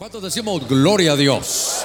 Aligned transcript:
¿Cuántos 0.00 0.22
decimos 0.22 0.66
gloria 0.66 1.12
a 1.12 1.16
Dios? 1.16 1.84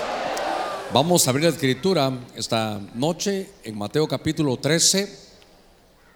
Vamos 0.93 1.27
a 1.27 1.31
abrir 1.31 1.43
la 1.43 1.51
escritura 1.51 2.17
esta 2.33 2.79
noche 2.93 3.49
en 3.61 3.77
Mateo 3.77 4.07
capítulo 4.07 4.55
13. 4.55 5.19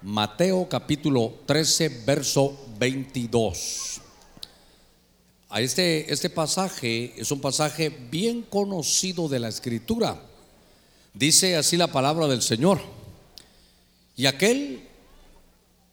Mateo 0.04 0.70
capítulo 0.70 1.40
13, 1.46 2.04
verso 2.06 2.58
22. 2.78 4.00
A 5.50 5.60
este, 5.60 6.10
este 6.10 6.30
pasaje 6.30 7.16
es 7.18 7.34
un 7.34 7.42
pasaje 7.42 7.90
bien 7.90 8.44
conocido 8.44 9.28
de 9.28 9.40
la 9.40 9.50
escritura. 9.50 10.24
Dice 11.14 11.58
así 11.58 11.76
la 11.76 11.88
palabra 11.88 12.28
del 12.28 12.42
Señor. 12.42 12.80
Y 14.16 14.26
aquel 14.26 14.88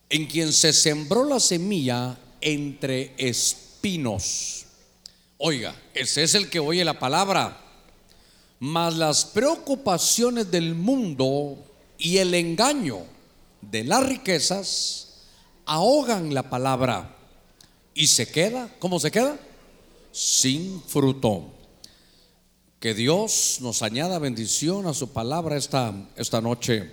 en 0.08 0.26
quien 0.26 0.52
se 0.52 0.72
sembró 0.72 1.24
la 1.24 1.40
semilla 1.40 2.16
entre 2.40 3.12
espinos. 3.18 4.65
Oiga, 5.38 5.74
ese 5.92 6.22
es 6.22 6.34
el 6.34 6.48
que 6.48 6.60
oye 6.60 6.84
la 6.84 6.98
palabra. 6.98 7.60
Mas 8.58 8.96
las 8.96 9.24
preocupaciones 9.24 10.50
del 10.50 10.74
mundo 10.74 11.58
y 11.98 12.18
el 12.18 12.34
engaño 12.34 13.00
de 13.60 13.84
las 13.84 14.06
riquezas 14.06 15.24
ahogan 15.66 16.32
la 16.32 16.48
palabra 16.48 17.16
y 17.92 18.06
se 18.06 18.28
queda, 18.28 18.70
¿cómo 18.78 18.98
se 18.98 19.10
queda? 19.10 19.38
Sin 20.12 20.80
fruto. 20.82 21.52
Que 22.80 22.94
Dios 22.94 23.58
nos 23.60 23.82
añada 23.82 24.18
bendición 24.18 24.86
a 24.86 24.94
su 24.94 25.12
palabra 25.12 25.56
esta, 25.56 25.92
esta 26.16 26.40
noche. 26.40 26.90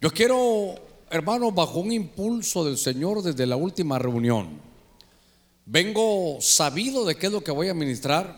Yo 0.00 0.12
quiero, 0.12 0.74
hermano, 1.10 1.50
bajo 1.50 1.80
un 1.80 1.92
impulso 1.92 2.64
del 2.64 2.76
Señor 2.78 3.22
desde 3.22 3.46
la 3.46 3.56
última 3.56 3.98
reunión, 3.98 4.60
vengo 5.66 6.38
sabido 6.40 7.04
de 7.04 7.16
qué 7.16 7.26
es 7.26 7.32
lo 7.32 7.44
que 7.44 7.50
voy 7.50 7.68
a 7.68 7.74
ministrar, 7.74 8.36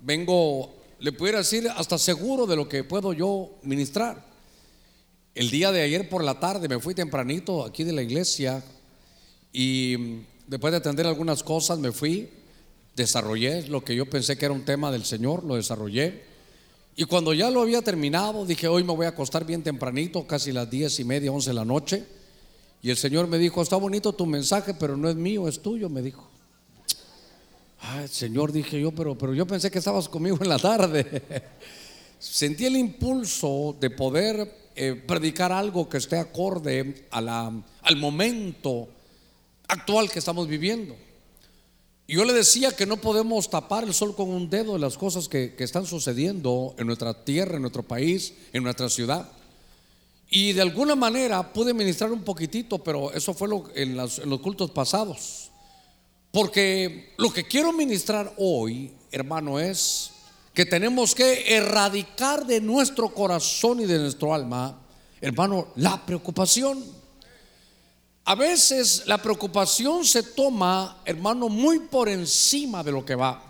vengo, 0.00 0.74
le 1.00 1.12
pudiera 1.12 1.38
decir, 1.38 1.68
hasta 1.74 1.98
seguro 1.98 2.46
de 2.46 2.56
lo 2.56 2.68
que 2.68 2.84
puedo 2.84 3.12
yo 3.12 3.50
ministrar. 3.62 4.28
El 5.34 5.50
día 5.50 5.72
de 5.72 5.82
ayer 5.82 6.08
por 6.08 6.22
la 6.22 6.38
tarde 6.38 6.68
me 6.68 6.78
fui 6.78 6.94
tempranito 6.94 7.64
aquí 7.64 7.84
de 7.84 7.92
la 7.92 8.02
iglesia 8.02 8.62
y 9.52 10.20
después 10.46 10.72
de 10.72 10.78
atender 10.78 11.06
algunas 11.06 11.42
cosas 11.42 11.78
me 11.78 11.92
fui, 11.92 12.28
desarrollé 12.94 13.66
lo 13.68 13.82
que 13.82 13.94
yo 13.96 14.06
pensé 14.06 14.36
que 14.36 14.44
era 14.44 14.54
un 14.54 14.64
tema 14.64 14.92
del 14.92 15.04
Señor, 15.04 15.44
lo 15.44 15.54
desarrollé. 15.54 16.22
Y 16.96 17.04
cuando 17.04 17.32
ya 17.32 17.48
lo 17.50 17.62
había 17.62 17.80
terminado, 17.80 18.44
dije, 18.44 18.66
hoy 18.66 18.82
me 18.82 18.92
voy 18.92 19.06
a 19.06 19.10
acostar 19.10 19.46
bien 19.46 19.62
tempranito, 19.62 20.26
casi 20.26 20.50
las 20.50 20.68
diez 20.68 20.98
y 20.98 21.04
media, 21.04 21.30
once 21.30 21.50
de 21.50 21.54
la 21.54 21.64
noche. 21.64 22.04
Y 22.82 22.90
el 22.90 22.96
Señor 22.96 23.28
me 23.28 23.38
dijo, 23.38 23.62
está 23.62 23.76
bonito 23.76 24.12
tu 24.12 24.26
mensaje, 24.26 24.74
pero 24.74 24.96
no 24.96 25.08
es 25.08 25.14
mío, 25.14 25.46
es 25.46 25.62
tuyo, 25.62 25.88
me 25.88 26.02
dijo. 26.02 26.28
Señor, 28.10 28.52
dije 28.52 28.80
yo, 28.80 28.92
pero, 28.92 29.16
pero 29.16 29.34
yo 29.34 29.46
pensé 29.46 29.70
que 29.70 29.78
estabas 29.78 30.08
conmigo 30.08 30.38
en 30.40 30.48
la 30.48 30.58
tarde. 30.58 31.22
Sentí 32.18 32.66
el 32.66 32.76
impulso 32.76 33.76
de 33.78 33.90
poder 33.90 34.70
eh, 34.74 34.94
predicar 34.94 35.52
algo 35.52 35.88
que 35.88 35.98
esté 35.98 36.18
acorde 36.18 37.06
a 37.10 37.20
la, 37.20 37.52
al 37.82 37.96
momento 37.96 38.88
actual 39.68 40.10
que 40.10 40.18
estamos 40.18 40.48
viviendo. 40.48 40.96
Yo 42.08 42.24
le 42.24 42.32
decía 42.32 42.72
que 42.72 42.86
no 42.86 42.96
podemos 42.96 43.50
tapar 43.50 43.84
el 43.84 43.94
sol 43.94 44.16
con 44.16 44.30
un 44.30 44.48
dedo 44.48 44.72
de 44.72 44.78
las 44.78 44.96
cosas 44.96 45.28
que, 45.28 45.54
que 45.54 45.64
están 45.64 45.84
sucediendo 45.84 46.74
en 46.78 46.86
nuestra 46.86 47.12
tierra, 47.24 47.56
en 47.56 47.62
nuestro 47.62 47.82
país, 47.82 48.34
en 48.52 48.62
nuestra 48.62 48.88
ciudad. 48.88 49.30
Y 50.30 50.52
de 50.52 50.62
alguna 50.62 50.94
manera 50.94 51.52
pude 51.52 51.72
ministrar 51.72 52.10
un 52.10 52.22
poquitito, 52.22 52.78
pero 52.78 53.12
eso 53.12 53.32
fue 53.34 53.48
en 53.74 53.96
los 53.96 54.40
cultos 54.40 54.70
pasados. 54.70 55.47
Porque 56.30 57.14
lo 57.16 57.32
que 57.32 57.44
quiero 57.44 57.72
ministrar 57.72 58.32
hoy, 58.36 58.92
hermano, 59.10 59.58
es 59.58 60.10
que 60.52 60.66
tenemos 60.66 61.14
que 61.14 61.56
erradicar 61.56 62.46
de 62.46 62.60
nuestro 62.60 63.08
corazón 63.14 63.80
y 63.80 63.86
de 63.86 63.98
nuestro 63.98 64.34
alma, 64.34 64.78
hermano, 65.20 65.68
la 65.76 66.04
preocupación. 66.04 66.84
A 68.24 68.34
veces 68.34 69.04
la 69.06 69.18
preocupación 69.18 70.04
se 70.04 70.22
toma, 70.22 71.00
hermano, 71.04 71.48
muy 71.48 71.78
por 71.78 72.08
encima 72.08 72.82
de 72.82 72.92
lo 72.92 73.04
que 73.04 73.14
va. 73.14 73.42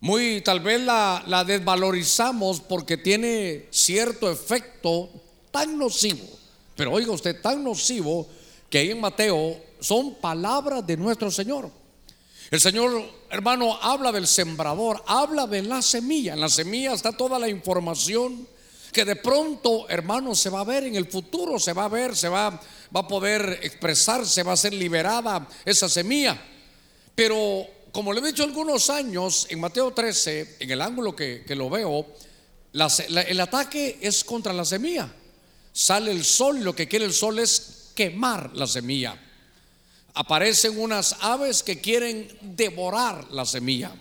Muy, 0.00 0.40
tal 0.40 0.60
vez 0.60 0.80
la, 0.80 1.22
la 1.26 1.44
desvalorizamos 1.44 2.60
porque 2.60 2.96
tiene 2.96 3.68
cierto 3.70 4.30
efecto 4.30 5.10
tan 5.50 5.78
nocivo. 5.78 6.26
Pero 6.74 6.92
oiga 6.92 7.12
usted, 7.12 7.40
tan 7.40 7.62
nocivo 7.62 8.26
que 8.68 8.78
ahí 8.78 8.90
en 8.90 9.00
Mateo 9.00 9.56
son 9.78 10.14
palabras 10.16 10.84
de 10.84 10.96
nuestro 10.96 11.30
Señor. 11.30 11.83
El 12.54 12.60
Señor, 12.60 13.02
hermano, 13.30 13.76
habla 13.82 14.12
del 14.12 14.28
sembrador, 14.28 15.02
habla 15.08 15.44
de 15.48 15.60
la 15.60 15.82
semilla. 15.82 16.34
En 16.34 16.40
la 16.40 16.48
semilla 16.48 16.92
está 16.92 17.10
toda 17.10 17.36
la 17.36 17.48
información 17.48 18.46
que 18.92 19.04
de 19.04 19.16
pronto, 19.16 19.88
hermano, 19.88 20.36
se 20.36 20.50
va 20.50 20.60
a 20.60 20.64
ver 20.64 20.84
en 20.84 20.94
el 20.94 21.06
futuro, 21.06 21.58
se 21.58 21.72
va 21.72 21.86
a 21.86 21.88
ver, 21.88 22.14
se 22.14 22.28
va, 22.28 22.50
va 22.50 23.00
a 23.00 23.08
poder 23.08 23.58
expresarse, 23.60 24.44
va 24.44 24.52
a 24.52 24.56
ser 24.56 24.72
liberada 24.72 25.48
esa 25.64 25.88
semilla. 25.88 26.40
Pero, 27.16 27.66
como 27.90 28.12
le 28.12 28.20
he 28.20 28.26
dicho 28.26 28.44
algunos 28.44 28.88
años, 28.88 29.48
en 29.50 29.58
Mateo 29.58 29.90
13, 29.90 30.58
en 30.60 30.70
el 30.70 30.80
ángulo 30.80 31.16
que, 31.16 31.42
que 31.44 31.56
lo 31.56 31.68
veo, 31.68 32.06
el 32.72 33.40
ataque 33.40 33.98
es 34.00 34.22
contra 34.22 34.52
la 34.52 34.64
semilla. 34.64 35.12
Sale 35.72 36.12
el 36.12 36.24
sol, 36.24 36.62
lo 36.62 36.72
que 36.72 36.86
quiere 36.86 37.04
el 37.04 37.14
sol 37.14 37.40
es 37.40 37.90
quemar 37.96 38.52
la 38.54 38.68
semilla 38.68 39.18
aparecen 40.14 40.78
unas 40.78 41.16
aves 41.20 41.62
que 41.62 41.80
quieren 41.80 42.28
devorar 42.40 43.30
la 43.32 43.44
semilla. 43.44 43.92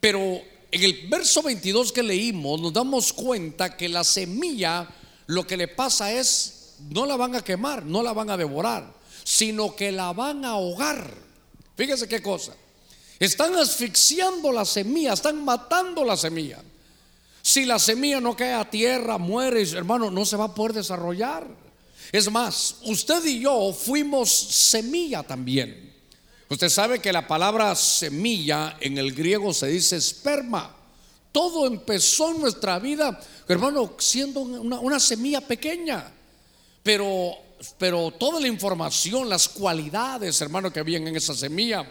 Pero 0.00 0.40
en 0.70 0.82
el 0.82 1.08
verso 1.08 1.42
22 1.42 1.92
que 1.92 2.02
leímos 2.02 2.60
nos 2.60 2.72
damos 2.72 3.12
cuenta 3.12 3.76
que 3.76 3.88
la 3.88 4.04
semilla 4.04 4.88
lo 5.26 5.46
que 5.46 5.56
le 5.56 5.68
pasa 5.68 6.12
es, 6.12 6.74
no 6.90 7.06
la 7.06 7.16
van 7.16 7.36
a 7.36 7.42
quemar, 7.42 7.84
no 7.84 8.02
la 8.02 8.12
van 8.12 8.30
a 8.30 8.36
devorar, 8.36 8.92
sino 9.24 9.76
que 9.76 9.92
la 9.92 10.12
van 10.12 10.44
a 10.44 10.50
ahogar. 10.50 11.12
Fíjese 11.76 12.08
qué 12.08 12.22
cosa. 12.22 12.52
Están 13.18 13.54
asfixiando 13.56 14.50
la 14.50 14.64
semilla, 14.64 15.12
están 15.12 15.44
matando 15.44 16.04
la 16.04 16.16
semilla. 16.16 16.60
Si 17.40 17.64
la 17.64 17.78
semilla 17.78 18.20
no 18.20 18.36
cae 18.36 18.52
a 18.52 18.68
tierra, 18.68 19.18
muere, 19.18 19.62
hermano, 19.62 20.10
no 20.10 20.24
se 20.24 20.36
va 20.36 20.44
a 20.44 20.54
poder 20.54 20.72
desarrollar. 20.72 21.46
Es 22.12 22.30
más, 22.30 22.76
usted 22.82 23.24
y 23.24 23.40
yo 23.40 23.72
fuimos 23.72 24.30
semilla 24.30 25.22
también. 25.22 25.90
Usted 26.50 26.68
sabe 26.68 27.00
que 27.00 27.10
la 27.10 27.26
palabra 27.26 27.74
semilla 27.74 28.76
en 28.78 28.98
el 28.98 29.14
griego 29.14 29.54
se 29.54 29.68
dice 29.68 29.96
esperma. 29.96 30.76
Todo 31.32 31.66
empezó 31.66 32.30
en 32.32 32.42
nuestra 32.42 32.78
vida, 32.78 33.18
hermano, 33.48 33.94
siendo 33.98 34.40
una, 34.40 34.78
una 34.78 35.00
semilla 35.00 35.40
pequeña. 35.40 36.12
Pero, 36.82 37.32
pero 37.78 38.10
toda 38.10 38.38
la 38.38 38.48
información, 38.48 39.30
las 39.30 39.48
cualidades, 39.48 40.38
hermano, 40.42 40.70
que 40.70 40.80
habían 40.80 41.08
en 41.08 41.16
esa 41.16 41.34
semilla. 41.34 41.90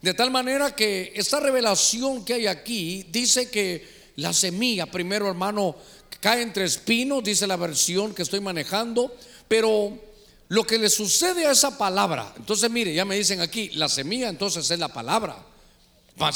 De 0.00 0.14
tal 0.14 0.30
manera 0.30 0.74
que 0.74 1.12
esta 1.14 1.40
revelación 1.40 2.24
que 2.24 2.32
hay 2.32 2.46
aquí 2.46 3.06
dice 3.10 3.50
que 3.50 3.86
la 4.16 4.32
semilla, 4.32 4.86
primero 4.86 5.28
hermano, 5.28 5.76
cae 6.20 6.40
entre 6.40 6.64
espinos, 6.64 7.22
dice 7.22 7.46
la 7.46 7.56
versión 7.56 8.14
que 8.14 8.22
estoy 8.22 8.40
manejando, 8.40 9.14
pero 9.50 9.98
lo 10.46 10.64
que 10.64 10.78
le 10.78 10.88
sucede 10.88 11.44
a 11.44 11.50
esa 11.50 11.76
palabra, 11.76 12.32
entonces 12.36 12.70
mire, 12.70 12.94
ya 12.94 13.04
me 13.04 13.16
dicen 13.16 13.40
aquí, 13.40 13.70
la 13.70 13.88
semilla 13.88 14.28
entonces 14.28 14.70
es 14.70 14.78
la 14.78 14.86
palabra. 14.86 15.44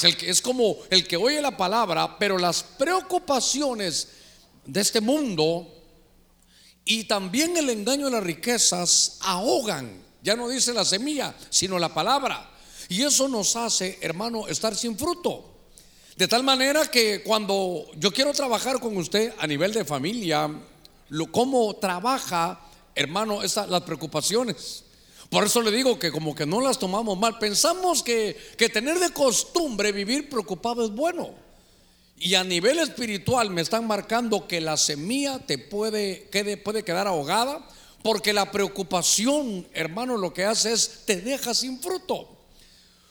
Es 0.03 0.43
como 0.43 0.79
el 0.91 1.07
que 1.07 1.17
oye 1.17 1.41
la 1.41 1.57
palabra, 1.57 2.19
pero 2.19 2.39
las 2.39 2.65
preocupaciones 2.65 4.09
de 4.67 4.81
este 4.81 5.01
mundo 5.01 5.73
y 6.85 7.05
también 7.05 7.57
el 7.57 7.71
engaño 7.71 8.07
de 8.07 8.11
las 8.11 8.25
riquezas 8.25 9.19
ahogan, 9.21 10.03
ya 10.21 10.35
no 10.35 10.49
dice 10.49 10.75
la 10.75 10.85
semilla, 10.85 11.37
sino 11.51 11.79
la 11.79 11.95
palabra. 11.95 12.51
Y 12.89 13.03
eso 13.03 13.29
nos 13.29 13.55
hace, 13.55 13.97
hermano, 14.03 14.49
estar 14.49 14.75
sin 14.75 14.99
fruto. 14.99 15.69
De 16.17 16.27
tal 16.27 16.43
manera 16.43 16.91
que 16.91 17.23
cuando 17.23 17.87
yo 17.95 18.11
quiero 18.11 18.33
trabajar 18.33 18.81
con 18.81 18.97
usted 18.97 19.33
a 19.39 19.47
nivel 19.47 19.73
de 19.73 19.85
familia, 19.85 20.51
lo, 21.11 21.31
cómo 21.31 21.77
trabaja 21.77 22.59
hermano, 22.95 23.43
esas, 23.43 23.69
las 23.69 23.83
preocupaciones. 23.83 24.85
Por 25.31 25.45
eso 25.45 25.63
le 25.63 25.71
digo 25.71 25.99
que 25.99 26.13
como 26.13 26.35
que 26.35 26.47
no 26.47 26.61
las 26.61 26.79
tomamos 26.79 27.19
mal. 27.19 27.39
Pensamos 27.39 28.03
que, 28.03 28.37
que 28.57 28.69
tener 28.69 28.99
de 28.99 29.11
costumbre 29.11 29.93
vivir 29.93 30.29
preocupado 30.29 30.85
es 30.85 30.91
bueno. 30.91 31.31
Y 32.17 32.35
a 32.35 32.45
nivel 32.45 32.79
espiritual 32.79 33.51
me 33.51 33.63
están 33.63 33.87
marcando 33.87 34.47
que 34.47 34.61
la 34.61 34.77
semilla 34.77 35.41
te 35.41 35.59
puede, 35.59 36.29
quede, 36.31 36.57
puede 36.57 36.85
quedar 36.85 37.07
ahogada 37.07 37.67
porque 38.03 38.35
la 38.35 38.51
preocupación, 38.51 39.67
hermano, 39.73 40.19
lo 40.19 40.35
que 40.35 40.45
hace 40.45 40.73
es 40.73 41.05
te 41.07 41.23
deja 41.23 41.55
sin 41.55 41.81
fruto. 41.81 42.29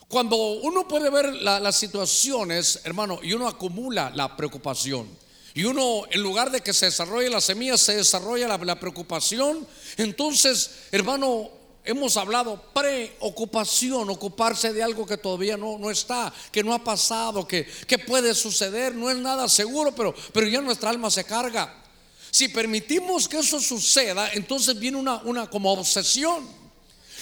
Cuando 0.07 0.37
uno 0.37 0.87
puede 0.87 1.09
ver 1.09 1.33
la, 1.33 1.59
las 1.59 1.75
situaciones, 1.75 2.81
hermano, 2.83 3.19
y 3.23 3.33
uno 3.33 3.47
acumula 3.47 4.11
la 4.13 4.37
preocupación, 4.37 5.07
y 5.55 5.65
uno, 5.65 6.03
en 6.09 6.21
lugar 6.21 6.49
de 6.49 6.61
que 6.61 6.73
se 6.73 6.87
desarrolle 6.87 7.29
la 7.29 7.41
semilla, 7.41 7.77
se 7.77 7.95
desarrolla 7.95 8.47
la, 8.47 8.79
preocupación. 8.79 9.67
Entonces, 9.97 10.71
hermano, 10.91 11.51
hemos 11.85 12.17
hablado 12.17 12.59
preocupación, 12.73 14.09
ocuparse 14.09 14.73
de 14.73 14.81
algo 14.81 15.05
que 15.05 15.17
todavía 15.17 15.55
no, 15.55 15.77
no 15.77 15.91
está, 15.91 16.33
que 16.51 16.63
no 16.63 16.73
ha 16.73 16.83
pasado, 16.83 17.47
que, 17.47 17.67
que, 17.85 17.99
puede 17.99 18.33
suceder, 18.33 18.95
no 18.95 19.11
es 19.11 19.17
nada 19.17 19.47
seguro, 19.47 19.93
pero, 19.93 20.15
pero 20.33 20.47
ya 20.47 20.59
nuestra 20.59 20.89
alma 20.89 21.11
se 21.11 21.23
carga. 21.23 21.83
Si 22.31 22.47
permitimos 22.47 23.27
que 23.27 23.37
eso 23.37 23.59
suceda, 23.59 24.31
entonces 24.33 24.79
viene 24.79 24.97
una, 24.97 25.17
una 25.17 25.47
como 25.47 25.71
obsesión. 25.71 26.47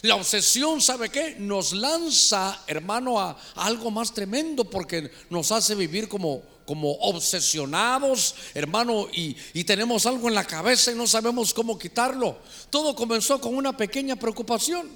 La 0.04 0.16
obsesión, 0.16 0.80
¿sabe 0.80 1.10
qué? 1.10 1.36
Nos 1.38 1.74
lanza, 1.74 2.64
hermano, 2.66 3.20
a 3.20 3.38
algo 3.56 3.92
más 3.92 4.14
tremendo 4.14 4.64
porque 4.64 5.12
nos 5.30 5.52
hace 5.52 5.76
vivir 5.76 6.08
como, 6.08 6.42
como 6.66 6.92
obsesionados, 6.94 8.36
hermano, 8.54 9.08
y, 9.12 9.36
tenemos 9.64 10.06
algo 10.06 10.28
en 10.28 10.36
la 10.36 10.46
cabeza 10.46 10.92
y 10.92 10.96
no 10.96 11.08
sabemos 11.08 11.54
cómo 11.54 11.78
quitarlo. 11.78 12.38
Todo 12.70 12.96
comenzó 12.96 13.40
con 13.40 13.56
una 13.56 13.76
pequeña 13.76 14.16
preocupación, 14.16 14.90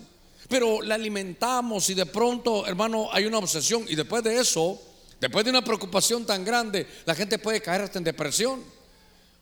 pero 0.50 0.82
la 0.82 0.96
alimentamos 0.96 1.90
y 1.90 1.94
de 1.94 2.06
pronto, 2.06 2.66
hermano, 2.66 3.10
hay 3.12 3.26
una 3.26 3.38
obsesión 3.38 3.86
y 3.88 3.96
después 3.96 4.24
de 4.24 4.40
eso, 4.40 4.82
después 5.20 5.46
de 5.46 5.52
una 5.52 5.64
preocupación 5.64 6.26
tan 6.26 6.44
grande, 6.44 6.88
la 7.06 7.16
gente 7.16 7.40
puede 7.40 7.62
caer 7.62 7.82
hasta 7.82 7.98
en 7.98 8.04
depresión. 8.04 8.64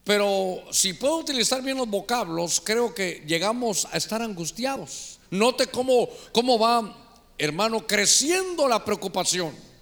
Pero 0.03 0.61
si 0.71 0.93
puedo 0.93 1.17
utilizar 1.17 1.61
bien 1.61 1.77
los 1.77 1.87
vocablos, 1.87 2.61
creo 2.63 2.93
que 2.93 3.23
llegamos 3.25 3.87
a 3.91 3.97
estar 3.97 4.21
angustiados. 4.21 5.19
Note 5.29 5.67
cómo, 5.67 6.09
cómo 6.33 6.59
va, 6.59 6.95
hermano, 7.37 7.87
creciendo 7.87 8.67
la 8.67 8.83
preocupación. 8.83 9.72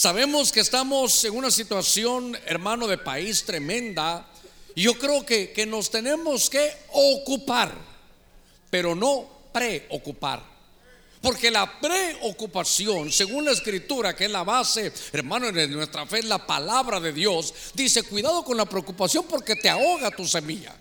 Sabemos 0.00 0.50
que 0.50 0.60
estamos 0.60 1.22
en 1.26 1.36
una 1.36 1.50
situación, 1.50 2.34
hermano, 2.46 2.86
de 2.86 2.96
país 2.96 3.44
tremenda. 3.44 4.26
Y 4.74 4.84
yo 4.84 4.94
creo 4.94 5.26
que, 5.26 5.52
que 5.52 5.66
nos 5.66 5.90
tenemos 5.90 6.48
que 6.48 6.72
ocupar, 6.94 7.70
pero 8.70 8.94
no 8.94 9.28
preocupar. 9.52 10.42
Porque 11.20 11.50
la 11.50 11.78
preocupación, 11.78 13.12
según 13.12 13.44
la 13.44 13.50
escritura, 13.50 14.16
que 14.16 14.24
es 14.24 14.30
la 14.30 14.42
base, 14.42 14.90
hermano, 15.12 15.52
de 15.52 15.68
nuestra 15.68 16.06
fe, 16.06 16.22
la 16.22 16.46
palabra 16.46 16.98
de 16.98 17.12
Dios, 17.12 17.52
dice, 17.74 18.02
cuidado 18.02 18.42
con 18.42 18.56
la 18.56 18.64
preocupación 18.64 19.26
porque 19.28 19.54
te 19.54 19.68
ahoga 19.68 20.10
tu 20.10 20.26
semilla. 20.26 20.74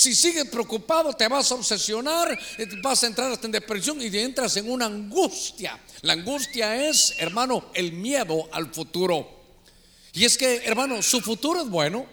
Si 0.00 0.14
sigues 0.14 0.48
preocupado, 0.48 1.12
te 1.12 1.28
vas 1.28 1.52
a 1.52 1.56
obsesionar, 1.56 2.32
eh, 2.56 2.66
vas 2.80 3.04
a 3.04 3.06
entrar 3.06 3.30
hasta 3.30 3.44
en 3.46 3.52
depresión 3.52 4.00
y 4.00 4.06
entras 4.16 4.56
en 4.56 4.70
una 4.70 4.86
angustia. 4.86 5.78
La 6.00 6.14
angustia 6.14 6.88
es, 6.88 7.16
hermano, 7.18 7.66
el 7.74 7.92
miedo 7.92 8.48
al 8.50 8.72
futuro. 8.72 9.28
Y 10.14 10.24
es 10.24 10.38
que, 10.38 10.62
hermano, 10.64 11.02
su 11.02 11.20
futuro 11.20 11.60
es 11.60 11.68
bueno. 11.68 12.06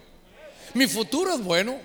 Mi 0.74 0.86
futuro 0.86 1.34
es 1.34 1.42
bueno. 1.42 1.80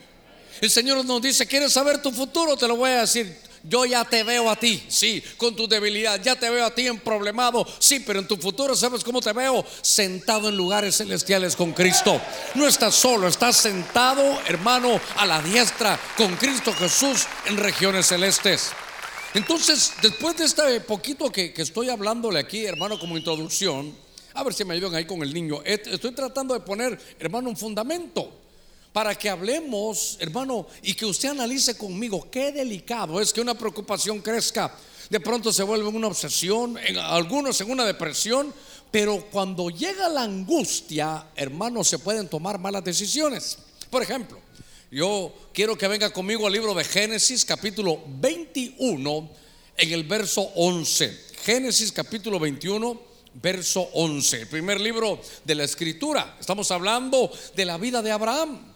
El 0.61 0.71
Señor 0.73 1.05
nos 1.05 1.23
dice, 1.23 1.47
¿quieres 1.47 1.73
saber 1.73 2.03
tu 2.03 2.11
futuro? 2.11 2.57
Te 2.57 2.67
lo 2.67 2.75
voy 2.75 2.91
a 2.91 3.03
decir. 3.03 3.39
Yo 3.65 3.85
ya 3.85 4.05
te 4.05 4.25
veo 4.25 4.51
a 4.51 4.57
ti, 4.57 4.83
sí, 4.89 5.23
con 5.37 5.55
tu 5.55 5.69
debilidad, 5.69 6.21
ya 6.21 6.35
te 6.35 6.51
veo 6.51 6.65
a 6.65 6.75
ti 6.75 6.89
en 6.89 6.99
problemado, 6.99 7.67
sí, 7.79 8.01
pero 8.01 8.19
en 8.19 8.27
tu 8.27 8.37
futuro, 8.37 8.75
¿sabes 8.75 9.05
cómo 9.05 9.21
te 9.21 9.33
veo? 9.33 9.65
Sentado 9.83 10.49
en 10.49 10.57
lugares 10.57 10.97
celestiales 10.97 11.55
con 11.55 11.73
Cristo. 11.73 12.21
No 12.55 12.67
estás 12.67 12.95
solo, 12.95 13.29
estás 13.29 13.57
sentado, 13.57 14.23
hermano, 14.49 15.01
a 15.17 15.27
la 15.27 15.41
diestra 15.41 15.99
con 16.17 16.35
Cristo 16.37 16.73
Jesús 16.73 17.27
en 17.47 17.57
regiones 17.57 18.07
celestes. 18.07 18.73
Entonces, 19.35 19.93
después 20.03 20.37
de 20.37 20.45
este 20.45 20.81
poquito 20.81 21.31
que, 21.31 21.53
que 21.53 21.63
estoy 21.63 21.89
hablándole 21.89 22.41
aquí, 22.41 22.67
hermano, 22.67 22.99
como 22.99 23.17
introducción, 23.17 23.97
a 24.35 24.43
ver 24.43 24.55
si 24.55 24.65
me 24.65 24.75
ayudan 24.75 24.97
ahí 24.97 25.05
con 25.05 25.23
el 25.23 25.33
niño. 25.33 25.63
Estoy 25.65 26.13
tratando 26.13 26.55
de 26.55 26.61
poner, 26.61 26.99
hermano, 27.21 27.49
un 27.49 27.57
fundamento 27.57 28.42
para 28.93 29.15
que 29.15 29.31
hablemos, 29.31 30.17
hermano, 30.21 30.67
y 30.83 30.95
que 30.95 31.07
usted 31.07 31.31
analice 31.31 31.77
conmigo 31.77 32.31
qué 32.31 32.53
delicado 32.53 33.21
es 33.21 33.33
que 33.33 33.41
una 33.41 33.55
preocupación 33.55 34.21
crezca. 34.21 34.75
De 35.09 35.21
pronto 35.21 35.53
se 35.53 35.63
vuelve 35.63 35.89
una 35.89 36.09
obsesión, 36.09 36.79
en 36.79 36.99
algunos 36.99 37.61
en 37.61 37.71
una 37.71 37.85
depresión, 37.85 38.53
pero 38.91 39.27
cuando 39.31 39.71
llega 39.71 40.09
la 40.09 40.23
angustia, 40.23 41.27
hermano, 41.35 41.83
se 41.83 41.99
pueden 41.99 42.29
tomar 42.29 42.59
malas 42.59 42.85
decisiones. 42.85 43.59
Por 43.91 44.03
ejemplo, 44.03 44.39
yo 44.91 45.33
quiero 45.55 45.77
que 45.77 45.89
venga 45.89 46.13
conmigo 46.13 46.47
al 46.47 46.53
libro 46.53 46.75
de 46.75 46.85
Génesis, 46.85 47.45
capítulo 47.45 48.03
21, 48.07 49.31
en 49.79 49.93
el 49.93 50.05
verso 50.05 50.43
11. 50.55 51.19
Génesis, 51.43 51.93
capítulo 51.93 52.39
21 52.39 53.13
verso 53.35 53.89
11, 53.95 54.43
el 54.43 54.47
primer 54.47 54.79
libro 54.79 55.19
de 55.45 55.55
la 55.55 55.65
escritura. 55.65 56.37
Estamos 56.39 56.71
hablando 56.71 57.33
de 57.57 57.65
la 57.65 57.79
vida 57.79 58.03
de 58.03 58.13
Abraham. 58.13 58.72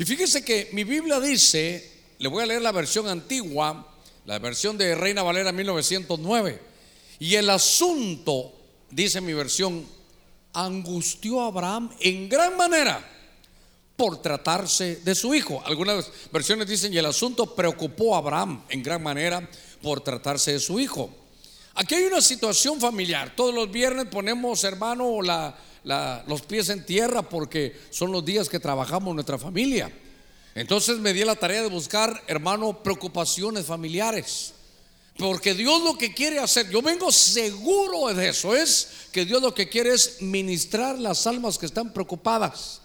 Y 0.00 0.06
fíjese 0.06 0.42
que 0.42 0.70
mi 0.72 0.82
Biblia 0.82 1.20
dice, 1.20 1.92
le 2.16 2.28
voy 2.30 2.42
a 2.42 2.46
leer 2.46 2.62
la 2.62 2.72
versión 2.72 3.06
antigua, 3.06 3.86
la 4.24 4.38
versión 4.38 4.78
de 4.78 4.94
Reina 4.94 5.22
Valera 5.22 5.52
1909, 5.52 6.58
y 7.18 7.34
el 7.34 7.50
asunto, 7.50 8.50
dice 8.90 9.20
mi 9.20 9.34
versión, 9.34 9.86
angustió 10.54 11.42
a 11.42 11.48
Abraham 11.48 11.90
en 12.00 12.30
gran 12.30 12.56
manera 12.56 13.06
por 13.94 14.22
tratarse 14.22 14.96
de 15.04 15.14
su 15.14 15.34
hijo. 15.34 15.62
Algunas 15.66 16.10
versiones 16.32 16.66
dicen, 16.66 16.94
y 16.94 16.96
el 16.96 17.04
asunto 17.04 17.54
preocupó 17.54 18.14
a 18.14 18.20
Abraham 18.20 18.64
en 18.70 18.82
gran 18.82 19.02
manera 19.02 19.46
por 19.82 20.00
tratarse 20.00 20.54
de 20.54 20.60
su 20.60 20.80
hijo. 20.80 21.14
Aquí 21.74 21.96
hay 21.96 22.04
una 22.04 22.22
situación 22.22 22.80
familiar. 22.80 23.36
Todos 23.36 23.54
los 23.54 23.70
viernes 23.70 24.06
ponemos, 24.06 24.64
hermano, 24.64 25.20
la, 25.20 25.54
los 25.84 26.42
pies 26.42 26.68
en 26.68 26.84
tierra 26.84 27.22
porque 27.22 27.78
son 27.90 28.12
los 28.12 28.24
días 28.24 28.48
que 28.48 28.60
trabajamos 28.60 29.14
nuestra 29.14 29.38
familia. 29.38 29.90
Entonces 30.54 30.98
me 30.98 31.12
di 31.12 31.24
la 31.24 31.36
tarea 31.36 31.62
de 31.62 31.68
buscar, 31.68 32.22
hermano, 32.26 32.82
preocupaciones 32.82 33.66
familiares. 33.66 34.54
Porque 35.16 35.54
Dios 35.54 35.82
lo 35.82 35.98
que 35.98 36.14
quiere 36.14 36.38
hacer, 36.38 36.70
yo 36.70 36.80
vengo 36.80 37.12
seguro 37.12 38.12
de 38.14 38.30
eso, 38.30 38.56
es 38.56 38.88
que 39.12 39.24
Dios 39.24 39.42
lo 39.42 39.54
que 39.54 39.68
quiere 39.68 39.92
es 39.92 40.22
ministrar 40.22 40.98
las 40.98 41.26
almas 41.26 41.58
que 41.58 41.66
están 41.66 41.92
preocupadas 41.92 42.80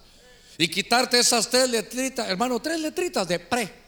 y 0.57 0.67
quitarte 0.67 1.19
esas 1.19 1.49
tres 1.49 1.69
letritas, 1.69 2.27
hermano, 2.29 2.61
tres 2.61 2.79
letritas 2.79 3.27
de 3.27 3.39
pre. 3.39 3.85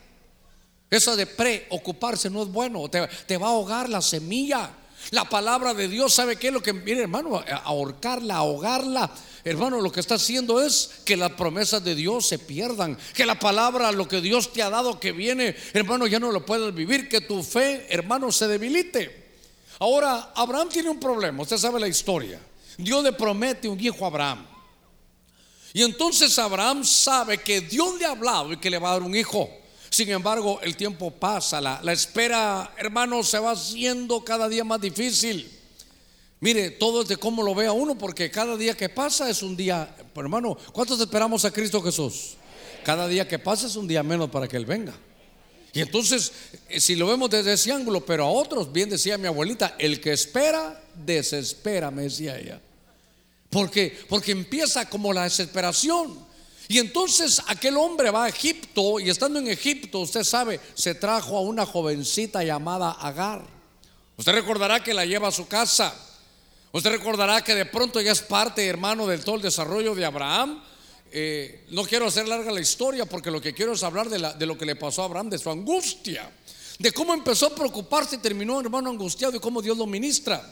Eso 0.90 1.16
de 1.18 1.26
preocuparse 1.26 2.30
no 2.30 2.44
es 2.44 2.48
bueno, 2.50 2.90
te 2.90 3.38
va 3.38 3.48
a 3.48 3.52
ahogar 3.52 3.90
la 3.90 4.02
semilla. 4.02 4.72
La 5.12 5.30
palabra 5.30 5.74
de 5.74 5.88
Dios, 5.88 6.14
¿sabe 6.14 6.36
qué 6.36 6.48
es 6.48 6.54
lo 6.54 6.62
que 6.62 6.74
viene, 6.74 7.02
hermano? 7.02 7.42
ahorcarla, 7.64 8.36
ahogarla. 8.36 9.10
Hermano, 9.44 9.80
lo 9.80 9.92
que 9.92 10.02
está 10.02 10.16
haciendo 10.16 10.62
es 10.62 10.90
que 11.06 11.16
las 11.16 11.32
promesas 11.32 11.84
de 11.84 11.96
Dios 11.96 12.28
se 12.28 12.40
pierdan. 12.40 12.98
Que 13.14 13.26
la 13.26 13.40
palabra, 13.40 13.92
lo 13.94 14.08
que 14.08 14.20
Dios 14.20 14.52
te 14.52 14.62
ha 14.62 14.70
dado 14.70 15.00
que 15.00 15.14
viene, 15.14 15.56
hermano, 15.74 16.08
ya 16.08 16.20
no 16.20 16.32
lo 16.32 16.46
puedes 16.46 16.74
vivir. 16.74 17.08
Que 17.08 17.22
tu 17.22 17.42
fe, 17.42 17.88
hermano, 17.90 18.32
se 18.32 18.48
debilite. 18.48 19.28
Ahora, 19.80 20.34
Abraham 20.36 20.68
tiene 20.70 20.90
un 20.90 21.00
problema. 21.00 21.44
Usted 21.44 21.58
sabe 21.58 21.80
la 21.80 21.88
historia. 21.88 22.42
Dios 22.78 23.04
le 23.04 23.14
promete 23.14 23.70
un 23.70 23.80
hijo 23.80 24.04
a 24.04 24.08
Abraham. 24.08 24.46
Y 25.74 25.84
entonces 25.84 26.38
Abraham 26.40 26.84
sabe 26.84 27.38
que 27.38 27.62
Dios 27.62 27.98
le 28.00 28.06
ha 28.06 28.12
hablado 28.12 28.52
y 28.52 28.58
que 28.58 28.70
le 28.70 28.80
va 28.80 28.90
a 28.90 28.94
dar 28.94 29.04
un 29.04 29.16
hijo. 29.16 29.50
Sin 29.90 30.10
embargo, 30.10 30.60
el 30.62 30.76
tiempo 30.76 31.12
pasa, 31.12 31.62
la, 31.62 31.94
espera, 31.94 32.74
hermano, 32.78 33.24
se 33.24 33.40
va 33.40 33.52
haciendo 33.52 34.24
cada 34.24 34.50
día 34.50 34.64
más 34.64 34.82
difícil. 34.82 35.52
Mire, 36.40 36.72
todo 36.72 37.02
es 37.02 37.08
de 37.08 37.18
cómo 37.18 37.42
lo 37.42 37.56
vea 37.56 37.72
uno, 37.72 37.98
porque 37.98 38.30
cada 38.30 38.56
día 38.58 38.76
que 38.76 38.90
pasa 38.90 39.30
es 39.30 39.42
un 39.42 39.56
día, 39.56 39.96
hermano, 40.16 40.58
¿cuántos 40.72 41.00
esperamos 41.00 41.46
a 41.46 41.52
Cristo 41.52 41.82
Jesús? 41.82 42.36
Cada 42.84 43.08
día 43.08 43.28
que 43.28 43.40
pasa 43.40 43.68
es 43.68 43.76
un 43.76 43.88
día 43.88 44.04
menos 44.04 44.30
para 44.30 44.48
que 44.48 44.58
Él 44.58 44.66
venga. 44.66 44.94
Y 45.74 45.82
entonces, 45.82 46.32
eh, 46.70 46.80
si 46.80 46.96
lo 46.96 47.08
vemos 47.08 47.30
desde 47.30 47.54
ese 47.54 47.72
ángulo, 47.72 48.06
pero 48.06 48.26
a 48.26 48.32
otros, 48.32 48.72
bien 48.72 48.90
decía 48.90 49.18
mi 49.18 49.28
abuelita, 49.28 49.76
el 49.78 50.00
que 50.00 50.14
espera, 50.14 50.82
desespera, 51.06 51.92
me 51.92 52.04
decía 52.04 52.38
ella. 52.38 52.62
Porque, 53.50 53.98
porque 54.10 54.32
empieza 54.32 54.90
como 54.90 55.14
la 55.14 55.24
desesperación. 55.24 56.27
Y 56.70 56.80
entonces 56.80 57.42
aquel 57.48 57.78
hombre 57.78 58.12
va 58.12 58.26
a 58.26 58.30
Egipto 58.30 59.00
y 59.00 59.10
estando 59.10 59.40
en 59.40 59.48
Egipto, 59.48 60.00
usted 60.00 60.24
sabe, 60.24 60.60
se 60.74 60.96
trajo 60.96 61.38
a 61.38 61.42
una 61.42 61.66
jovencita 61.66 62.44
llamada 62.44 62.92
Agar. 62.92 63.46
Usted 64.18 64.34
recordará 64.34 64.84
que 64.84 64.94
la 64.94 65.06
lleva 65.06 65.30
a 65.30 65.32
su 65.32 65.48
casa. 65.48 65.94
Usted 66.74 66.92
recordará 66.92 67.42
que 67.42 67.56
de 67.56 67.66
pronto 67.66 68.02
ya 68.02 68.12
es 68.12 68.22
parte, 68.22 68.66
hermano, 68.66 69.08
del 69.08 69.24
todo 69.24 69.36
el 69.36 69.42
desarrollo 69.42 69.96
de 69.96 70.06
Abraham. 70.06 70.62
Eh, 71.12 71.66
no 71.70 71.84
quiero 71.84 72.08
hacer 72.08 72.28
larga 72.28 72.52
la 72.52 72.60
historia 72.60 73.06
porque 73.06 73.32
lo 73.32 73.40
que 73.40 73.54
quiero 73.54 73.72
es 73.72 73.84
hablar 73.84 74.10
de, 74.10 74.34
de 74.38 74.46
lo 74.46 74.58
que 74.58 74.66
le 74.66 74.76
pasó 74.76 75.04
a 75.04 75.06
Abraham, 75.06 75.30
de 75.30 75.38
su 75.38 75.50
angustia, 75.50 76.30
de 76.80 76.92
cómo 76.92 77.14
empezó 77.14 77.48
a 77.48 77.56
preocuparse 77.56 78.18
y 78.18 78.20
terminó, 78.20 78.60
hermano, 78.60 78.90
angustiado 78.90 79.38
y 79.38 79.40
cómo 79.40 79.62
Dios 79.62 79.78
lo 79.78 79.86
ministra. 79.86 80.44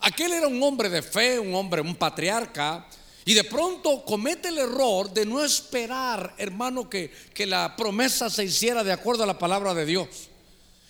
Aquel 0.00 0.32
era 0.32 0.48
un 0.48 0.60
hombre 0.62 0.88
de 0.88 1.00
fe, 1.00 1.38
un 1.38 1.54
hombre, 1.54 1.80
un 1.80 1.94
patriarca 1.94 2.86
y 3.24 3.34
de 3.34 3.44
pronto 3.44 4.04
comete 4.04 4.48
el 4.48 4.58
error 4.58 5.12
de 5.12 5.24
no 5.24 5.42
esperar, 5.42 6.34
hermano, 6.36 6.90
que, 6.90 7.10
que 7.32 7.46
la 7.46 7.74
promesa 7.76 8.28
se 8.28 8.44
hiciera 8.44 8.84
de 8.84 8.92
acuerdo 8.92 9.22
a 9.22 9.26
la 9.26 9.38
palabra 9.38 9.72
de 9.72 9.86
Dios. 9.86 10.08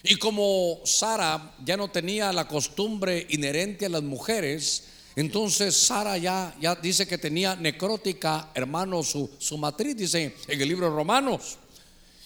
Y 0.03 0.17
como 0.17 0.81
Sara 0.85 1.55
ya 1.65 1.77
no 1.77 1.89
tenía 1.91 2.33
la 2.33 2.49
costumbre 2.49 3.27
inherente 3.31 3.87
a 3.87 3.89
las 3.89 4.03
mujeres, 4.03 4.85
entonces 5.17 5.77
Sara 5.77 6.19
ya, 6.19 6.55
ya 6.61 6.75
dice 6.75 7.07
que 7.07 7.19
tenía 7.19 7.55
necrótica, 7.55 8.51
hermano, 8.55 9.03
su, 9.03 9.31
su 9.39 9.57
matriz, 9.57 9.97
dice 9.97 10.35
en 10.49 10.61
el 10.61 10.69
libro 10.69 10.91
de 10.91 10.97
Romanos. 10.97 11.59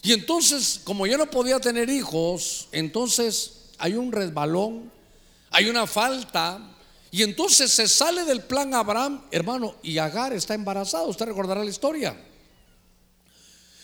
Y 0.03 0.13
entonces, 0.13 0.81
como 0.85 1.07
ya 1.07 1.19
no 1.19 1.31
podía 1.31 1.61
tener 1.61 1.91
hijos, 1.91 2.69
entonces 2.73 3.53
hay 3.79 3.95
un 3.95 4.11
resbalón, 4.11 4.91
hay 5.51 5.69
una 5.69 5.87
falta. 5.87 6.77
Y 7.11 7.23
entonces 7.23 7.73
se 7.73 7.89
sale 7.89 8.25
del 8.25 8.43
plan 8.43 8.75
Abraham, 8.75 9.23
hermano, 9.31 9.77
y 9.83 9.99
Agar 9.99 10.33
está 10.33 10.55
embarazada. 10.55 11.05
Usted 11.05 11.27
recordará 11.27 11.65
la 11.65 11.71
historia. 11.71 12.17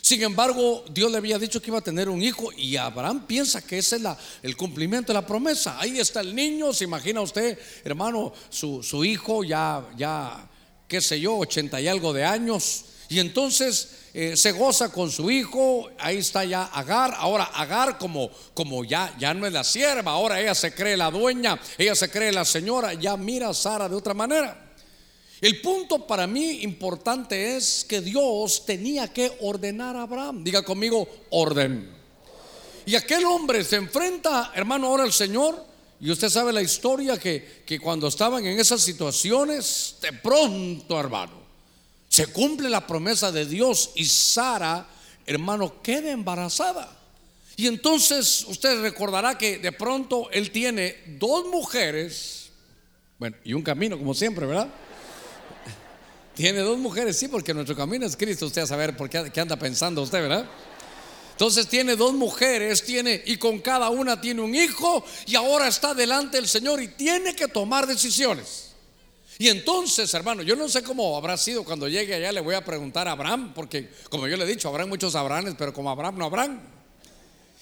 Sin 0.05 0.23
embargo, 0.23 0.85
Dios 0.91 1.11
le 1.11 1.17
había 1.17 1.39
dicho 1.39 1.63
que 1.63 1.71
iba 1.71 1.79
a 1.79 1.81
tener 1.81 2.11
un 2.11 2.23
hijo 2.23 2.53
y 2.53 2.77
Abraham 2.77 3.27
piensa 3.27 3.63
que 3.63 3.79
ese 3.79 3.97
es 3.97 4.03
el 4.43 4.55
cumplimiento 4.55 5.15
de 5.15 5.15
la 5.15 5.27
promesa. 5.27 5.81
Ahí 5.81 5.99
está 5.99 6.21
el 6.21 6.35
niño, 6.35 6.75
se 6.75 6.85
imagina 6.85 7.23
usted, 7.23 7.59
hermano, 7.85 8.35
su, 8.51 8.83
su 8.83 9.03
hijo 9.03 9.45
ya, 9.45 9.89
ya, 9.97 10.47
qué 10.87 11.01
sé 11.01 11.19
yo, 11.19 11.39
ochenta 11.39 11.81
y 11.81 11.89
algo 11.89 12.13
de 12.13 12.23
años. 12.23 12.85
Y 13.09 13.19
entonces 13.19 14.04
eh, 14.17 14.37
se 14.37 14.53
goza 14.53 14.93
con 14.93 15.11
su 15.11 15.29
hijo, 15.29 15.91
ahí 15.99 16.19
está 16.19 16.45
ya 16.45 16.67
Agar. 16.67 17.15
Ahora 17.17 17.47
Agar 17.47 17.99
como, 17.99 18.31
como 18.55 18.85
ya, 18.85 19.13
ya 19.19 19.35
no 19.35 19.45
es 19.45 19.53
la 19.53 19.65
sierva, 19.65 20.13
ahora 20.13 20.41
ella 20.41 20.55
se 20.55 20.73
cree 20.73 20.97
la 20.97 21.11
dueña, 21.11 21.61
ella 21.77 21.97
se 21.97 22.09
cree 22.09 22.31
la 22.31 22.45
señora, 22.45 22.95
ya 22.95 23.17
mira 23.17 23.49
a 23.49 23.55
Sara 23.55 23.89
de 23.89 23.97
otra 23.97 24.15
manera. 24.15 24.73
El 25.41 25.61
punto 25.61 26.07
para 26.07 26.29
mí 26.29 26.63
importante 26.63 27.57
es 27.57 27.85
que 27.89 28.01
Dios 28.01 28.65
tenía 28.65 29.13
que 29.13 29.37
ordenar 29.41 29.97
a 29.97 30.03
Abraham. 30.03 30.45
Diga 30.45 30.63
conmigo, 30.63 31.09
orden. 31.31 31.91
Y 32.87 32.95
aquel 32.95 33.25
hombre 33.25 33.65
se 33.65 33.77
enfrenta, 33.77 34.53
hermano, 34.55 34.87
ahora 34.87 35.03
al 35.03 35.13
Señor. 35.13 35.67
Y 36.01 36.11
usted 36.13 36.29
sabe 36.29 36.53
la 36.53 36.63
historia 36.63 37.19
que, 37.19 37.63
que 37.67 37.81
cuando 37.81 38.07
estaban 38.07 38.47
en 38.47 38.61
esas 38.61 38.81
situaciones, 38.81 39.97
de 40.01 40.13
pronto, 40.13 40.99
hermano, 41.01 41.44
se 42.15 42.29
cumple 42.29 42.71
la 42.71 42.87
promesa 42.87 43.33
de 43.33 43.45
Dios 43.45 43.91
y 43.97 44.05
Sara, 44.05 44.87
hermano, 45.27 45.83
queda 45.83 46.13
embarazada. 46.13 46.97
Y 47.57 47.67
entonces 47.67 48.45
usted 48.47 48.83
recordará 48.83 49.37
que 49.37 49.59
de 49.59 49.73
pronto 49.73 50.31
él 50.31 50.53
tiene 50.53 50.97
dos 51.19 51.47
mujeres, 51.47 52.51
bueno, 53.19 53.37
y 53.43 53.53
un 53.53 53.63
camino, 53.63 53.99
como 53.99 54.15
siempre, 54.15 54.47
¿verdad? 54.47 54.69
Tiene 56.37 56.61
dos 56.61 56.79
mujeres, 56.79 57.17
sí, 57.19 57.27
porque 57.27 57.53
nuestro 57.53 57.75
camino 57.75 58.07
es 58.07 58.17
Cristo. 58.17 58.47
Usted 58.47 58.63
a 58.63 58.67
saber 58.69 58.97
por 58.97 59.11
qué, 59.11 59.41
anda 59.41 59.57
pensando 59.57 60.01
usted, 60.01 60.23
¿verdad? 60.23 60.49
Entonces 61.33 61.67
tiene 61.67 61.97
dos 61.97 62.15
mujeres, 62.15 62.85
tiene 62.85 63.25
y 63.27 63.39
con 63.39 63.59
cada 63.59 63.91
una 63.91 64.21
tiene 64.21 64.41
un 64.41 64.55
hijo 64.55 65.05
y 65.27 65.35
ahora 65.35 65.67
está 65.67 65.95
delante 65.95 66.37
del 66.37 66.47
Señor 66.47 66.81
y 66.81 66.87
tiene 66.87 67.35
que 67.35 67.49
tomar 67.49 67.89
decisiones. 67.89 68.74
Y 69.39 69.49
entonces, 69.49 70.13
hermano, 70.15 70.43
yo 70.43 70.55
no 70.55 70.69
sé 70.69 70.83
cómo 70.83 71.17
habrá 71.17 71.37
sido 71.37 71.65
cuando 71.65 71.89
llegue 71.89 72.15
allá, 72.15 72.31
le 72.31 72.41
voy 72.41 72.55
a 72.55 72.65
preguntar 72.65 73.09
a 73.09 73.13
Abraham, 73.13 73.53
porque 73.55 73.91
como 74.09 74.29
yo 74.29 74.37
le 74.37 74.45
he 74.45 74.47
dicho, 74.49 74.69
habrá 74.69 74.87
muchos 74.87 75.15
Abrahames, 75.15 75.55
pero 75.59 75.73
como 75.73 75.91
Abraham 75.91 76.19
no 76.19 76.25
habrán. 76.27 76.63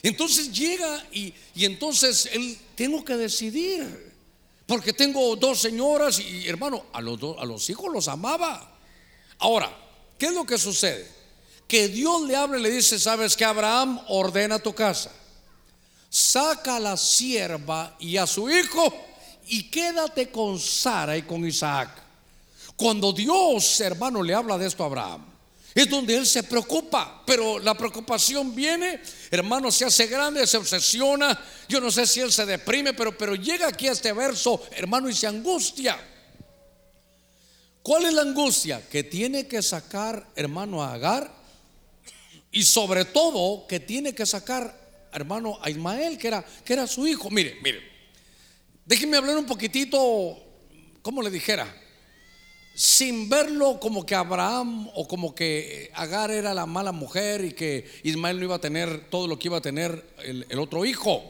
Entonces 0.02 0.52
llega 0.52 1.06
y, 1.12 1.32
y 1.54 1.64
entonces 1.64 2.28
él 2.32 2.58
tengo 2.74 3.04
que 3.04 3.16
decidir. 3.16 4.12
Porque 4.66 4.92
tengo 4.92 5.34
dos 5.36 5.60
señoras 5.60 6.18
y 6.18 6.48
hermano, 6.48 6.86
a 6.92 7.00
los, 7.00 7.18
a 7.38 7.44
los 7.44 7.68
hijos 7.68 7.92
los 7.92 8.08
amaba. 8.08 8.74
Ahora, 9.38 9.70
¿qué 10.18 10.26
es 10.26 10.32
lo 10.32 10.44
que 10.44 10.58
sucede? 10.58 11.08
Que 11.66 11.88
Dios 11.88 12.22
le 12.22 12.36
habla 12.36 12.58
y 12.58 12.62
le 12.62 12.70
dice, 12.70 12.98
sabes 12.98 13.36
que 13.36 13.44
Abraham 13.44 14.00
ordena 14.08 14.58
tu 14.58 14.74
casa. 14.74 15.10
Saca 16.08 16.76
a 16.76 16.80
la 16.80 16.96
sierva 16.96 17.96
y 17.98 18.16
a 18.16 18.26
su 18.26 18.50
hijo 18.50 18.94
y 19.48 19.70
quédate 19.70 20.30
con 20.30 20.58
Sara 20.58 21.16
y 21.16 21.22
con 21.22 21.46
Isaac. 21.46 21.90
Cuando 22.76 23.12
Dios, 23.12 23.80
hermano, 23.80 24.22
le 24.22 24.34
habla 24.34 24.58
de 24.58 24.66
esto 24.66 24.82
a 24.82 24.86
Abraham, 24.86 25.24
es 25.74 25.88
donde 25.88 26.16
él 26.16 26.26
se 26.26 26.42
preocupa, 26.42 27.22
pero 27.24 27.58
la 27.58 27.74
preocupación 27.74 28.54
viene, 28.54 29.00
hermano, 29.30 29.70
se 29.70 29.86
hace 29.86 30.06
grande, 30.06 30.46
se 30.46 30.58
obsesiona. 30.58 31.38
Yo 31.68 31.80
no 31.80 31.90
sé 31.90 32.06
si 32.06 32.20
él 32.20 32.30
se 32.30 32.44
deprime, 32.44 32.92
pero, 32.92 33.16
pero 33.16 33.34
llega 33.34 33.68
aquí 33.68 33.88
a 33.88 33.92
este 33.92 34.12
verso, 34.12 34.62
hermano, 34.72 35.08
y 35.08 35.14
se 35.14 35.26
angustia. 35.26 35.98
¿Cuál 37.82 38.04
es 38.04 38.12
la 38.12 38.22
angustia? 38.22 38.86
Que 38.88 39.02
tiene 39.02 39.46
que 39.46 39.62
sacar, 39.62 40.26
hermano, 40.36 40.82
a 40.82 40.92
Agar 40.92 41.32
y 42.52 42.64
sobre 42.64 43.06
todo 43.06 43.66
que 43.66 43.80
tiene 43.80 44.14
que 44.14 44.26
sacar, 44.26 44.78
hermano, 45.10 45.58
a 45.62 45.70
Ismael, 45.70 46.18
que 46.18 46.28
era, 46.28 46.44
que 46.64 46.74
era 46.74 46.86
su 46.86 47.06
hijo. 47.06 47.30
Mire, 47.30 47.56
mire, 47.62 47.91
déjeme 48.86 49.16
hablar 49.16 49.36
un 49.36 49.46
poquitito, 49.46 50.36
¿cómo 51.02 51.22
le 51.22 51.30
dijera? 51.30 51.82
sin 52.74 53.28
verlo 53.28 53.78
como 53.78 54.06
que 54.06 54.14
Abraham 54.14 54.88
o 54.94 55.06
como 55.06 55.34
que 55.34 55.90
Agar 55.94 56.30
era 56.30 56.54
la 56.54 56.66
mala 56.66 56.92
mujer 56.92 57.44
y 57.44 57.52
que 57.52 57.86
Ismael 58.02 58.38
no 58.38 58.44
iba 58.44 58.56
a 58.56 58.60
tener 58.60 59.10
todo 59.10 59.26
lo 59.26 59.38
que 59.38 59.48
iba 59.48 59.58
a 59.58 59.62
tener 59.62 60.14
el, 60.24 60.58
otro 60.58 60.84
hijo. 60.84 61.22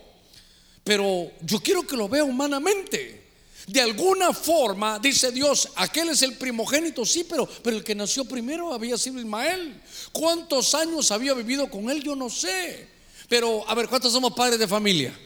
Pero 0.85 1.31
yo 1.43 1.61
quiero 1.61 1.87
que 1.87 1.97
lo 1.97 2.09
vea 2.09 2.25
humanamente. 2.25 3.21
De 3.67 3.81
alguna 3.81 4.33
forma, 4.33 4.99
dice 4.99 5.31
Dios, 5.31 5.69
aquel 5.77 6.09
es 6.09 6.23
el 6.23 6.37
primogénito, 6.37 7.07
sí, 7.07 7.25
pero, 7.29 7.49
pero 7.63 7.77
el 7.77 7.85
que 7.85 7.95
nació 7.95 8.25
primero 8.25 8.75
había 8.75 8.99
sido 8.99 9.21
Ismael. 9.21 9.81
¿Cuántos 10.11 10.75
años 10.75 11.13
había 11.13 11.33
vivido 11.33 11.71
con 11.71 11.89
él? 11.89 12.03
Yo 12.03 12.17
no 12.17 12.29
sé. 12.29 12.89
Pero, 13.29 13.69
a 13.69 13.75
ver, 13.75 13.89
¿cuántos 13.89 14.13
somos 14.13 14.33
padres 14.33 14.59
de 14.59 14.67
familia? 14.67 15.17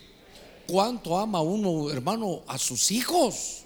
¿Cuánto 0.66 1.16
ama 1.16 1.40
uno, 1.40 1.90
hermano, 1.90 2.42
a 2.46 2.58
sus 2.58 2.90
hijos? 2.90 3.62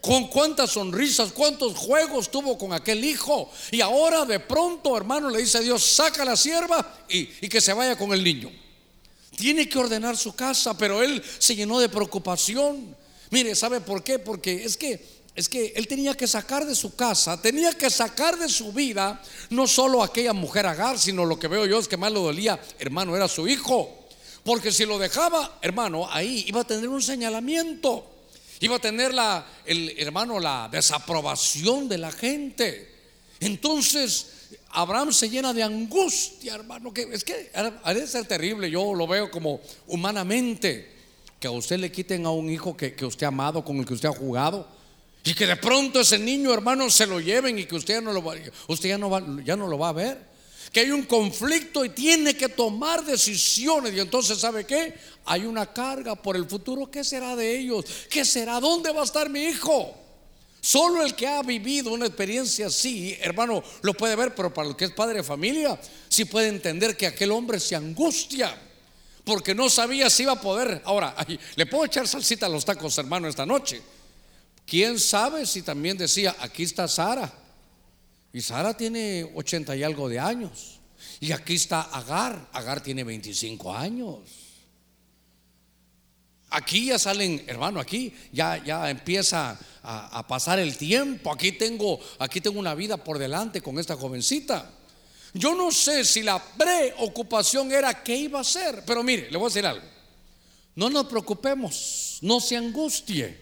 Con 0.00 0.28
cuántas 0.28 0.70
sonrisas, 0.70 1.32
cuántos 1.32 1.74
juegos 1.76 2.30
tuvo 2.30 2.56
con 2.56 2.72
aquel 2.72 3.04
hijo. 3.04 3.50
Y 3.70 3.80
ahora 3.80 4.24
de 4.24 4.38
pronto, 4.40 4.96
hermano, 4.96 5.30
le 5.30 5.38
dice 5.38 5.58
a 5.58 5.62
Dios, 5.62 5.82
saca 5.82 6.24
la 6.24 6.36
sierva 6.36 7.04
y, 7.08 7.26
que 7.26 7.60
se 7.60 7.72
vaya 7.72 7.96
con 7.96 8.12
el 8.12 8.22
niño. 8.22 8.50
Tiene 9.36 9.68
que 9.68 9.78
ordenar 9.78 10.16
su 10.16 10.34
casa, 10.34 10.76
pero 10.76 11.02
él 11.02 11.22
se 11.38 11.56
llenó 11.56 11.80
de 11.80 11.88
preocupación. 11.88 12.96
Mire, 13.30 13.54
¿sabe 13.54 13.80
por 13.80 14.02
qué? 14.02 14.18
Porque 14.18 14.64
es 14.64 14.76
que 14.76 15.18
es 15.38 15.48
que 15.48 15.72
él 15.76 15.86
tenía 15.86 16.14
que 16.14 16.26
sacar 16.26 16.66
de 16.66 16.74
su 16.74 16.96
casa, 16.96 17.40
tenía 17.40 17.72
que 17.72 17.90
sacar 17.90 18.36
de 18.36 18.48
su 18.48 18.72
vida 18.72 19.22
no 19.50 19.68
solo 19.68 20.02
aquella 20.02 20.32
mujer 20.32 20.66
Agar, 20.66 20.98
sino 20.98 21.24
lo 21.24 21.38
que 21.38 21.46
veo 21.46 21.64
yo 21.64 21.78
es 21.78 21.86
que 21.86 21.96
más 21.96 22.10
lo 22.10 22.22
dolía, 22.22 22.60
hermano, 22.80 23.14
era 23.14 23.28
su 23.28 23.46
hijo. 23.46 23.97
Porque 24.48 24.72
si 24.72 24.86
lo 24.86 24.98
dejaba, 24.98 25.58
hermano, 25.60 26.08
ahí 26.10 26.46
iba 26.48 26.62
a 26.62 26.64
tener 26.64 26.88
un 26.88 27.02
señalamiento. 27.02 28.06
Iba 28.60 28.76
a 28.76 28.78
tener 28.78 29.12
la, 29.12 29.46
el 29.66 29.90
hermano, 29.98 30.40
la 30.40 30.70
desaprobación 30.72 31.86
de 31.86 31.98
la 31.98 32.10
gente. 32.10 32.90
Entonces, 33.40 34.48
Abraham 34.70 35.12
se 35.12 35.28
llena 35.28 35.52
de 35.52 35.62
angustia, 35.62 36.54
hermano. 36.54 36.94
Que 36.94 37.02
es 37.12 37.24
que 37.24 37.50
ha 37.52 37.92
de 37.92 38.06
ser 38.06 38.24
terrible. 38.24 38.70
Yo 38.70 38.94
lo 38.94 39.06
veo 39.06 39.30
como 39.30 39.60
humanamente. 39.86 40.92
Que 41.38 41.48
a 41.48 41.50
usted 41.50 41.78
le 41.78 41.92
quiten 41.92 42.24
a 42.24 42.30
un 42.30 42.48
hijo 42.48 42.74
que, 42.74 42.96
usted 43.04 43.26
ha 43.26 43.28
amado, 43.28 43.62
con 43.62 43.76
el 43.76 43.84
que 43.84 43.92
usted 43.92 44.08
ha 44.08 44.12
jugado. 44.12 44.66
Y 45.24 45.34
que 45.34 45.46
de 45.46 45.56
pronto 45.56 46.00
ese 46.00 46.18
niño, 46.18 46.54
hermano, 46.54 46.88
se 46.88 47.06
lo 47.06 47.20
lleven 47.20 47.58
y 47.58 47.66
que 47.66 47.74
usted 47.74 47.96
ya 47.96 48.00
no 48.00 48.14
lo 48.14 48.24
va, 48.24 48.34
usted 48.68 48.88
ya 48.88 48.96
no 48.96 49.10
va, 49.10 49.22
ya 49.44 49.56
no 49.56 49.66
lo 49.66 49.78
va 49.78 49.90
a 49.90 49.92
ver 49.92 50.37
que 50.72 50.80
hay 50.80 50.90
un 50.90 51.04
conflicto 51.04 51.84
y 51.84 51.90
tiene 51.90 52.36
que 52.36 52.48
tomar 52.48 53.04
decisiones. 53.04 53.94
Y 53.94 54.00
entonces, 54.00 54.38
¿sabe 54.38 54.64
qué? 54.64 54.94
Hay 55.24 55.44
una 55.44 55.72
carga 55.72 56.14
por 56.14 56.36
el 56.36 56.46
futuro. 56.46 56.90
¿Qué 56.90 57.04
será 57.04 57.36
de 57.36 57.58
ellos? 57.58 57.84
¿Qué 58.10 58.24
será? 58.24 58.60
¿Dónde 58.60 58.92
va 58.92 59.02
a 59.02 59.04
estar 59.04 59.28
mi 59.28 59.44
hijo? 59.44 59.94
Solo 60.60 61.04
el 61.04 61.14
que 61.14 61.26
ha 61.26 61.42
vivido 61.42 61.92
una 61.92 62.06
experiencia 62.06 62.66
así, 62.66 63.16
hermano, 63.20 63.62
lo 63.82 63.94
puede 63.94 64.16
ver, 64.16 64.34
pero 64.34 64.52
para 64.52 64.68
el 64.68 64.76
que 64.76 64.86
es 64.86 64.90
padre 64.90 65.18
de 65.18 65.22
familia, 65.22 65.80
sí 66.08 66.24
puede 66.24 66.48
entender 66.48 66.96
que 66.96 67.06
aquel 67.06 67.30
hombre 67.30 67.60
se 67.60 67.76
angustia 67.76 68.54
porque 69.24 69.54
no 69.54 69.68
sabía 69.68 70.08
si 70.10 70.24
iba 70.24 70.32
a 70.32 70.40
poder. 70.40 70.82
Ahora, 70.84 71.14
le 71.54 71.66
puedo 71.66 71.84
echar 71.84 72.08
salsita 72.08 72.46
a 72.46 72.48
los 72.48 72.64
tacos, 72.64 72.96
hermano, 72.98 73.28
esta 73.28 73.44
noche. 73.44 73.80
¿Quién 74.66 74.98
sabe 74.98 75.46
si 75.46 75.62
también 75.62 75.96
decía, 75.96 76.34
aquí 76.40 76.62
está 76.62 76.88
Sara? 76.88 77.32
Y 78.32 78.40
Sara 78.40 78.76
tiene 78.76 79.30
80 79.34 79.76
y 79.76 79.82
algo 79.82 80.08
de 80.08 80.18
años. 80.18 80.80
Y 81.20 81.32
aquí 81.32 81.54
está 81.54 81.82
Agar. 81.82 82.48
Agar 82.52 82.82
tiene 82.82 83.04
25 83.04 83.74
años. 83.74 84.20
Aquí 86.50 86.86
ya 86.86 86.98
salen, 86.98 87.44
hermano, 87.46 87.78
aquí 87.78 88.14
ya, 88.32 88.62
ya 88.64 88.88
empieza 88.88 89.58
a, 89.82 90.26
pasar 90.26 90.58
el 90.58 90.76
tiempo. 90.78 91.30
Aquí 91.30 91.52
tengo, 91.52 92.00
aquí 92.18 92.40
tengo 92.40 92.58
una 92.58 92.74
vida 92.74 92.96
por 92.96 93.18
delante 93.18 93.60
con 93.60 93.78
esta 93.78 93.96
jovencita. 93.96 94.70
Yo 95.34 95.54
no 95.54 95.70
sé 95.70 96.04
si 96.06 96.22
la 96.22 96.42
preocupación 96.42 97.70
era 97.70 98.02
qué 98.02 98.16
iba 98.16 98.38
a 98.38 98.42
hacer, 98.42 98.82
pero 98.86 99.02
mire, 99.02 99.30
le 99.30 99.36
voy 99.36 99.46
a 99.46 99.50
decir 99.50 99.66
algo. 99.66 99.86
No 100.74 100.88
nos 100.88 101.06
preocupemos, 101.06 102.18
no 102.22 102.40
se 102.40 102.56
angustie. 102.56 103.38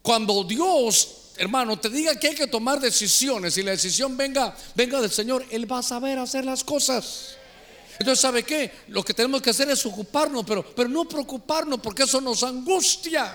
Cuando 0.00 0.44
Dios 0.44 1.25
hermano, 1.38 1.78
te 1.78 1.88
diga 1.88 2.14
que 2.18 2.28
hay 2.28 2.34
que 2.34 2.46
tomar 2.46 2.80
decisiones 2.80 3.56
y 3.58 3.62
la 3.62 3.72
decisión 3.72 4.16
venga, 4.16 4.56
venga 4.74 5.00
del 5.00 5.10
Señor, 5.10 5.44
Él 5.50 5.70
va 5.70 5.78
a 5.78 5.82
saber 5.82 6.18
hacer 6.18 6.44
las 6.44 6.64
cosas. 6.64 7.36
Entonces, 7.98 8.20
¿sabe 8.20 8.42
qué? 8.42 8.70
Lo 8.88 9.02
que 9.02 9.14
tenemos 9.14 9.40
que 9.40 9.50
hacer 9.50 9.70
es 9.70 9.84
ocuparnos, 9.86 10.44
pero, 10.46 10.62
pero 10.74 10.88
no 10.88 11.08
preocuparnos 11.08 11.80
porque 11.80 12.02
eso 12.02 12.20
nos 12.20 12.42
angustia. 12.42 13.34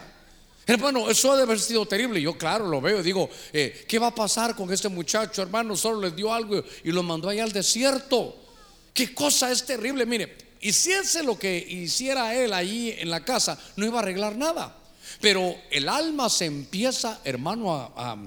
Hermano, 0.68 1.10
eso 1.10 1.32
ha 1.32 1.38
de 1.38 1.44
haber 1.44 1.60
sido 1.60 1.86
terrible. 1.86 2.22
Yo, 2.22 2.38
claro, 2.38 2.68
lo 2.68 2.80
veo 2.80 3.02
digo, 3.02 3.30
eh, 3.52 3.86
¿qué 3.88 3.98
va 3.98 4.08
a 4.08 4.16
pasar 4.16 4.56
con 4.56 4.72
este 4.72 4.90
muchacho, 4.90 5.42
hermano? 5.42 5.76
Solo 5.76 6.02
le 6.02 6.12
dio 6.12 6.34
algo 6.34 6.64
y 6.84 6.92
lo 6.92 7.02
mandó 7.02 7.30
allá 7.30 7.44
al 7.44 7.52
desierto. 7.52 8.36
Qué 8.94 9.14
cosa 9.14 9.52
es 9.52 9.66
terrible, 9.66 10.06
mire. 10.06 10.38
Hiciese 10.62 11.24
lo 11.24 11.40
que 11.40 11.58
hiciera 11.58 12.36
él 12.36 12.54
ahí 12.54 12.96
en 13.00 13.10
la 13.10 13.26
casa, 13.26 13.58
no 13.76 13.86
iba 13.86 13.98
a 13.98 14.04
arreglar 14.04 14.36
nada. 14.36 14.78
Pero 15.20 15.56
el 15.70 15.90
alma 15.90 16.30
se 16.30 16.46
empieza, 16.46 17.20
hermano, 17.24 17.74
a, 17.74 18.18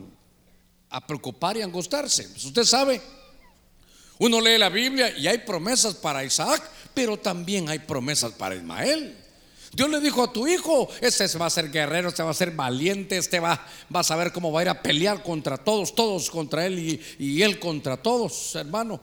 a 0.91 1.07
preocupar 1.07 1.57
y 1.57 1.63
angustarse. 1.63 2.29
Pues 2.29 2.45
usted 2.45 2.65
sabe, 2.65 3.01
uno 4.19 4.41
lee 4.41 4.59
la 4.59 4.69
Biblia 4.69 5.17
y 5.17 5.27
hay 5.27 5.39
promesas 5.39 5.95
para 5.95 6.25
Isaac, 6.25 6.63
pero 6.95 7.17
también 7.17 7.69
hay 7.69 7.81
promesas 7.81 8.33
para 8.33 8.55
Ismael. 8.55 9.17
Dios 9.73 9.91
le 9.91 9.99
dijo 10.01 10.23
a 10.23 10.33
tu 10.33 10.47
hijo, 10.47 10.89
este 11.01 11.27
va 11.37 11.47
a 11.47 11.51
ser 11.51 11.69
guerrero, 11.73 12.09
este 12.11 12.23
va 12.23 12.31
a 12.31 12.35
ser 12.35 12.53
valiente, 12.53 13.17
este 13.17 13.41
va, 13.41 13.67
va 13.95 14.01
a 14.01 14.05
saber 14.05 14.33
cómo 14.33 14.53
va 14.53 14.61
a 14.61 14.63
ir 14.63 14.69
a 14.69 14.81
pelear 14.83 15.25
contra 15.25 15.57
todos, 15.57 15.97
todos 15.97 16.31
contra 16.31 16.65
él 16.65 17.03
y 17.19 17.43
él 17.43 17.59
contra 17.59 17.97
todos, 17.97 18.55
hermano. 18.55 19.01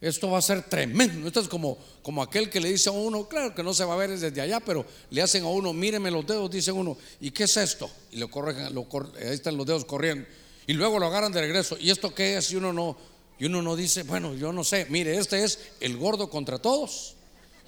Esto 0.00 0.30
va 0.30 0.38
a 0.38 0.42
ser 0.42 0.62
tremendo. 0.62 1.26
Esto 1.26 1.40
es 1.40 1.48
como, 1.48 1.78
como 2.02 2.22
aquel 2.22 2.50
que 2.50 2.60
le 2.60 2.70
dice 2.70 2.90
a 2.90 2.92
uno, 2.92 3.26
claro 3.28 3.54
que 3.54 3.62
no 3.62 3.72
se 3.72 3.84
va 3.84 3.94
a 3.94 3.96
ver 3.96 4.10
desde 4.10 4.40
allá, 4.40 4.60
pero 4.60 4.84
le 5.10 5.22
hacen 5.22 5.44
a 5.44 5.48
uno, 5.48 5.72
míreme 5.72 6.10
los 6.10 6.26
dedos, 6.26 6.50
dice 6.50 6.70
uno, 6.70 6.98
¿y 7.20 7.30
qué 7.30 7.44
es 7.44 7.56
esto? 7.56 7.90
Y 8.12 8.18
lo 8.18 8.30
corren, 8.30 8.74
lo, 8.74 8.86
ahí 9.18 9.34
están 9.34 9.56
los 9.56 9.66
dedos 9.66 9.84
corriendo. 9.84 10.26
Y 10.66 10.74
luego 10.74 10.98
lo 10.98 11.06
agarran 11.06 11.32
de 11.32 11.40
regreso. 11.40 11.76
¿Y 11.80 11.90
esto 11.90 12.14
qué 12.14 12.36
es? 12.36 12.50
Y 12.52 12.56
uno 12.56 12.72
no, 12.72 12.96
y 13.38 13.46
uno 13.46 13.62
no 13.62 13.76
dice, 13.76 14.02
bueno, 14.02 14.34
yo 14.34 14.52
no 14.52 14.64
sé, 14.64 14.86
mire, 14.90 15.16
este 15.16 15.42
es 15.42 15.58
el 15.80 15.96
gordo 15.96 16.28
contra 16.28 16.58
todos. 16.58 17.14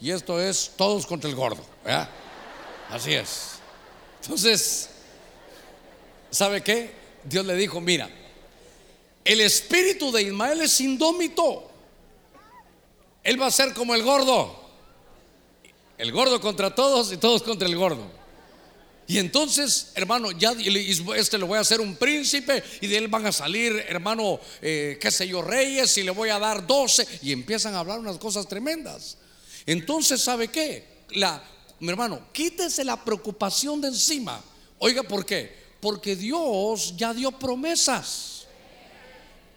Y 0.01 0.11
esto 0.11 0.41
es 0.41 0.73
todos 0.77 1.07
contra 1.07 1.29
el 1.29 1.37
gordo. 1.37 1.65
Así 2.91 3.15
es. 3.15 3.53
Entonces, 4.23 4.91
¿sabe 6.31 6.63
qué? 6.63 6.91
Dios 7.25 7.45
le 7.45 7.55
dijo, 7.55 7.81
mira, 7.81 8.09
el 9.25 9.41
espíritu 9.41 10.11
de 10.13 10.23
Ismael 10.23 10.61
es 10.61 10.81
indómito. 10.81 11.68
Él 13.23 13.41
va 13.41 13.47
a 13.47 13.51
ser 13.51 13.75
como 13.75 13.95
el 13.95 14.03
gordo. 14.03 14.69
El 15.97 16.13
gordo 16.13 16.41
contra 16.41 16.75
todos 16.75 17.13
y 17.13 17.17
todos 17.17 17.43
contra 17.43 17.69
el 17.69 17.77
gordo. 17.77 18.19
Y 19.09 19.17
entonces, 19.17 19.93
hermano, 19.95 20.33
ya 20.33 20.55
este 21.17 21.39
lo 21.39 21.47
voy 21.47 21.57
a 21.57 21.63
hacer 21.63 21.81
un 21.81 21.97
príncipe 21.97 22.63
y 22.83 22.87
de 22.89 22.99
él 22.99 23.09
van 23.09 23.25
a 23.25 23.33
salir, 23.33 23.73
hermano, 23.89 24.39
eh, 24.61 24.99
qué 25.01 25.11
sé 25.11 25.27
yo, 25.27 25.41
reyes 25.41 25.97
y 25.97 26.03
le 26.03 26.11
voy 26.11 26.29
a 26.29 26.39
dar 26.39 26.67
doce. 26.67 27.09
Y 27.23 27.33
empiezan 27.33 27.75
a 27.75 27.81
hablar 27.81 27.99
unas 27.99 28.19
cosas 28.19 28.47
tremendas. 28.47 29.17
Entonces, 29.65 30.21
¿sabe 30.21 30.49
qué? 30.49 31.05
La, 31.13 31.43
mi 31.81 31.89
hermano, 31.89 32.29
quítese 32.33 32.85
la 32.85 33.03
preocupación 33.03 33.81
de 33.81 33.89
encima. 33.89 34.43
Oiga, 34.79 35.03
¿por 35.03 35.25
qué? 35.25 35.57
Porque 35.81 36.15
Dios 36.15 36.95
ya 36.97 37.15
dio 37.15 37.33
promesas. 37.33 38.38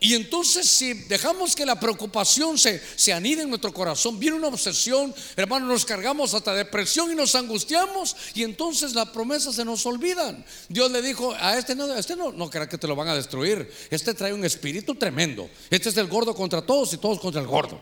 Y 0.03 0.15
entonces 0.15 0.67
si 0.67 0.95
dejamos 0.95 1.55
que 1.55 1.63
la 1.63 1.79
preocupación 1.79 2.57
se, 2.57 2.81
se 2.95 3.13
anide 3.13 3.43
en 3.43 3.49
nuestro 3.49 3.71
corazón, 3.71 4.17
viene 4.17 4.35
una 4.35 4.47
obsesión, 4.47 5.13
hermano, 5.35 5.67
nos 5.67 5.85
cargamos 5.85 6.33
hasta 6.33 6.55
depresión 6.55 7.11
y 7.11 7.15
nos 7.15 7.35
angustiamos 7.35 8.15
y 8.33 8.41
entonces 8.41 8.95
las 8.95 9.09
promesas 9.09 9.53
se 9.53 9.63
nos 9.63 9.85
olvidan. 9.85 10.43
Dios 10.69 10.89
le 10.89 11.03
dijo 11.03 11.35
a 11.39 11.55
este 11.55 11.75
no, 11.75 11.93
este 11.93 12.15
no, 12.15 12.31
no 12.31 12.49
que 12.49 12.79
te 12.79 12.87
lo 12.87 12.95
van 12.95 13.09
a 13.09 13.15
destruir, 13.15 13.71
este 13.91 14.15
trae 14.15 14.33
un 14.33 14.43
espíritu 14.43 14.95
tremendo, 14.95 15.47
este 15.69 15.89
es 15.89 15.97
el 15.97 16.07
gordo 16.07 16.33
contra 16.33 16.63
todos 16.63 16.91
y 16.93 16.97
todos 16.97 17.19
contra 17.19 17.39
el 17.39 17.45
gordo. 17.45 17.79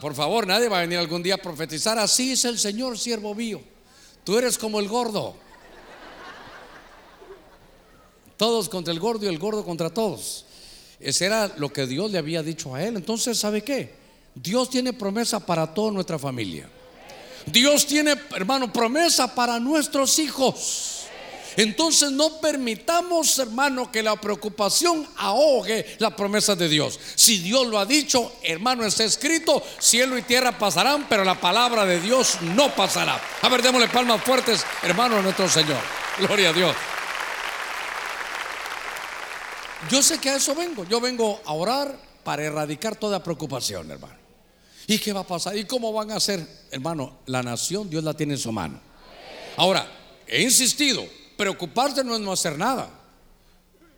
Por 0.00 0.16
favor, 0.16 0.44
nadie 0.44 0.68
va 0.68 0.78
a 0.78 0.80
venir 0.80 0.98
algún 0.98 1.22
día 1.22 1.34
a 1.34 1.38
profetizar, 1.38 2.00
así 2.00 2.32
es 2.32 2.44
el 2.44 2.58
Señor, 2.58 2.98
siervo 2.98 3.32
mío, 3.32 3.62
tú 4.24 4.36
eres 4.36 4.58
como 4.58 4.80
el 4.80 4.88
gordo. 4.88 5.36
Todos 8.36 8.68
contra 8.68 8.92
el 8.92 8.98
gordo 8.98 9.24
y 9.24 9.28
el 9.28 9.38
gordo 9.38 9.64
contra 9.64 9.90
todos. 9.90 10.46
Ese 11.00 11.26
era 11.26 11.52
lo 11.56 11.72
que 11.72 11.86
Dios 11.86 12.10
le 12.10 12.18
había 12.18 12.42
dicho 12.42 12.74
a 12.74 12.82
él. 12.82 12.96
Entonces, 12.96 13.38
¿sabe 13.38 13.62
qué? 13.62 13.94
Dios 14.34 14.70
tiene 14.70 14.92
promesa 14.92 15.44
para 15.44 15.66
toda 15.72 15.92
nuestra 15.92 16.18
familia. 16.18 16.68
Dios 17.46 17.86
tiene, 17.86 18.14
hermano, 18.34 18.72
promesa 18.72 19.34
para 19.34 19.58
nuestros 19.58 20.18
hijos. 20.18 20.94
Entonces 21.56 22.12
no 22.12 22.40
permitamos, 22.40 23.36
hermano, 23.38 23.90
que 23.90 24.00
la 24.00 24.14
preocupación 24.14 25.04
ahogue 25.16 25.96
la 25.98 26.14
promesa 26.14 26.54
de 26.54 26.68
Dios. 26.68 27.00
Si 27.16 27.38
Dios 27.38 27.66
lo 27.66 27.80
ha 27.80 27.86
dicho, 27.86 28.32
hermano, 28.44 28.84
está 28.84 29.02
escrito, 29.02 29.60
cielo 29.80 30.16
y 30.16 30.22
tierra 30.22 30.56
pasarán, 30.56 31.06
pero 31.08 31.24
la 31.24 31.40
palabra 31.40 31.84
de 31.84 32.00
Dios 32.00 32.38
no 32.54 32.72
pasará. 32.76 33.20
A 33.42 33.48
ver, 33.48 33.60
démosle 33.60 33.88
palmas 33.88 34.22
fuertes, 34.22 34.64
hermano, 34.84 35.16
a 35.16 35.22
nuestro 35.22 35.48
Señor. 35.48 35.80
Gloria 36.20 36.50
a 36.50 36.52
Dios. 36.52 36.76
Yo 39.90 40.02
sé 40.02 40.18
que 40.18 40.30
a 40.30 40.36
eso 40.36 40.54
vengo. 40.54 40.84
Yo 40.84 41.00
vengo 41.00 41.40
a 41.44 41.52
orar 41.52 41.98
para 42.24 42.44
erradicar 42.44 42.96
toda 42.96 43.22
preocupación, 43.22 43.90
hermano. 43.90 44.18
¿Y 44.86 44.98
qué 44.98 45.12
va 45.12 45.20
a 45.20 45.26
pasar? 45.26 45.56
¿Y 45.56 45.64
cómo 45.64 45.92
van 45.92 46.10
a 46.10 46.16
hacer? 46.16 46.46
Hermano, 46.70 47.18
la 47.26 47.42
nación 47.42 47.88
Dios 47.88 48.02
la 48.02 48.14
tiene 48.14 48.34
en 48.34 48.38
su 48.38 48.50
mano. 48.50 48.80
Ahora, 49.56 49.86
he 50.26 50.42
insistido, 50.42 51.06
preocuparse 51.36 52.02
no 52.02 52.14
es 52.14 52.20
no 52.20 52.32
hacer 52.32 52.58
nada. 52.58 52.90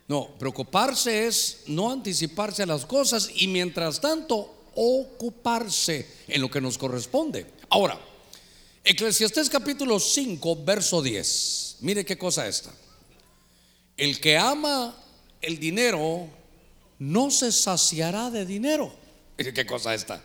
No, 0.07 0.27
preocuparse 0.37 1.27
es 1.27 1.63
no 1.67 1.89
anticiparse 1.89 2.63
a 2.63 2.65
las 2.65 2.85
cosas 2.85 3.29
y 3.35 3.47
mientras 3.47 4.01
tanto 4.01 4.65
ocuparse 4.75 6.07
en 6.27 6.41
lo 6.41 6.51
que 6.51 6.59
nos 6.59 6.77
corresponde. 6.77 7.45
Ahora, 7.69 7.99
Eclesiastés 8.83 9.49
capítulo 9.49 9.99
5, 9.99 10.63
verso 10.65 11.01
10. 11.01 11.77
Mire 11.81 12.03
qué 12.03 12.17
cosa 12.17 12.47
esta. 12.47 12.71
El 13.95 14.19
que 14.19 14.37
ama 14.37 14.95
el 15.41 15.59
dinero 15.59 16.27
no 16.99 17.31
se 17.31 17.51
saciará 17.51 18.29
de 18.29 18.45
dinero. 18.45 18.93
¿Qué 19.37 19.65
cosa 19.65 19.93
está? 19.95 20.23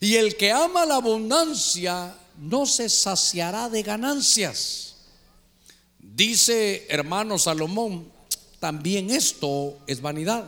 Y 0.00 0.16
el 0.16 0.36
que 0.36 0.52
ama 0.52 0.86
la 0.86 0.96
abundancia 0.96 2.14
no 2.38 2.66
se 2.66 2.88
saciará 2.88 3.68
de 3.68 3.82
ganancias. 3.82 4.96
Dice 5.98 6.86
hermano 6.88 7.38
Salomón, 7.38 8.10
también 8.60 9.10
esto 9.10 9.78
es 9.86 10.00
vanidad. 10.00 10.44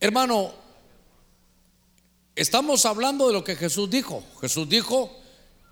Hermano, 0.00 0.52
estamos 2.34 2.86
hablando 2.86 3.26
de 3.26 3.34
lo 3.34 3.44
que 3.44 3.54
Jesús 3.54 3.88
dijo. 3.90 4.24
Jesús 4.40 4.68
dijo, 4.68 5.14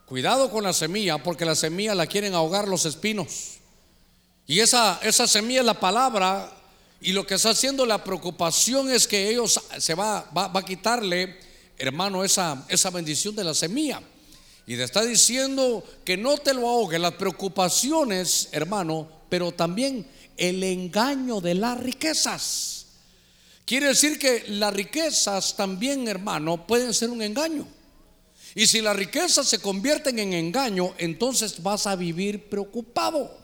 cuidado 0.07 0.51
con 0.51 0.65
la 0.65 0.73
semilla, 0.73 1.23
porque 1.23 1.45
la 1.45 1.55
semilla 1.55 1.95
la 1.95 2.07
quieren 2.07 2.35
ahogar 2.35 2.69
los 2.69 2.85
espinos. 2.85 3.60
Y 4.51 4.59
esa, 4.59 4.99
esa 5.05 5.29
semilla 5.29 5.61
es 5.61 5.67
la 5.67 5.79
palabra. 5.79 6.53
Y 7.01 7.13
lo 7.13 7.25
que 7.25 7.35
está 7.35 7.51
haciendo 7.51 7.87
la 7.87 8.03
preocupación 8.03 8.91
es 8.91 9.07
que 9.07 9.31
ellos 9.31 9.61
se 9.79 9.95
va, 9.95 10.29
va, 10.37 10.51
a 10.53 10.65
quitarle, 10.65 11.37
hermano, 11.79 12.25
esa, 12.25 12.67
esa 12.69 12.91
bendición 12.91 13.37
de 13.37 13.45
la 13.45 13.55
semilla. 13.55 14.03
Y 14.67 14.75
le 14.75 14.83
está 14.83 15.03
diciendo 15.03 15.85
que 16.05 16.17
no 16.17 16.37
te 16.37 16.53
lo 16.53 16.69
ahogue 16.69 16.99
las 16.99 17.15
preocupaciones, 17.15 18.49
hermano, 18.51 19.09
pero 19.29 19.53
también 19.53 20.05
el 20.37 20.65
engaño 20.65 21.41
de 21.41 21.55
las 21.55 21.79
riquezas. 21.79 22.87
Quiere 23.65 23.87
decir 23.87 24.19
que 24.19 24.47
las 24.49 24.75
riquezas 24.75 25.55
también, 25.55 26.09
hermano, 26.09 26.67
pueden 26.67 26.93
ser 26.93 27.11
un 27.11 27.23
engaño. 27.23 27.69
Y 28.57 28.67
si 28.67 28.81
las 28.81 28.97
riquezas 28.97 29.47
se 29.47 29.61
convierten 29.61 30.19
en 30.19 30.33
engaño, 30.33 30.93
entonces 30.99 31.63
vas 31.63 31.87
a 31.87 31.95
vivir 31.95 32.51
preocupado. 32.51 33.39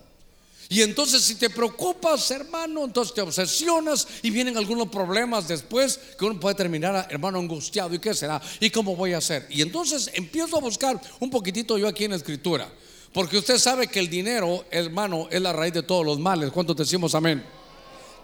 Y 0.68 0.82
entonces 0.82 1.22
si 1.22 1.36
te 1.36 1.48
preocupas, 1.48 2.30
hermano, 2.30 2.84
entonces 2.84 3.14
te 3.14 3.20
obsesionas 3.20 4.06
y 4.22 4.30
vienen 4.30 4.56
algunos 4.56 4.88
problemas 4.88 5.46
después 5.46 6.00
que 6.18 6.24
uno 6.24 6.40
puede 6.40 6.56
terminar, 6.56 7.06
hermano, 7.10 7.38
angustiado. 7.38 7.94
¿Y 7.94 7.98
qué 8.00 8.14
será? 8.14 8.40
¿Y 8.58 8.70
cómo 8.70 8.96
voy 8.96 9.12
a 9.12 9.18
hacer? 9.18 9.46
Y 9.48 9.62
entonces 9.62 10.10
empiezo 10.14 10.56
a 10.56 10.60
buscar 10.60 11.00
un 11.20 11.30
poquitito 11.30 11.78
yo 11.78 11.86
aquí 11.86 12.04
en 12.04 12.10
la 12.10 12.16
escritura. 12.16 12.68
Porque 13.12 13.38
usted 13.38 13.58
sabe 13.58 13.86
que 13.86 14.00
el 14.00 14.10
dinero, 14.10 14.64
hermano, 14.70 15.28
es 15.30 15.40
la 15.40 15.52
raíz 15.52 15.72
de 15.72 15.82
todos 15.82 16.04
los 16.04 16.18
males. 16.18 16.50
¿Cuántos 16.50 16.76
decimos 16.76 17.14
amén? 17.14 17.44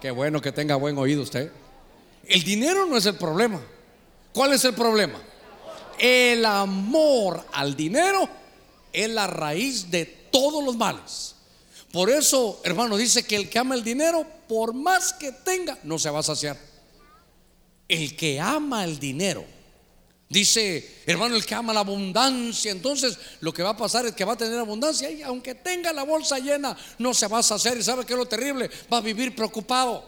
Qué 0.00 0.10
bueno 0.10 0.42
que 0.42 0.50
tenga 0.52 0.74
buen 0.74 0.98
oído 0.98 1.22
usted. 1.22 1.50
El 2.26 2.42
dinero 2.42 2.86
no 2.86 2.96
es 2.96 3.06
el 3.06 3.14
problema. 3.14 3.60
¿Cuál 4.32 4.52
es 4.52 4.64
el 4.64 4.74
problema? 4.74 5.20
El 5.98 6.44
amor 6.44 7.44
al 7.52 7.76
dinero 7.76 8.28
es 8.92 9.08
la 9.08 9.26
raíz 9.28 9.90
de 9.90 10.04
todos 10.30 10.64
los 10.64 10.76
males. 10.76 11.36
Por 11.92 12.08
eso, 12.08 12.60
hermano, 12.64 12.96
dice 12.96 13.22
que 13.22 13.36
el 13.36 13.50
que 13.50 13.58
ama 13.58 13.74
el 13.74 13.84
dinero, 13.84 14.26
por 14.48 14.72
más 14.72 15.12
que 15.12 15.30
tenga, 15.30 15.78
no 15.82 15.98
se 15.98 16.08
va 16.08 16.20
a 16.20 16.22
saciar. 16.22 16.56
El 17.86 18.16
que 18.16 18.40
ama 18.40 18.84
el 18.84 18.98
dinero, 18.98 19.44
dice, 20.26 21.02
hermano, 21.04 21.36
el 21.36 21.44
que 21.44 21.54
ama 21.54 21.74
la 21.74 21.80
abundancia, 21.80 22.72
entonces 22.72 23.18
lo 23.40 23.52
que 23.52 23.62
va 23.62 23.70
a 23.70 23.76
pasar 23.76 24.06
es 24.06 24.12
que 24.12 24.24
va 24.24 24.32
a 24.32 24.38
tener 24.38 24.58
abundancia 24.58 25.10
y 25.10 25.20
aunque 25.20 25.54
tenga 25.54 25.92
la 25.92 26.04
bolsa 26.04 26.38
llena, 26.38 26.74
no 26.98 27.12
se 27.12 27.26
va 27.26 27.40
a 27.40 27.42
saciar. 27.42 27.76
¿Y 27.76 27.82
sabe 27.82 28.06
qué 28.06 28.14
es 28.14 28.18
lo 28.18 28.26
terrible? 28.26 28.70
Va 28.90 28.96
a 28.96 29.02
vivir 29.02 29.36
preocupado. 29.36 30.02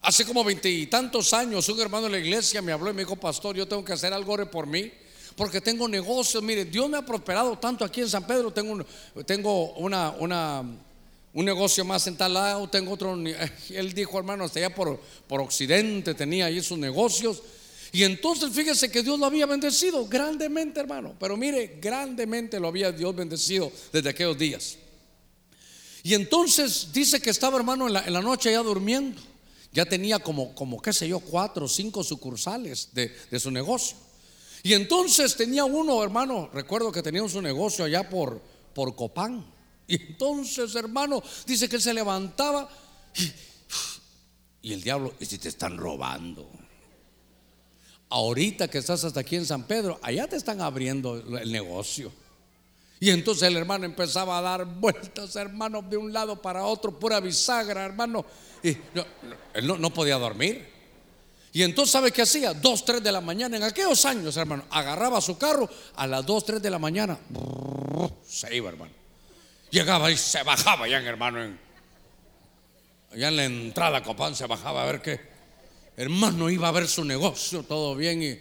Hace 0.00 0.24
como 0.24 0.42
veintitantos 0.42 1.34
años, 1.34 1.68
un 1.68 1.78
hermano 1.78 2.06
de 2.06 2.12
la 2.12 2.18
iglesia 2.18 2.62
me 2.62 2.72
habló 2.72 2.90
y 2.90 2.94
me 2.94 3.02
dijo, 3.02 3.16
pastor, 3.16 3.54
yo 3.54 3.68
tengo 3.68 3.84
que 3.84 3.92
hacer 3.92 4.14
algo 4.14 4.50
por 4.50 4.66
mí 4.66 4.90
porque 5.36 5.60
tengo 5.60 5.86
negocios. 5.86 6.42
Mire, 6.42 6.64
Dios 6.64 6.88
me 6.88 6.96
ha 6.96 7.04
prosperado 7.04 7.58
tanto 7.58 7.84
aquí 7.84 8.00
en 8.00 8.08
San 8.08 8.26
Pedro. 8.26 8.50
Tengo, 8.50 8.84
tengo 9.26 9.74
una, 9.74 10.10
una 10.12 10.64
un 11.34 11.44
negocio 11.46 11.84
más 11.84 12.06
en 12.06 12.16
tal 12.16 12.34
lado, 12.34 12.68
tengo 12.68 12.92
otro. 12.92 13.14
Él 13.70 13.92
dijo, 13.94 14.18
hermano, 14.18 14.44
hasta 14.44 14.58
allá 14.58 14.74
por, 14.74 15.00
por 15.26 15.40
Occidente 15.40 16.14
tenía 16.14 16.46
ahí 16.46 16.62
sus 16.62 16.78
negocios. 16.78 17.42
Y 17.92 18.04
entonces 18.04 18.50
fíjese 18.52 18.90
que 18.90 19.02
Dios 19.02 19.18
lo 19.18 19.26
había 19.26 19.46
bendecido 19.46 20.06
grandemente, 20.06 20.80
hermano. 20.80 21.14
Pero 21.18 21.36
mire, 21.36 21.78
grandemente 21.80 22.58
lo 22.58 22.68
había 22.68 22.90
Dios 22.90 23.14
bendecido 23.14 23.70
desde 23.92 24.08
aquellos 24.10 24.38
días. 24.38 24.78
Y 26.02 26.14
entonces 26.14 26.88
dice 26.92 27.20
que 27.20 27.30
estaba, 27.30 27.56
hermano, 27.56 27.86
en 27.86 27.92
la, 27.92 28.22
noche 28.22 28.50
ya 28.50 28.62
durmiendo. 28.62 29.20
Ya 29.72 29.86
tenía 29.86 30.18
como, 30.18 30.54
como, 30.54 30.80
qué 30.82 30.92
sé 30.92 31.08
yo, 31.08 31.20
cuatro 31.20 31.64
o 31.64 31.68
cinco 31.68 32.02
sucursales 32.04 32.88
de, 32.92 33.14
de 33.30 33.40
su 33.40 33.50
negocio. 33.50 33.96
Y 34.62 34.74
entonces 34.74 35.34
tenía 35.36 35.64
uno, 35.64 36.02
hermano, 36.02 36.50
recuerdo 36.52 36.92
que 36.92 37.02
tenía 37.02 37.26
su 37.28 37.40
negocio 37.40 37.84
allá 37.84 38.08
por, 38.08 38.40
por 38.74 38.94
Copán. 38.94 39.44
Y 39.92 39.96
entonces, 39.96 40.74
hermano, 40.74 41.22
dice 41.44 41.68
que 41.68 41.76
él 41.76 41.82
se 41.82 41.92
levantaba 41.92 42.66
y, 44.62 44.72
el 44.72 44.82
diablo, 44.82 45.12
y 45.20 45.26
si 45.26 45.36
te 45.36 45.50
están 45.50 45.76
robando. 45.76 46.48
Ahorita 48.08 48.68
que 48.68 48.78
estás 48.78 49.04
hasta 49.04 49.20
aquí 49.20 49.36
en 49.36 49.44
San 49.44 49.64
Pedro, 49.64 50.00
allá 50.02 50.26
te 50.26 50.36
están 50.36 50.62
abriendo 50.62 51.16
el 51.36 51.52
negocio. 51.52 52.10
Y 53.00 53.10
entonces 53.10 53.42
el 53.42 53.56
hermano 53.58 53.84
empezaba 53.84 54.38
a 54.38 54.40
dar 54.40 54.64
vueltas, 54.64 55.36
hermano, 55.36 55.82
de 55.82 55.98
un 55.98 56.10
lado 56.10 56.40
para 56.40 56.64
otro, 56.64 56.98
pura 56.98 57.20
bisagra, 57.20 57.84
hermano. 57.84 58.24
Y 58.62 58.70
él 59.52 59.66
no, 59.66 59.92
podía 59.92 60.16
dormir. 60.16 60.70
Y 61.52 61.64
entonces, 61.64 61.92
¿sabe 61.92 62.12
qué 62.12 62.22
hacía? 62.22 62.54
Dos, 62.54 62.82
tres 62.82 63.02
de 63.02 63.12
la 63.12 63.20
mañana, 63.20 63.58
en 63.58 63.62
aquellos 63.62 64.06
años, 64.06 64.38
hermano, 64.38 64.64
agarraba 64.70 65.20
su 65.20 65.36
carro 65.36 65.68
a 65.96 66.06
las 66.06 66.24
dos, 66.24 66.46
tres 66.46 66.62
de 66.62 66.70
la 66.70 66.78
mañana. 66.78 67.18
Se 68.26 68.56
iba, 68.56 68.70
hermano. 68.70 69.01
Llegaba 69.72 70.12
y 70.12 70.16
se 70.16 70.44
bajaba 70.44 70.86
ya, 70.86 70.98
hermano. 70.98 71.42
En, 71.42 71.58
allá 73.10 73.28
en 73.28 73.36
la 73.36 73.44
entrada 73.44 74.02
Copán 74.04 74.36
se 74.36 74.46
bajaba 74.46 74.84
a 74.84 74.86
ver 74.86 75.02
qué 75.02 75.32
hermano 75.96 76.48
iba 76.50 76.68
a 76.68 76.72
ver 76.72 76.88
su 76.88 77.04
negocio, 77.04 77.62
todo 77.62 77.94
bien 77.94 78.22
y, 78.22 78.38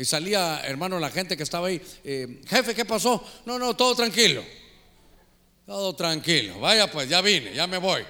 y 0.00 0.04
salía, 0.04 0.60
hermano, 0.64 0.98
la 0.98 1.10
gente 1.10 1.36
que 1.36 1.42
estaba 1.42 1.68
ahí, 1.68 1.80
eh, 2.04 2.40
jefe, 2.46 2.74
¿qué 2.74 2.84
pasó? 2.84 3.24
No, 3.46 3.58
no, 3.58 3.74
todo 3.74 3.94
tranquilo, 3.94 4.44
todo 5.66 5.94
tranquilo, 5.94 6.60
vaya 6.60 6.90
pues, 6.90 7.08
ya 7.08 7.20
vine, 7.20 7.54
ya 7.54 7.66
me 7.66 7.78
voy, 7.78 8.02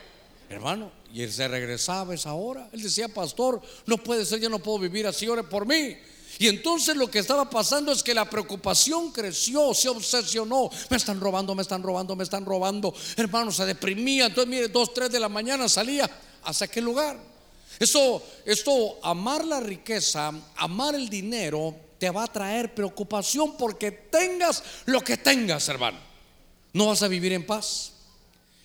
hermano, 0.49 0.91
y 1.13 1.23
él 1.23 1.33
se 1.33 1.47
regresaba 1.47 2.13
a 2.13 2.15
esa 2.17 2.33
hora, 2.35 2.69
él 2.73 2.83
decía, 2.83 3.09
pastor, 3.09 3.61
no 3.87 3.99
puede 3.99 4.25
ser, 4.25 4.41
yo 4.41 4.49
no 4.49 4.59
puedo 4.59 4.81
vivir 4.81 5.07
así, 5.07 5.29
ore 5.29 5.45
por 5.45 5.67
mí. 5.67 5.97
Y 6.41 6.49
entonces 6.49 6.97
lo 6.97 7.11
que 7.11 7.19
estaba 7.19 7.51
pasando 7.51 7.93
es 7.93 8.03
que 8.03 8.15
la 8.15 8.25
preocupación 8.25 9.13
creció, 9.13 9.75
se 9.75 9.91
obsesionó. 9.91 10.71
Me 10.89 10.97
están 10.97 11.21
robando, 11.21 11.55
me 11.55 11.61
están 11.61 11.83
robando, 11.83 12.17
me 12.17 12.25
están 12.25 12.47
robando. 12.47 12.95
Hermano, 13.15 13.53
se 13.53 13.67
deprimía. 13.67 14.25
Entonces, 14.25 14.49
mire, 14.49 14.69
dos, 14.69 14.95
tres 14.95 15.11
de 15.11 15.21
la 15.21 15.29
mañana 15.29 15.69
salía 15.69 16.11
hacia 16.45 16.65
aquel 16.65 16.87
lugar. 16.87 17.19
Eso, 17.79 18.23
esto, 18.47 18.99
amar 19.03 19.45
la 19.45 19.61
riqueza, 19.61 20.33
amar 20.57 20.95
el 20.95 21.11
dinero, 21.11 21.77
te 21.99 22.09
va 22.09 22.25
a 22.25 22.33
traer 22.33 22.75
preocupación 22.75 23.59
porque 23.59 23.91
tengas 23.91 24.63
lo 24.87 25.03
que 25.03 25.19
tengas, 25.19 25.69
hermano. 25.69 25.99
No 26.73 26.87
vas 26.87 27.03
a 27.03 27.09
vivir 27.09 27.35
en 27.35 27.45
paz. 27.45 27.93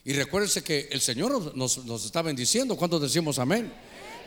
Y 0.05 0.13
recuérdense 0.13 0.63
que 0.63 0.87
el 0.93 1.01
Señor 1.01 1.53
nos, 1.57 1.83
nos 1.83 2.05
está 2.05 2.21
bendiciendo. 2.21 2.77
cuando 2.77 3.01
decimos 3.01 3.37
amén? 3.37 3.73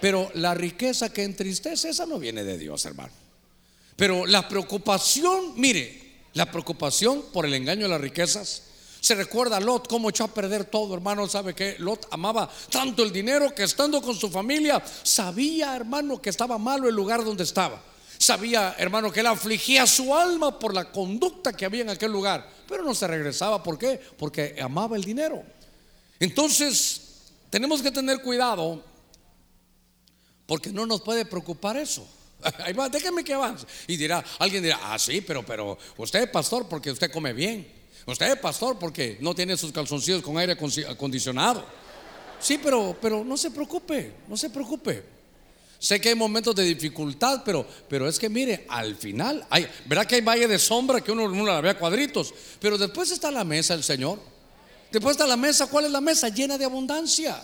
Pero 0.03 0.31
la 0.35 0.53
riqueza 0.53 1.11
que 1.11 1.25
entristece, 1.25 1.89
esa 1.89 2.05
no 2.05 2.19
viene 2.19 2.45
de 2.45 2.59
Dios, 2.59 2.85
hermano. 2.85 3.28
Pero 3.99 4.27
la 4.27 4.49
preocupación, 4.49 5.55
mire, 5.57 6.21
la 6.35 6.49
preocupación 6.49 7.25
por 7.33 7.45
el 7.45 7.55
engaño 7.55 7.83
de 7.83 7.89
las 7.89 8.01
riquezas 8.01 8.63
se 9.01 9.17
recuerda 9.17 9.57
a 9.57 9.61
Lot 9.61 9.89
cómo 9.89 10.09
echó 10.09 10.23
a 10.23 10.29
perder 10.29 10.67
todo, 10.67 10.95
hermano. 10.95 11.27
¿Sabe 11.27 11.53
que 11.53 11.75
Lot 11.81 12.07
amaba 12.13 12.49
tanto 12.71 13.03
el 13.03 13.13
dinero 13.13 13.53
que 13.53 13.65
estando 13.65 14.01
con 14.01 14.15
su 14.15 14.31
familia 14.31 14.81
sabía, 15.03 15.75
hermano, 15.75 16.23
que 16.23 16.31
estaba 16.31 16.59
malo 16.59 16.89
el 16.89 16.95
lugar 16.95 17.25
donde 17.25 17.43
estaba. 17.43 17.83
Sabía, 18.19 18.77
hermano, 18.79 19.11
que 19.11 19.19
él 19.19 19.27
afligía 19.27 19.85
su 19.85 20.15
alma 20.15 20.61
por 20.61 20.75
la 20.75 20.93
conducta 20.93 21.53
que 21.53 21.65
había 21.65 21.83
en 21.83 21.91
aquel 21.91 22.13
lugar. 22.13 22.49
Pero 22.69 22.85
no 22.85 22.95
se 22.95 23.09
regresaba. 23.09 23.65
¿Por 23.65 23.77
qué? 23.79 24.01
Porque 24.17 24.55
amaba 24.63 24.97
el 24.97 25.03
dinero. 25.03 25.43
Entonces, 26.21 27.01
tenemos 27.51 27.83
que 27.83 27.91
tener 27.91 28.23
cuidado 28.23 28.85
porque 30.47 30.71
no 30.71 30.87
nos 30.87 31.01
puede 31.01 31.25
preocupar 31.25 31.77
eso. 31.77 32.07
Ahí 32.65 32.73
va, 32.73 32.89
déjeme 32.89 33.25
que 33.25 33.35
avance. 33.35 33.67
Y 33.87 33.97
dirá, 33.97 34.25
alguien 34.39 34.63
dirá, 34.63 34.79
ah, 34.83 34.99
sí, 34.99 35.21
pero, 35.21 35.45
pero 35.45 35.79
usted, 35.97 36.31
pastor, 36.31 36.69
porque 36.69 36.91
usted 36.91 37.11
come 37.11 37.33
bien. 37.33 37.67
Usted 38.07 38.33
es 38.33 38.39
pastor 38.39 38.79
porque 38.79 39.19
no 39.21 39.35
tiene 39.35 39.57
sus 39.57 39.71
calzoncillos 39.71 40.23
con 40.23 40.39
aire 40.39 40.57
acondicionado. 40.89 41.65
Sí, 42.41 42.59
pero, 42.63 42.97
pero 43.01 43.25
no 43.25 43.37
se 43.37 43.51
preocupe, 43.51 44.13
no 44.29 44.37
se 44.37 44.49
preocupe. 44.49 45.05
Sé 45.79 46.01
que 46.01 46.09
hay 46.09 46.15
momentos 46.15 46.55
de 46.55 46.65
dificultad, 46.65 47.43
pero, 47.45 47.67
pero 47.89 48.09
es 48.09 48.19
que 48.19 48.29
mire, 48.29 48.67
al 48.69 48.97
final, 48.97 49.47
hay, 49.51 49.69
¿verdad 49.87 50.07
que 50.07 50.17
hay 50.17 50.21
valle 50.23 50.49
de 50.49 50.59
sombra 50.59 51.01
que 51.01 51.13
uno, 51.13 51.25
uno 51.25 51.45
la 51.45 51.61
ve 51.61 51.75
cuadritos? 51.75 52.35
Pero 52.61 52.79
después 52.79 53.11
está 53.11 53.31
la 53.31 53.45
mesa 53.45 53.75
el 53.75 53.85
Señor. 53.85 54.19
Después 54.91 55.13
está 55.13 55.27
la 55.27 55.37
mesa, 55.37 55.67
¿cuál 55.67 55.85
es 55.85 55.91
la 55.91 56.01
mesa? 56.01 56.29
Llena 56.31 56.57
de 56.57 56.65
abundancia. 56.65 57.41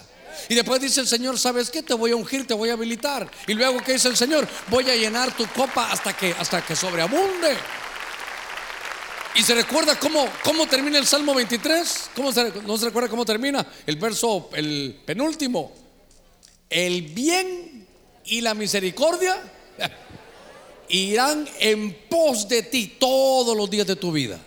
Y 0.49 0.55
después 0.55 0.81
dice 0.81 1.01
el 1.01 1.07
Señor, 1.07 1.39
¿sabes 1.39 1.71
qué? 1.71 1.83
Te 1.83 1.95
voy 1.95 2.13
a 2.13 2.17
ungir, 2.17 2.47
te 2.47 2.55
voy 2.55 2.71
a 2.71 2.75
habilitar. 2.75 3.31
Y 3.47 3.55
luego, 3.55 3.81
¿qué 3.81 3.93
dice 3.95 4.09
el 4.09 4.17
Señor? 4.17 4.47
Voy 4.69 4.89
a 4.91 4.97
llenar 4.97 5.37
tu 5.37 5.47
copa 5.49 5.91
hasta 5.91 6.17
que, 6.17 6.35
hasta 6.39 6.65
que 6.65 6.77
sobreabunde. 6.77 7.57
Y 9.37 9.43
se 9.43 9.55
recuerda 9.55 9.99
cómo, 9.99 10.29
cómo 10.45 10.67
termina 10.67 10.99
el 10.99 11.07
Salmo 11.07 11.35
23. 11.35 12.11
¿Cómo 12.15 12.31
¿No 12.67 12.79
se 12.79 12.85
recuerda 12.87 13.09
cómo 13.09 13.25
termina? 13.25 13.67
El 13.85 13.97
verso, 13.97 14.51
el 14.55 15.01
penúltimo. 15.05 15.73
El 16.71 17.03
bien 17.03 17.87
y 18.27 18.41
la 18.41 18.55
misericordia 18.55 19.37
irán 20.89 21.49
en 21.59 21.95
pos 22.09 22.49
de 22.49 22.63
ti 22.63 22.97
todos 22.99 23.57
los 23.57 23.69
días 23.69 23.87
de 23.87 23.97
tu 23.97 24.13
vida. 24.13 24.39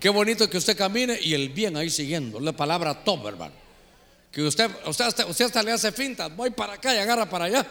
Qué 0.00 0.08
bonito 0.08 0.48
que 0.48 0.58
usted 0.58 0.76
camine 0.76 1.18
y 1.20 1.34
el 1.34 1.50
bien 1.50 1.76
ahí 1.76 1.90
siguiendo. 1.90 2.40
La 2.40 2.52
palabra 2.52 3.04
top, 3.04 3.26
hermano. 3.26 3.63
Que 4.34 4.42
usted, 4.42 4.68
usted, 4.86 5.04
hasta, 5.04 5.26
usted 5.26 5.44
hasta 5.44 5.62
le 5.62 5.70
hace 5.70 5.92
finta. 5.92 6.26
Voy 6.26 6.50
para 6.50 6.72
acá 6.72 6.92
y 6.92 6.98
agarra 6.98 7.28
para 7.28 7.44
allá. 7.44 7.64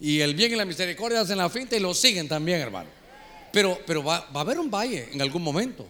Y 0.00 0.20
el 0.20 0.34
bien 0.34 0.52
y 0.52 0.56
la 0.56 0.64
misericordia 0.64 1.20
hacen 1.20 1.36
la 1.36 1.50
finta 1.50 1.76
y 1.76 1.80
lo 1.80 1.92
siguen 1.92 2.26
también, 2.28 2.60
hermano. 2.60 2.88
Pero, 3.52 3.78
pero 3.86 4.02
va, 4.02 4.28
a 4.32 4.40
haber 4.40 4.58
un 4.58 4.70
valle 4.70 5.10
en 5.12 5.20
algún 5.20 5.42
momento. 5.42 5.86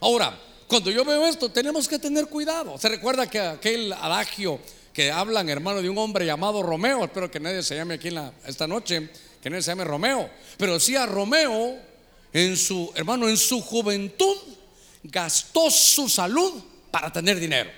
Ahora, 0.00 0.38
cuando 0.68 0.90
yo 0.90 1.04
veo 1.06 1.26
esto, 1.26 1.48
tenemos 1.48 1.88
que 1.88 1.98
tener 1.98 2.26
cuidado. 2.26 2.76
Se 2.76 2.88
recuerda 2.90 3.28
que 3.28 3.40
aquel 3.40 3.94
adagio 3.94 4.60
que 4.92 5.10
hablan, 5.10 5.48
hermano, 5.48 5.80
de 5.80 5.88
un 5.88 5.96
hombre 5.96 6.26
llamado 6.26 6.62
Romeo. 6.62 7.04
Espero 7.04 7.30
que 7.30 7.40
nadie 7.40 7.62
se 7.62 7.76
llame 7.76 7.94
aquí 7.94 8.10
esta 8.46 8.66
noche, 8.66 9.08
que 9.42 9.48
nadie 9.48 9.62
se 9.62 9.70
llame 9.70 9.84
Romeo. 9.84 10.28
Pero 10.58 10.74
decía 10.74 11.06
Romeo, 11.06 11.78
en 12.32 12.56
su, 12.58 12.92
hermano, 12.94 13.26
en 13.26 13.38
su 13.38 13.62
juventud, 13.62 14.36
gastó 15.02 15.70
su 15.70 16.10
salud 16.10 16.62
para 16.90 17.10
tener 17.10 17.40
dinero. 17.40 17.70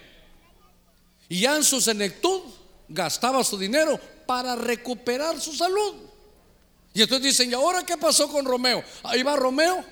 Y 1.28 1.40
ya 1.40 1.56
en 1.56 1.64
su 1.64 1.80
senectud, 1.80 2.40
gastaba 2.88 3.44
su 3.44 3.58
dinero 3.58 3.98
para 4.26 4.56
recuperar 4.56 5.40
su 5.40 5.54
salud. 5.54 5.94
Y 6.94 7.02
entonces 7.02 7.26
dicen, 7.26 7.50
¿y 7.50 7.54
ahora 7.54 7.84
qué 7.84 7.96
pasó 7.96 8.28
con 8.28 8.44
Romeo? 8.44 8.82
Ahí 9.02 9.22
va 9.22 9.36
Romeo, 9.36 9.84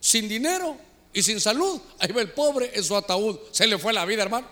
sin 0.00 0.28
dinero 0.28 0.76
y 1.12 1.22
sin 1.22 1.40
salud. 1.40 1.80
Ahí 1.98 2.12
va 2.12 2.22
el 2.22 2.30
pobre 2.30 2.70
en 2.74 2.84
su 2.84 2.96
ataúd. 2.96 3.38
Se 3.50 3.66
le 3.66 3.78
fue 3.78 3.92
la 3.92 4.04
vida, 4.04 4.22
hermano. 4.22 4.48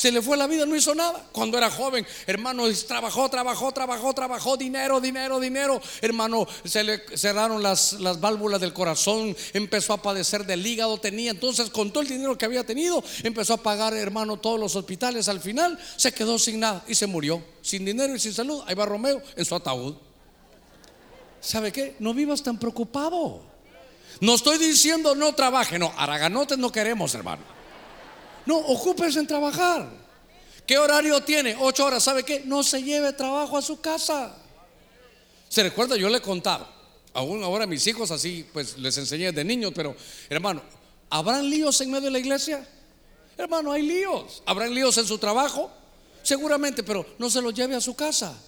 Se 0.00 0.10
le 0.10 0.22
fue 0.22 0.38
la 0.38 0.46
vida, 0.46 0.64
no 0.64 0.74
hizo 0.74 0.94
nada. 0.94 1.26
Cuando 1.30 1.58
era 1.58 1.70
joven, 1.70 2.06
hermano, 2.26 2.64
trabajó, 2.88 3.28
trabajó, 3.28 3.70
trabajó, 3.70 4.14
trabajó, 4.14 4.56
dinero, 4.56 4.98
dinero, 4.98 5.38
dinero. 5.38 5.78
Hermano, 6.00 6.46
se 6.64 6.82
le 6.82 7.02
cerraron 7.18 7.62
las, 7.62 7.92
las 8.00 8.18
válvulas 8.18 8.62
del 8.62 8.72
corazón, 8.72 9.36
empezó 9.52 9.92
a 9.92 10.00
padecer 10.00 10.46
del 10.46 10.66
hígado, 10.66 10.96
tenía. 10.96 11.32
Entonces, 11.32 11.68
con 11.68 11.90
todo 11.90 12.02
el 12.02 12.08
dinero 12.08 12.38
que 12.38 12.46
había 12.46 12.64
tenido, 12.64 13.04
empezó 13.22 13.52
a 13.52 13.56
pagar, 13.58 13.92
hermano, 13.92 14.38
todos 14.38 14.58
los 14.58 14.74
hospitales. 14.74 15.28
Al 15.28 15.40
final, 15.40 15.78
se 15.96 16.14
quedó 16.14 16.38
sin 16.38 16.60
nada 16.60 16.82
y 16.88 16.94
se 16.94 17.06
murió. 17.06 17.44
Sin 17.60 17.84
dinero 17.84 18.14
y 18.14 18.18
sin 18.18 18.32
salud. 18.32 18.62
Ahí 18.66 18.74
va 18.74 18.86
Romeo 18.86 19.20
en 19.36 19.44
su 19.44 19.54
ataúd. 19.54 19.96
¿sabe 21.42 21.72
qué? 21.72 21.96
No 21.98 22.14
vivas 22.14 22.42
tan 22.42 22.58
preocupado. 22.58 23.42
No 24.22 24.34
estoy 24.34 24.56
diciendo 24.56 25.14
no 25.14 25.34
trabaje, 25.34 25.78
no, 25.78 25.92
araganotes 25.98 26.56
no 26.56 26.72
queremos, 26.72 27.14
hermano. 27.14 27.59
No, 28.46 28.56
ocúpese 28.58 29.18
en 29.20 29.26
trabajar. 29.26 29.88
¿Qué 30.66 30.78
horario 30.78 31.20
tiene? 31.22 31.56
Ocho 31.58 31.84
horas, 31.86 32.02
¿sabe 32.02 32.22
qué? 32.22 32.42
No 32.44 32.62
se 32.62 32.82
lleve 32.82 33.12
trabajo 33.12 33.56
a 33.56 33.62
su 33.62 33.80
casa. 33.80 34.36
Se 35.48 35.62
recuerda, 35.62 35.96
yo 35.96 36.08
le 36.08 36.18
he 36.18 36.22
contado, 36.22 36.68
aún 37.12 37.42
ahora 37.42 37.66
mis 37.66 37.84
hijos 37.86 38.10
así, 38.12 38.46
pues 38.52 38.78
les 38.78 38.96
enseñé 38.98 39.32
de 39.32 39.44
niños, 39.44 39.72
pero 39.74 39.96
hermano, 40.28 40.62
¿habrán 41.08 41.50
líos 41.50 41.80
en 41.80 41.90
medio 41.90 42.04
de 42.04 42.10
la 42.12 42.18
iglesia? 42.20 42.66
Hermano, 43.36 43.72
hay 43.72 43.82
líos. 43.82 44.42
¿Habrán 44.46 44.74
líos 44.74 44.96
en 44.98 45.06
su 45.06 45.18
trabajo? 45.18 45.70
Seguramente, 46.22 46.82
pero 46.82 47.06
no 47.18 47.30
se 47.30 47.40
los 47.40 47.54
lleve 47.54 47.74
a 47.74 47.80
su 47.80 47.96
casa. 47.96 48.38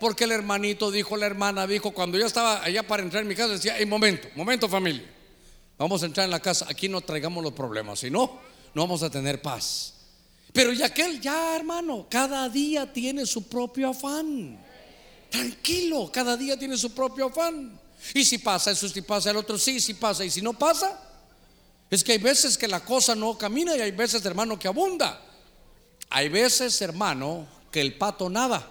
Porque 0.00 0.24
el 0.24 0.32
hermanito 0.32 0.90
dijo, 0.90 1.16
la 1.16 1.26
hermana 1.26 1.66
dijo, 1.66 1.90
cuando 1.90 2.18
yo 2.18 2.26
estaba 2.26 2.62
allá 2.62 2.86
para 2.86 3.02
entrar 3.02 3.22
en 3.22 3.28
mi 3.28 3.34
casa, 3.34 3.54
decía, 3.54 3.74
hey, 3.76 3.86
momento, 3.86 4.28
momento 4.34 4.68
familia, 4.68 5.04
vamos 5.78 6.02
a 6.02 6.06
entrar 6.06 6.24
en 6.24 6.30
la 6.30 6.40
casa, 6.40 6.66
aquí 6.68 6.88
no 6.88 7.00
traigamos 7.00 7.42
los 7.42 7.52
problemas, 7.52 8.00
si 8.00 8.10
no, 8.10 8.38
no 8.76 8.82
vamos 8.82 9.02
a 9.02 9.08
tener 9.08 9.40
paz. 9.40 9.94
Pero 10.52 10.70
ya 10.70 10.84
aquel, 10.84 11.18
ya 11.18 11.56
hermano, 11.56 12.06
cada 12.10 12.46
día 12.50 12.92
tiene 12.92 13.24
su 13.24 13.48
propio 13.48 13.88
afán. 13.88 14.62
Tranquilo, 15.30 16.10
cada 16.12 16.36
día 16.36 16.58
tiene 16.58 16.76
su 16.76 16.92
propio 16.92 17.28
afán. 17.28 17.80
Y 18.12 18.22
si 18.22 18.36
pasa 18.36 18.72
eso, 18.72 18.86
si 18.86 19.00
pasa 19.00 19.30
el 19.30 19.38
otro, 19.38 19.56
sí, 19.56 19.80
si 19.80 19.94
pasa. 19.94 20.26
Y 20.26 20.30
si 20.30 20.42
no 20.42 20.52
pasa, 20.52 21.00
es 21.88 22.04
que 22.04 22.12
hay 22.12 22.18
veces 22.18 22.58
que 22.58 22.68
la 22.68 22.80
cosa 22.80 23.14
no 23.14 23.38
camina 23.38 23.74
y 23.74 23.80
hay 23.80 23.92
veces, 23.92 24.22
hermano, 24.26 24.58
que 24.58 24.68
abunda. 24.68 25.22
Hay 26.10 26.28
veces, 26.28 26.78
hermano, 26.82 27.46
que 27.72 27.80
el 27.80 27.96
pato 27.96 28.28
nada 28.28 28.68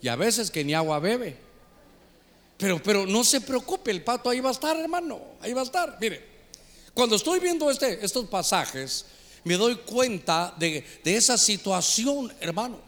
y 0.00 0.06
a 0.06 0.14
veces 0.14 0.48
que 0.48 0.62
ni 0.62 0.74
agua 0.74 1.00
bebe. 1.00 1.36
Pero, 2.56 2.80
pero 2.80 3.04
no 3.04 3.24
se 3.24 3.40
preocupe, 3.40 3.90
el 3.90 4.04
pato 4.04 4.30
ahí 4.30 4.38
va 4.38 4.50
a 4.50 4.52
estar, 4.52 4.76
hermano, 4.76 5.20
ahí 5.40 5.52
va 5.52 5.62
a 5.62 5.64
estar. 5.64 5.98
Mire, 6.00 6.24
cuando 6.94 7.16
estoy 7.16 7.40
viendo 7.40 7.68
este, 7.68 8.04
estos 8.04 8.26
pasajes, 8.26 9.06
me 9.44 9.54
doy 9.54 9.76
cuenta 9.76 10.54
de, 10.58 10.84
de 11.04 11.16
esa 11.16 11.38
situación, 11.38 12.32
hermano. 12.40 12.78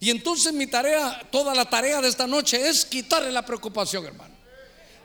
Y 0.00 0.10
entonces 0.10 0.52
mi 0.52 0.66
tarea, 0.66 1.26
toda 1.30 1.54
la 1.54 1.68
tarea 1.68 2.00
de 2.00 2.08
esta 2.08 2.26
noche 2.26 2.68
es 2.68 2.84
quitarle 2.84 3.32
la 3.32 3.44
preocupación, 3.44 4.06
hermano. 4.06 4.34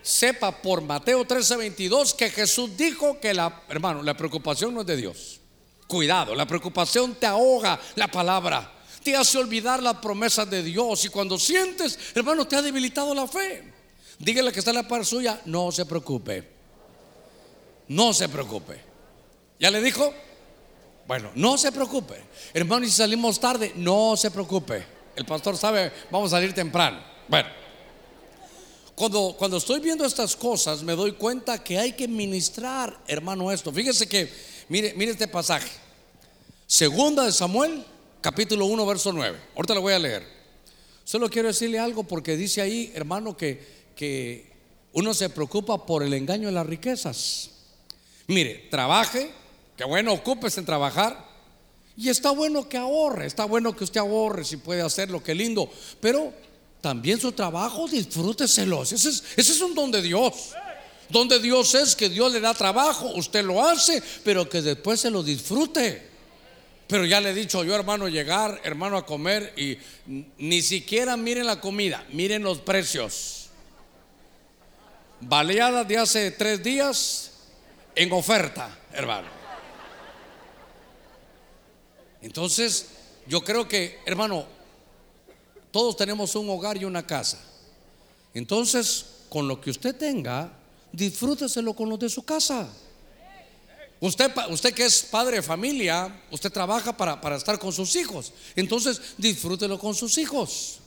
Sepa 0.04 0.52
por 0.52 0.82
Mateo 0.82 1.26
13:22 1.26 2.14
que 2.14 2.30
Jesús 2.30 2.76
dijo 2.76 3.20
que 3.20 3.34
la, 3.34 3.64
hermano, 3.70 4.04
la 4.04 4.16
preocupación 4.16 4.74
no 4.74 4.82
es 4.82 4.88
de 4.88 4.98
Dios. 4.98 5.40
Cuidado, 5.88 6.36
la 6.36 6.46
preocupación 6.46 7.16
te 7.16 7.26
ahoga 7.26 7.80
la 7.96 8.10
palabra, 8.10 8.72
te 9.02 9.16
hace 9.16 9.38
olvidar 9.38 9.82
las 9.82 9.98
promesas 9.98 10.50
de 10.50 10.62
Dios 10.62 11.06
y 11.06 11.10
cuando 11.10 11.40
sientes, 11.40 11.98
hermano, 12.14 12.46
te 12.46 12.58
ha 12.58 12.62
debilitado 12.62 13.16
la 13.16 13.28
fe. 13.28 13.64
Dígale 14.20 14.52
que 14.52 14.60
está 14.60 14.72
en 14.72 14.78
la 14.78 14.88
par 14.88 15.06
suya, 15.06 15.42
no 15.46 15.72
se 15.72 15.86
preocupe. 15.86 16.52
No 17.88 18.14
se 18.14 18.28
preocupe. 18.28 18.82
¿Ya 19.60 19.72
le 19.72 19.82
dijo? 19.82 20.14
Bueno, 21.08 21.32
no 21.36 21.58
se 21.58 21.72
preocupe. 21.72 22.16
Hermano, 22.54 22.86
y 22.86 22.90
si 22.90 22.98
salimos 22.98 23.40
tarde, 23.40 23.74
no 23.76 24.16
se 24.16 24.32
preocupe. 24.32 24.84
El 25.16 25.26
pastor 25.26 25.58
sabe, 25.58 25.92
vamos 26.10 26.32
a 26.32 26.38
salir 26.38 26.54
temprano. 26.54 27.04
Bueno, 27.28 27.50
cuando, 28.96 29.36
cuando 29.38 29.58
estoy 29.58 29.80
viendo 29.80 30.06
estas 30.06 30.36
cosas, 30.36 30.84
me 30.84 30.94
doy 30.94 31.14
cuenta 31.14 31.64
que 31.64 31.78
hay 31.78 31.94
que 31.94 32.08
ministrar, 32.08 32.98
hermano, 33.08 33.52
esto. 33.52 33.72
Fíjese 33.72 34.08
que, 34.08 34.32
mire, 34.70 34.94
mire 34.96 35.12
este 35.12 35.28
pasaje. 35.28 35.70
Segunda 36.68 37.24
de 37.24 37.32
Samuel, 37.32 37.84
capítulo 38.22 38.66
1, 38.66 38.86
verso 38.86 39.12
9. 39.12 39.38
Ahorita 39.56 39.74
lo 39.74 39.82
voy 39.82 39.94
a 39.94 40.00
leer. 40.00 40.26
Solo 41.04 41.30
quiero 41.30 41.50
decirle 41.50 41.80
algo 41.80 42.04
porque 42.04 42.38
dice 42.38 42.62
ahí, 42.62 42.92
hermano, 42.96 43.36
que, 43.36 43.92
que 43.96 44.52
uno 44.94 45.14
se 45.14 45.30
preocupa 45.30 45.86
por 45.86 46.04
el 46.04 46.14
engaño 46.14 46.48
de 46.48 46.54
las 46.54 46.66
riquezas. 46.66 47.50
Mire, 48.28 48.68
trabaje, 48.72 49.32
que 49.78 49.84
bueno, 49.84 50.14
ocúpese 50.14 50.60
en 50.60 50.66
trabajar. 50.66 51.34
Y 51.96 52.10
está 52.10 52.32
bueno 52.32 52.68
que 52.68 52.78
ahorre, 52.78 53.28
está 53.28 53.46
bueno 53.46 53.76
que 53.76 53.84
usted 53.84 54.00
ahorre 54.00 54.44
si 54.44 54.58
puede 54.58 54.82
hacerlo, 54.82 55.24
qué 55.24 55.36
lindo. 55.36 55.70
Pero 56.00 56.34
también 56.82 57.20
su 57.20 57.32
trabajo, 57.32 57.88
disfrúteselo. 57.88 58.84
Ese 58.84 58.96
es, 58.96 59.24
ese 59.38 59.52
es 59.52 59.62
un 59.62 59.76
don 59.76 59.92
de 59.92 60.02
Dios. 60.02 60.54
Donde 61.10 61.40
Dios 61.40 61.76
es 61.76 61.96
que 61.96 62.10
Dios 62.10 62.34
le 62.34 62.40
da 62.40 62.54
trabajo, 62.54 63.12
usted 63.16 63.44
lo 63.44 63.64
hace, 63.64 64.02
pero 64.24 64.50
que 64.50 64.62
después 64.62 65.00
se 65.00 65.12
lo 65.12 65.22
disfrute. 65.22 66.10
Pero 66.88 67.06
ya 67.06 67.22
le 67.22 67.30
he 67.30 67.34
dicho 67.34 67.64
yo, 67.64 67.76
hermano, 67.76 68.08
llegar, 68.08 68.60
hermano, 68.64 68.98
a 68.98 69.06
comer 69.06 69.54
y 69.56 69.78
ni 70.38 70.62
siquiera 70.62 71.16
miren 71.16 71.46
la 71.46 71.62
comida, 71.62 72.06
miren 72.12 72.44
los 72.44 72.60
precios. 72.60 73.50
Baleadas 75.22 75.88
de 75.88 75.98
hace 75.98 76.32
tres 76.32 76.62
días 76.64 77.32
en 77.96 78.12
oferta, 78.12 78.78
hermano. 78.92 79.43
Entonces, 82.24 82.88
yo 83.28 83.42
creo 83.42 83.68
que, 83.68 84.00
hermano, 84.06 84.46
todos 85.72 85.98
tenemos 85.98 86.34
un 86.36 86.50
hogar 86.50 86.78
y 86.78 86.86
una 86.86 87.06
casa. 87.06 87.38
Entonces, 88.34 89.06
con 89.28 89.48
lo 89.48 89.60
que 89.60 89.70
usted 89.70 89.94
tenga, 89.96 90.52
disfrúteselo 90.94 91.74
con 91.74 91.90
los 91.90 92.00
de 92.00 92.10
su 92.10 92.24
casa. 92.24 92.70
Usted, 94.00 94.32
usted 94.50 94.74
que 94.74 94.86
es 94.86 95.04
padre 95.04 95.38
de 95.38 95.42
familia, 95.42 96.24
usted 96.32 96.52
trabaja 96.52 96.96
para, 96.96 97.20
para 97.20 97.36
estar 97.36 97.60
con 97.60 97.74
sus 97.74 97.94
hijos. 97.98 98.32
Entonces, 98.56 99.02
disfrútelo 99.18 99.78
con 99.78 99.94
sus 99.94 100.18
hijos. 100.18 100.80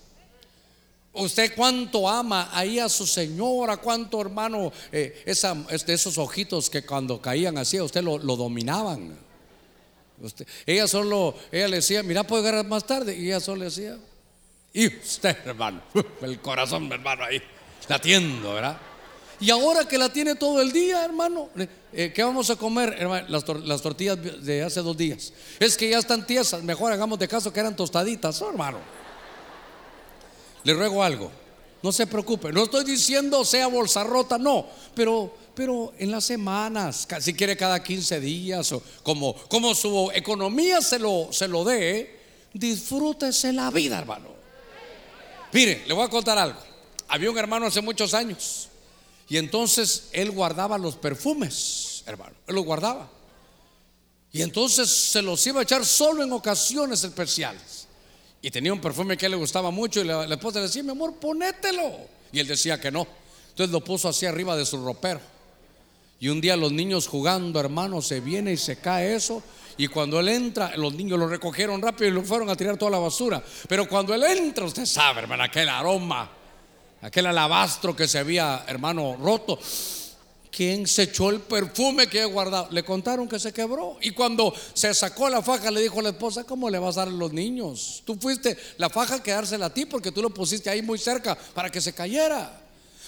Usted 1.13 1.55
cuánto 1.55 2.09
ama 2.09 2.49
ahí 2.53 2.79
a 2.79 2.89
su 2.89 3.07
señora, 3.07 3.77
cuánto 3.77 4.21
hermano, 4.23 4.73
eh, 4.91 5.23
este, 5.27 5.93
esos 5.93 6.17
ojitos 6.17 6.71
que 6.71 6.85
cuando 6.85 7.21
caían 7.21 7.59
así, 7.59 7.79
usted 7.79 8.03
lo, 8.03 8.17
lo 8.19 8.37
dominaban 8.37 9.26
ella 10.67 10.89
solo, 10.89 11.35
ella 11.53 11.69
le 11.69 11.77
decía, 11.77 12.03
mira, 12.03 12.25
puedo 12.25 12.43
agarrar 12.43 12.67
más 12.67 12.85
tarde. 12.87 13.17
Y 13.17 13.27
ella 13.27 13.41
solo 13.41 13.61
le 13.61 13.65
decía, 13.67 13.99
y 14.73 14.87
usted, 14.89 15.37
hermano, 15.45 15.83
el 16.23 16.41
corazón, 16.41 16.91
hermano, 16.93 17.25
ahí, 17.25 17.43
latiendo, 17.89 18.55
¿verdad? 18.55 18.79
Y 19.39 19.51
ahora 19.51 19.87
que 19.87 19.99
la 19.99 20.09
tiene 20.09 20.35
todo 20.35 20.63
el 20.63 20.73
día, 20.73 21.05
hermano, 21.05 21.51
eh, 21.93 22.13
¿qué 22.15 22.23
vamos 22.23 22.49
a 22.49 22.57
comer? 22.57 23.07
las, 23.29 23.83
tortillas 23.83 24.19
de 24.45 24.63
hace 24.63 24.81
dos 24.81 24.97
días. 24.97 25.33
Es 25.61 25.77
que 25.77 25.91
ya 25.91 25.99
están 25.99 26.27
tiesas, 26.27 26.63
mejor 26.63 26.93
hagamos 26.93 27.19
de 27.19 27.29
caso 27.29 27.53
que 27.53 27.61
eran 27.61 27.77
tostaditas, 27.77 28.41
hermano. 28.41 28.79
Le 30.65 30.73
ruego 30.73 31.03
algo, 31.03 31.31
no 31.83 31.93
se 31.93 32.07
preocupe, 32.07 32.51
no 32.51 32.65
estoy 32.65 32.85
diciendo 32.85 33.45
sea 33.45 33.67
bolsa 33.67 34.05
rota, 34.05 34.39
no, 34.39 34.67
pero 34.95 35.35
pero 35.57 35.95
en 35.97 36.11
las 36.11 36.25
semanas, 36.25 37.09
si 37.21 37.33
quiere 37.33 37.57
cada 37.57 37.83
15 37.83 38.21
días, 38.21 38.71
o 38.73 38.83
como, 39.03 39.35
como 39.49 39.75
su 39.75 40.11
economía 40.15 40.83
se 40.83 40.99
lo, 40.99 41.33
se 41.33 41.49
lo 41.49 41.65
dé, 41.65 42.21
disfrútese 42.53 43.55
la 43.55 43.71
vida, 43.71 43.99
hermano. 43.99 44.29
Mire, 45.53 45.85
le 45.87 45.95
voy 45.95 46.05
a 46.05 46.11
contar 46.11 46.37
algo. 46.37 46.61
Había 47.09 47.31
un 47.31 47.39
hermano 47.39 47.67
hace 47.67 47.81
muchos 47.81 48.13
años 48.13 48.69
y 49.31 49.39
entonces 49.39 50.09
él 50.13 50.31
guardaba 50.31 50.77
los 50.77 50.97
perfumes, 50.97 52.03
hermano, 52.05 52.35
él 52.47 52.55
los 52.55 52.65
guardaba. 52.67 53.11
Y 54.33 54.43
entonces 54.43 54.91
se 54.91 55.23
los 55.23 55.45
iba 55.47 55.61
a 55.61 55.63
echar 55.63 55.87
solo 55.87 56.23
en 56.23 56.33
ocasiones 56.35 57.03
especiales. 57.03 57.87
Y 58.43 58.51
tenía 58.51 58.75
un 58.75 58.81
perfume 58.83 59.17
que 59.17 59.27
le 59.27 59.37
gustaba 59.37 59.71
mucho 59.71 60.03
y 60.03 60.05
la, 60.05 60.27
la 60.27 60.35
esposa 60.35 60.59
le 60.59 60.67
decía, 60.67 60.83
mi 60.83 60.91
amor, 60.91 61.15
ponételo. 61.15 61.93
Y 62.31 62.41
él 62.41 62.47
decía 62.47 62.79
que 62.79 62.91
no. 62.91 63.07
Entonces 63.49 63.73
lo 63.73 63.83
puso 63.83 64.11
así 64.11 64.27
arriba 64.27 64.55
de 64.55 64.67
su 64.67 64.85
ropero. 64.85 65.36
Y 66.19 66.29
un 66.29 66.41
día 66.41 66.57
los 66.57 66.73
niños 66.73 67.07
jugando, 67.07 67.61
hermano, 67.61 68.01
se 68.01 68.21
viene 68.21 68.53
y 68.53 68.57
se 68.57 68.77
cae 68.77 69.15
eso. 69.15 69.43
Y 69.77 69.89
cuando 69.89 70.19
él 70.21 70.29
entra, 70.29 70.75
los 70.77 70.95
niños 70.95 71.19
lo 71.19 71.29
recogieron 71.29 71.83
rápido 71.83 72.09
y 72.09 72.13
lo 72.15 72.23
fueron 72.23 72.49
a 72.49 72.57
tirar 72.57 72.79
toda 72.79 72.93
la 72.93 72.99
basura. 72.99 73.43
Pero 73.69 73.87
cuando 73.87 74.15
él 74.15 74.23
entra, 74.23 74.65
usted 74.65 74.87
sabe, 74.87 75.21
hermano, 75.21 75.43
aquel 75.43 75.69
aroma, 75.69 76.31
aquel 77.03 77.27
alabastro 77.27 77.95
que 77.95 78.09
se 78.09 78.19
había, 78.19 78.65
hermano, 78.67 79.17
roto. 79.21 79.59
¿Quién 80.51 80.87
se 80.87 81.03
echó 81.03 81.29
el 81.29 81.41
perfume 81.41 82.07
que 82.07 82.23
he 82.23 82.25
guardado? 82.25 82.69
Le 82.71 82.83
contaron 82.83 83.29
que 83.29 83.39
se 83.39 83.53
quebró. 83.53 83.99
Y 84.01 84.13
cuando 84.13 84.55
se 84.73 84.95
sacó 84.95 85.29
la 85.29 85.43
faja, 85.43 85.71
le 85.71 85.83
dijo 85.83 86.01
a 86.01 86.05
la 86.05 86.09
esposa: 86.09 86.45
¿Cómo 86.45 86.71
le 86.71 86.79
vas 86.79 86.97
a 86.97 87.01
dar 87.01 87.09
a 87.09 87.11
los 87.11 87.31
niños? 87.35 88.03
Tú 88.07 88.17
fuiste 88.19 88.57
la 88.79 88.89
faja 88.89 89.23
que 89.23 89.33
dársela 89.33 89.67
a 89.67 89.75
ti 89.75 89.85
porque 89.85 90.13
tú 90.13 90.23
lo 90.23 90.31
pusiste 90.31 90.71
ahí 90.71 90.81
muy 90.81 90.99
cerca 90.99 91.37
para 91.55 91.69
que 91.69 91.83
se 91.83 91.93
cayera. 91.93 92.66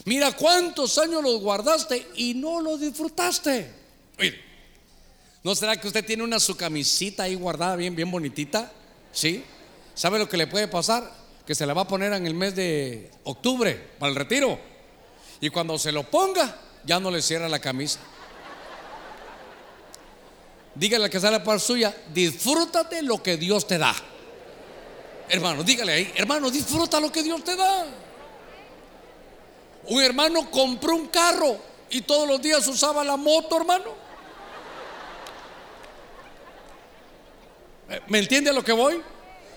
Mira 0.08 0.32
cuántos 0.32 0.96
años 0.96 1.22
los 1.22 1.38
guardaste 1.42 2.06
y 2.16 2.32
no 2.32 2.62
los 2.62 2.80
disfrutaste. 2.80 3.70
¿no 5.44 5.54
será 5.54 5.76
que 5.76 5.86
usted 5.86 6.02
tiene 6.02 6.24
una 6.24 6.40
su 6.40 6.56
camisita 6.56 7.24
ahí 7.24 7.34
guardada 7.34 7.76
bien, 7.76 7.94
bien 7.94 8.10
bonitita? 8.10 8.72
¿Sí? 9.12 9.44
¿Sabe 9.94 10.18
lo 10.18 10.26
que 10.26 10.38
le 10.38 10.46
puede 10.46 10.66
pasar? 10.66 11.12
Que 11.46 11.54
se 11.54 11.66
la 11.66 11.74
va 11.74 11.82
a 11.82 11.88
poner 11.88 12.14
en 12.14 12.26
el 12.26 12.32
mes 12.32 12.56
de 12.56 13.10
octubre 13.24 13.74
para 13.98 14.08
el 14.08 14.16
retiro. 14.16 14.58
Y 15.42 15.50
cuando 15.50 15.78
se 15.78 15.92
lo 15.92 16.04
ponga, 16.04 16.58
ya 16.86 16.98
no 16.98 17.10
le 17.10 17.20
cierra 17.20 17.46
la 17.46 17.58
camisa. 17.58 18.00
Dígale 20.74 21.10
que 21.10 21.20
sale 21.20 21.40
para 21.40 21.58
suya, 21.58 21.94
disfrútate 22.14 23.02
lo 23.02 23.22
que 23.22 23.36
Dios 23.36 23.66
te 23.66 23.76
da. 23.76 23.94
Hermano, 25.28 25.62
dígale 25.64 25.92
ahí, 25.92 26.12
hermano, 26.16 26.50
disfruta 26.50 26.98
lo 26.98 27.12
que 27.12 27.22
Dios 27.22 27.44
te 27.44 27.54
da. 27.54 28.07
Un 29.88 30.02
hermano 30.02 30.50
compró 30.50 30.94
un 30.94 31.08
carro 31.08 31.56
y 31.90 32.02
todos 32.02 32.28
los 32.28 32.42
días 32.42 32.66
usaba 32.68 33.02
la 33.04 33.16
moto, 33.16 33.56
hermano. 33.56 34.08
¿Me 38.08 38.18
entiende 38.18 38.50
a 38.50 38.52
lo 38.52 38.62
que 38.62 38.72
voy? 38.72 39.00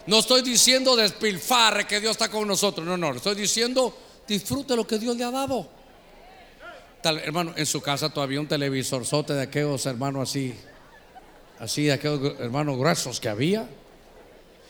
No 0.07 0.19
estoy 0.19 0.41
diciendo 0.41 0.95
despilfarre 0.95 1.85
que 1.85 1.99
Dios 1.99 2.11
está 2.11 2.29
con 2.29 2.47
nosotros. 2.47 2.87
No, 2.87 2.95
no, 2.95 3.13
estoy 3.13 3.35
diciendo 3.35 3.95
disfrute 4.25 4.75
lo 4.75 4.87
que 4.87 4.97
Dios 4.97 5.17
le 5.17 5.25
ha 5.25 5.31
dado. 5.31 5.67
Hermano, 7.03 7.53
en 7.57 7.65
su 7.65 7.81
casa 7.81 8.09
todavía 8.09 8.39
un 8.39 8.47
televisor 8.47 9.05
sote 9.05 9.33
de 9.33 9.41
aquellos 9.41 9.85
hermanos 9.85 10.29
así, 10.29 10.55
así 11.59 11.85
de 11.85 11.93
aquellos 11.93 12.39
hermanos 12.39 12.77
gruesos 12.77 13.19
que 13.19 13.27
había. 13.27 13.67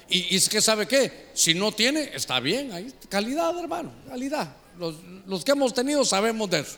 Y, 0.10 0.34
y 0.34 0.38
es 0.38 0.50
que 0.50 0.60
sabe 0.60 0.88
qué, 0.88 1.30
si 1.34 1.54
no 1.54 1.71
tiene, 1.71 2.10
está 2.15 2.39
bien, 2.39 2.71
ahí 2.71 2.91
calidad, 3.10 3.58
hermano, 3.60 3.91
calidad 4.10 4.61
los, 4.78 5.44
que 5.44 5.52
hemos 5.52 5.74
tenido 5.74 6.04
sabemos 6.06 6.50
de 6.50 6.60
eso. 6.60 6.78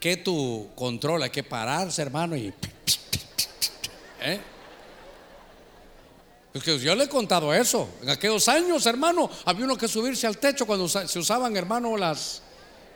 Que 0.00 0.16
tu 0.16 0.68
control, 0.74 1.22
hay 1.22 1.30
que 1.30 1.42
pararse, 1.42 2.02
hermano, 2.02 2.36
y. 2.36 2.52
¿eh? 4.20 4.40
Yo 6.54 6.94
le 6.94 7.04
he 7.04 7.08
contado 7.08 7.54
eso. 7.54 7.88
En 8.02 8.10
aquellos 8.10 8.46
años, 8.48 8.84
hermano, 8.84 9.30
había 9.44 9.64
uno 9.64 9.76
que 9.76 9.88
subirse 9.88 10.26
al 10.26 10.36
techo 10.38 10.66
cuando 10.66 10.88
se 10.88 11.18
usaban, 11.18 11.56
hermano, 11.56 11.96
las, 11.96 12.42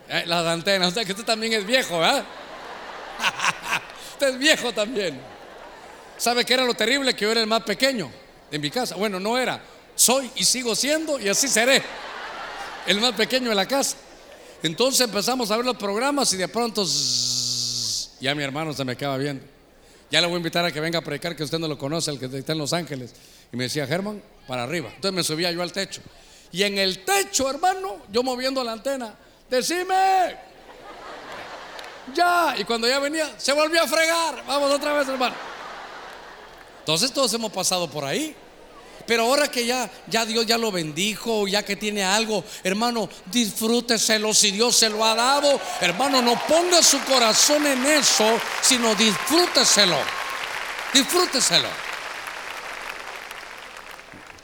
eh, 0.09 0.23
las 0.27 0.45
antenas. 0.45 0.95
O 0.95 1.05
que 1.05 1.11
usted 1.11 1.25
también 1.25 1.53
es 1.53 1.65
viejo, 1.65 1.97
¿verdad? 1.99 2.23
usted 4.13 4.29
es 4.29 4.37
viejo 4.37 4.71
también. 4.73 5.19
¿Sabe 6.17 6.45
qué 6.45 6.53
era 6.53 6.65
lo 6.65 6.73
terrible? 6.73 7.15
Que 7.15 7.25
yo 7.25 7.31
era 7.31 7.41
el 7.41 7.47
más 7.47 7.63
pequeño 7.63 8.11
en 8.51 8.61
mi 8.61 8.69
casa. 8.69 8.95
Bueno, 8.95 9.19
no 9.19 9.37
era. 9.37 9.59
Soy 9.95 10.29
y 10.35 10.43
sigo 10.43 10.75
siendo 10.75 11.19
y 11.19 11.27
así 11.27 11.47
seré. 11.47 11.81
El 12.87 13.01
más 13.01 13.13
pequeño 13.13 13.49
de 13.49 13.55
la 13.55 13.67
casa. 13.67 13.97
Entonces 14.63 15.01
empezamos 15.01 15.51
a 15.51 15.57
ver 15.57 15.65
los 15.65 15.77
programas 15.77 16.33
y 16.33 16.37
de 16.37 16.47
pronto 16.47 16.85
ya 18.19 18.33
mi 18.33 18.43
hermano 18.43 18.73
se 18.73 18.83
me 18.83 18.95
queda 18.95 19.15
viendo. 19.17 19.43
Ya 20.09 20.21
le 20.21 20.27
voy 20.27 20.35
a 20.35 20.37
invitar 20.37 20.63
a 20.65 20.71
que 20.71 20.79
venga 20.79 20.99
a 20.99 21.01
predicar, 21.01 21.35
que 21.35 21.43
usted 21.43 21.59
no 21.59 21.67
lo 21.67 21.77
conoce, 21.77 22.09
el 22.11 22.17
que 22.17 22.25
está 22.25 22.53
en 22.53 22.57
Los 22.57 22.73
Ángeles. 22.73 23.13
Y 23.51 23.57
me 23.57 23.65
decía, 23.65 23.85
Germán, 23.85 24.23
para 24.47 24.63
arriba. 24.63 24.89
Entonces 24.95 25.13
me 25.13 25.23
subía 25.23 25.51
yo 25.51 25.61
al 25.61 25.71
techo. 25.71 26.01
Y 26.51 26.63
en 26.63 26.77
el 26.77 27.03
techo, 27.03 27.49
hermano, 27.49 27.97
yo 28.09 28.23
moviendo 28.23 28.63
la 28.63 28.71
antena, 28.71 29.13
decime, 29.49 30.37
ya. 32.15 32.55
Y 32.57 32.63
cuando 32.63 32.87
ya 32.87 32.99
venía, 32.99 33.37
se 33.37 33.51
volvió 33.51 33.83
a 33.83 33.87
fregar. 33.87 34.43
Vamos 34.47 34.71
otra 34.71 34.93
vez, 34.93 35.07
hermano. 35.09 35.35
Entonces 36.79 37.11
todos 37.11 37.33
hemos 37.33 37.51
pasado 37.51 37.89
por 37.89 38.05
ahí. 38.05 38.33
Pero 39.07 39.23
ahora 39.23 39.49
que 39.49 39.65
ya, 39.65 39.89
ya 40.07 40.25
Dios 40.25 40.45
ya 40.45 40.57
lo 40.57 40.69
bendijo, 40.69 41.47
ya 41.47 41.63
que 41.63 41.77
tiene 41.77 42.03
algo, 42.03 42.43
hermano, 42.61 43.09
disfrúteselo 43.27 44.33
si 44.33 44.51
Dios 44.51 44.75
se 44.75 44.89
lo 44.89 45.03
ha 45.05 45.15
dado. 45.15 45.59
Hermano, 45.79 46.21
no 46.21 46.39
ponga 46.45 46.83
su 46.83 46.99
corazón 47.05 47.65
en 47.65 47.85
eso, 47.85 48.25
sino 48.61 48.93
disfrúteselo. 48.95 49.97
Disfrúteselo. 50.93 51.69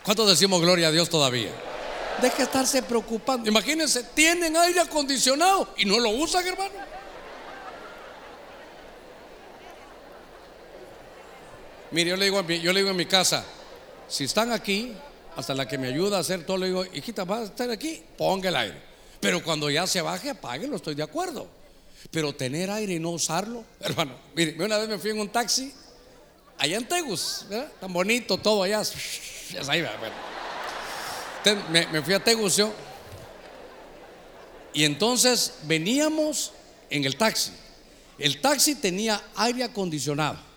¿Cuántos 0.02 0.30
decimos 0.30 0.62
gloria 0.62 0.88
a 0.88 0.92
Dios 0.92 1.10
todavía? 1.10 1.52
Deje 2.22 2.44
estarse 2.44 2.84
preocupando. 2.84 3.50
Imagínense, 3.50 4.04
tienen 4.16 4.56
aire 4.56 4.80
acondicionado 4.80 5.74
y 5.78 5.84
no 5.84 6.00
lo 6.00 6.10
usan, 6.10 6.48
hermano. 6.48 6.72
Mire, 11.92 12.12
yo 12.12 12.16
le 12.16 12.26
digo, 12.26 12.42
yo 12.42 12.74
le 12.74 12.80
digo 12.80 12.92
en 12.92 12.96
mi 12.98 13.06
casa, 13.06 13.46
si 14.14 14.26
están 14.26 14.52
aquí, 14.52 14.94
hasta 15.36 15.56
la 15.56 15.68
que 15.68 15.80
me 15.80 15.88
ayuda 15.88 16.18
a 16.18 16.20
hacer 16.20 16.46
todo, 16.46 16.58
le 16.58 16.68
digo, 16.68 16.86
hijita, 16.86 17.24
¿vas 17.24 17.40
a 17.40 17.44
estar 17.46 17.72
aquí? 17.72 18.00
Ponga 18.16 18.50
el 18.50 18.56
aire. 18.56 18.80
Pero 19.20 19.44
cuando 19.44 19.72
ya 19.72 19.88
se 19.88 20.04
baje, 20.04 20.30
apáguelo, 20.30 20.76
estoy 20.76 20.94
de 20.94 21.02
acuerdo. 21.02 21.48
Pero 22.12 22.36
tener 22.36 22.70
aire 22.70 22.94
y 22.94 23.00
no 23.00 23.10
usarlo, 23.10 23.66
hermano. 23.80 24.16
Mire, 24.36 24.64
una 24.64 24.78
vez 24.78 24.88
me 24.88 25.00
fui 25.00 25.10
en 25.10 25.20
un 25.20 25.30
taxi, 25.30 25.74
allá 26.60 26.78
en 26.78 26.88
Tegus, 26.88 27.48
tan 27.80 27.92
bonito 27.92 28.38
todo 28.38 28.62
allá. 28.62 28.84
me, 31.72 31.88
me 31.88 32.04
fui 32.04 32.14
a 32.14 32.24
Tegus 32.24 32.58
yo. 32.58 32.72
Y 34.76 34.86
entonces 34.86 35.56
veníamos 35.64 36.52
en 36.92 37.04
el 37.06 37.18
taxi. 37.18 37.52
El 38.20 38.40
taxi 38.42 38.76
tenía 38.76 39.20
aire 39.38 39.64
acondicionado. 39.64 40.53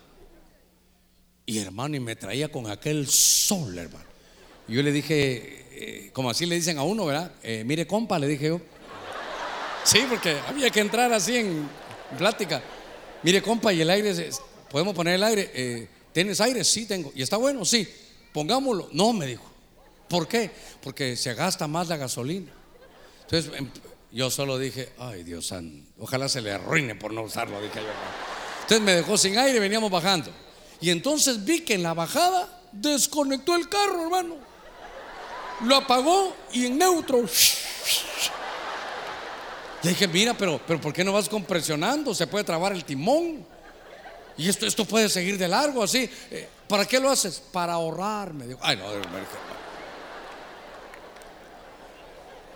Y 1.49 1.59
hermano, 1.59 1.95
y 1.95 2.01
me 2.01 2.17
traía 2.17 2.51
con 2.51 2.69
aquel 2.69 3.07
sol, 3.07 3.77
hermano. 3.77 4.03
Yo 4.67 4.83
le 4.83 4.91
dije, 4.91 5.65
eh, 5.71 6.09
como 6.11 6.29
así 6.29 6.45
le 6.45 6.55
dicen 6.55 6.77
a 6.77 6.83
uno, 6.83 7.05
¿verdad? 7.05 7.31
Eh, 7.41 7.63
mire, 7.65 7.87
compa, 7.87 8.19
le 8.19 8.27
dije 8.27 8.47
yo. 8.47 8.59
Sí, 9.85 9.99
porque 10.09 10.37
había 10.45 10.69
que 10.69 10.81
entrar 10.81 11.13
así 11.13 11.37
en 11.37 11.69
plática. 12.17 12.61
Mire, 13.23 13.41
compa, 13.41 13.71
y 13.71 13.79
el 13.79 13.89
aire, 13.89 14.29
¿podemos 14.69 14.93
poner 14.93 15.15
el 15.15 15.23
aire? 15.23 15.49
Eh, 15.53 15.87
¿Tienes 16.11 16.41
aire? 16.41 16.65
Sí, 16.65 16.85
tengo. 16.85 17.13
¿Y 17.15 17.21
está 17.21 17.37
bueno? 17.37 17.63
Sí. 17.63 17.87
Pongámoslo. 18.33 18.89
No, 18.91 19.13
me 19.13 19.25
dijo. 19.25 19.49
¿Por 20.09 20.27
qué? 20.27 20.51
Porque 20.83 21.15
se 21.15 21.33
gasta 21.33 21.65
más 21.65 21.87
la 21.87 21.95
gasolina. 21.95 22.51
Entonces, 23.21 23.53
em, 23.57 23.69
yo 24.11 24.29
solo 24.29 24.59
dije, 24.59 24.89
ay, 24.97 25.23
Dios 25.23 25.47
santo, 25.47 25.89
ojalá 25.97 26.27
se 26.27 26.41
le 26.41 26.51
arruine 26.51 26.95
por 26.95 27.13
no 27.13 27.21
usarlo, 27.21 27.61
dije 27.61 27.79
yo. 27.79 27.87
Entonces 28.63 28.81
me 28.81 28.95
dejó 28.95 29.17
sin 29.17 29.37
aire 29.37 29.55
y 29.55 29.61
veníamos 29.61 29.89
bajando. 29.89 30.29
Y 30.79 30.89
entonces 30.89 31.43
vi 31.43 31.61
que 31.61 31.73
en 31.73 31.83
la 31.83 31.93
bajada 31.93 32.47
desconectó 32.71 33.55
el 33.55 33.67
carro, 33.69 34.03
hermano. 34.03 34.35
Lo 35.63 35.75
apagó 35.75 36.35
y 36.53 36.67
en 36.67 36.77
neutro. 36.77 37.25
Le 39.83 39.89
dije, 39.89 40.07
mira, 40.07 40.35
pero, 40.35 40.61
pero 40.65 40.79
¿por 40.79 40.93
qué 40.93 41.03
no 41.03 41.13
vas 41.13 41.29
compresionando? 41.29 42.13
Se 42.13 42.27
puede 42.27 42.43
trabar 42.43 42.73
el 42.73 42.83
timón. 42.83 43.45
Y 44.37 44.49
esto, 44.49 44.67
esto 44.67 44.85
puede 44.85 45.09
seguir 45.09 45.37
de 45.37 45.47
largo 45.47 45.81
así. 45.83 46.09
Eh, 46.29 46.47
¿Para 46.67 46.85
qué 46.85 46.99
lo 46.99 47.09
haces? 47.09 47.41
Para 47.51 47.73
ahorrar, 47.73 48.33
me 48.33 48.45
dijo. 48.45 48.59
Ay, 48.61 48.77
no, 48.77 48.85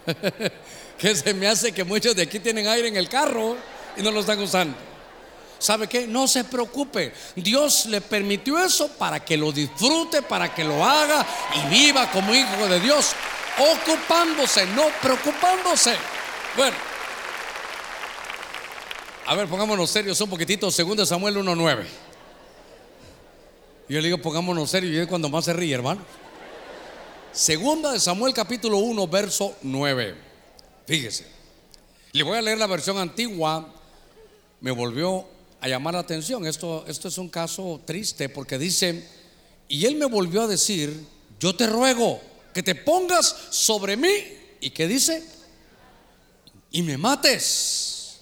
que 0.98 1.16
se 1.16 1.34
me 1.34 1.48
hace 1.48 1.72
que 1.72 1.84
muchos 1.84 2.16
de 2.16 2.24
aquí 2.24 2.40
tienen 2.40 2.68
aire 2.68 2.88
en 2.88 2.98
el 2.98 3.08
carro 3.08 3.56
y 3.96 4.02
no 4.02 4.12
lo 4.12 4.20
están 4.22 4.40
usando. 4.40 4.76
¿Sabe 5.62 5.88
qué? 5.88 6.08
No 6.08 6.28
se 6.28 6.44
preocupe. 6.44 7.14
Dios 7.36 7.86
le 7.86 8.02
permitió 8.02 8.60
eso 8.60 8.90
para 8.90 9.24
que 9.24 9.38
lo 9.38 9.52
disfrute, 9.52 10.22
para 10.22 10.54
que 10.54 10.64
lo 10.64 10.84
haga 10.84 11.26
y 11.56 11.70
viva 11.70 12.12
como 12.12 12.34
hijo 12.34 12.68
de 12.68 12.80
Dios, 12.80 13.14
ocupándose, 13.58 14.66
no 14.68 14.84
preocupándose. 15.02 15.96
Bueno, 16.58 16.76
a 19.26 19.36
ver, 19.36 19.48
pongámonos 19.48 19.90
serios 19.90 20.20
un 20.20 20.30
poquitito. 20.30 20.70
Segundo 20.72 21.06
Samuel 21.06 21.38
1.9. 21.38 21.86
Yo 23.88 24.00
le 24.00 24.08
digo, 24.08 24.18
pongámonos 24.18 24.70
serios 24.70 24.94
y 24.94 24.98
es 24.98 25.08
cuando 25.08 25.30
más 25.30 25.46
se 25.46 25.54
ríe, 25.54 25.74
hermano. 25.74 26.02
Segunda 27.32 27.94
de 27.94 28.00
Samuel 28.00 28.34
capítulo 28.34 28.80
1, 28.80 29.08
verso 29.08 29.56
9. 29.62 30.16
Fíjese. 30.86 31.28
Le 32.12 32.24
voy 32.24 32.38
a 32.38 32.42
leer 32.42 32.58
la 32.58 32.68
versión 32.68 32.98
antigua. 32.98 33.74
Me 34.60 34.72
volvió 34.72 35.26
a 35.62 35.68
llamar 35.68 35.94
la 35.94 36.02
atención. 36.02 36.46
Esto, 36.46 36.84
esto 36.88 37.08
es 37.08 37.18
un 37.18 37.30
caso 37.30 37.82
triste 37.86 38.28
porque 38.28 38.58
dice, 38.58 39.08
y 39.68 39.86
él 39.86 39.96
me 39.96 40.06
volvió 40.06 40.42
a 40.42 40.48
decir, 40.48 41.06
yo 41.40 41.56
te 41.56 41.68
ruego 41.68 42.20
que 42.54 42.64
te 42.64 42.76
pongas 42.76 43.36
sobre 43.52 43.96
mí. 43.96 44.10
¿Y 44.60 44.72
qué 44.72 44.88
dice? 44.88 45.24
Y 46.72 46.82
me 46.82 46.98
mates. 46.98 48.20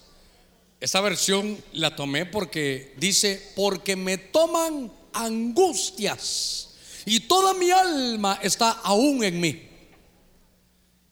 Esa 0.79 1.01
versión 1.01 1.57
la 1.73 1.95
tomé 1.95 2.25
porque 2.25 2.93
dice, 2.97 3.51
porque 3.55 3.95
me 3.95 4.17
toman 4.17 4.91
angustias 5.13 6.69
y 7.05 7.21
toda 7.21 7.53
mi 7.53 7.71
alma 7.71 8.39
está 8.41 8.71
aún 8.83 9.23
en 9.23 9.39
mí. 9.39 9.67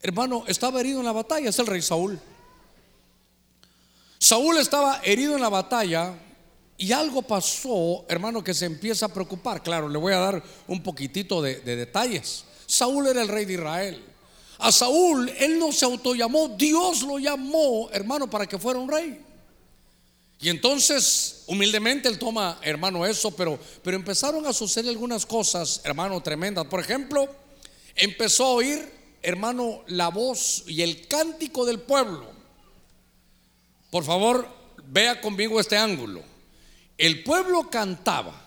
Hermano, 0.01 0.43
estaba 0.47 0.79
herido 0.79 0.99
en 0.99 1.05
la 1.05 1.11
batalla, 1.11 1.49
es 1.49 1.59
el 1.59 1.67
rey 1.67 1.81
Saúl. 1.81 2.19
Saúl 4.19 4.57
estaba 4.57 5.01
herido 5.03 5.35
en 5.35 5.41
la 5.41 5.49
batalla 5.49 6.13
y 6.77 6.91
algo 6.91 7.21
pasó, 7.21 8.05
hermano, 8.07 8.43
que 8.43 8.53
se 8.53 8.65
empieza 8.65 9.07
a 9.07 9.13
preocupar. 9.13 9.63
Claro, 9.63 9.89
le 9.89 9.97
voy 9.97 10.13
a 10.13 10.19
dar 10.19 10.43
un 10.67 10.81
poquitito 10.81 11.41
de, 11.41 11.59
detalles. 11.61 12.45
Saúl 12.65 13.07
era 13.07 13.21
el 13.21 13.27
rey 13.27 13.45
de 13.45 13.53
Israel. 13.53 14.03
A 14.59 14.71
Saúl, 14.71 15.29
él 15.39 15.59
no 15.59 15.71
se 15.71 15.85
autollamó, 15.85 16.49
Dios 16.49 17.03
lo 17.03 17.19
llamó, 17.19 17.89
hermano, 17.91 18.29
para 18.29 18.47
que 18.47 18.57
fuera 18.57 18.79
un 18.79 18.89
rey. 18.89 19.23
Y 20.39 20.49
entonces, 20.49 21.43
humildemente, 21.47 22.07
él 22.07 22.19
toma, 22.19 22.59
hermano, 22.61 23.05
eso, 23.05 23.31
pero, 23.31 23.59
pero 23.83 23.97
empezaron 23.97 24.45
a 24.45 24.53
suceder 24.53 24.89
algunas 24.89 25.25
cosas, 25.25 25.81
hermano, 25.83 26.21
tremendas. 26.21 26.65
Por 26.65 26.79
ejemplo, 26.79 27.27
empezó 27.95 28.45
a 28.45 28.49
oír, 28.49 28.93
hermano, 29.21 29.83
la 29.87 30.09
voz 30.09 30.63
y 30.67 30.81
el 30.81 31.07
cántico 31.07 31.65
del 31.65 31.79
pueblo. 31.79 32.36
Por 33.89 34.03
favor, 34.03 34.47
vea 34.87 35.21
conmigo 35.21 35.59
este 35.59 35.77
ángulo. 35.77 36.21
El 36.97 37.23
pueblo 37.23 37.69
cantaba. 37.69 38.43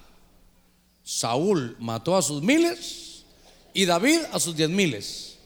Saúl 1.02 1.76
mató 1.78 2.16
a 2.16 2.22
sus 2.22 2.42
miles 2.42 3.24
y 3.72 3.84
David 3.84 4.20
a 4.32 4.38
sus 4.38 4.56
diez 4.56 4.68
miles. 4.68 5.38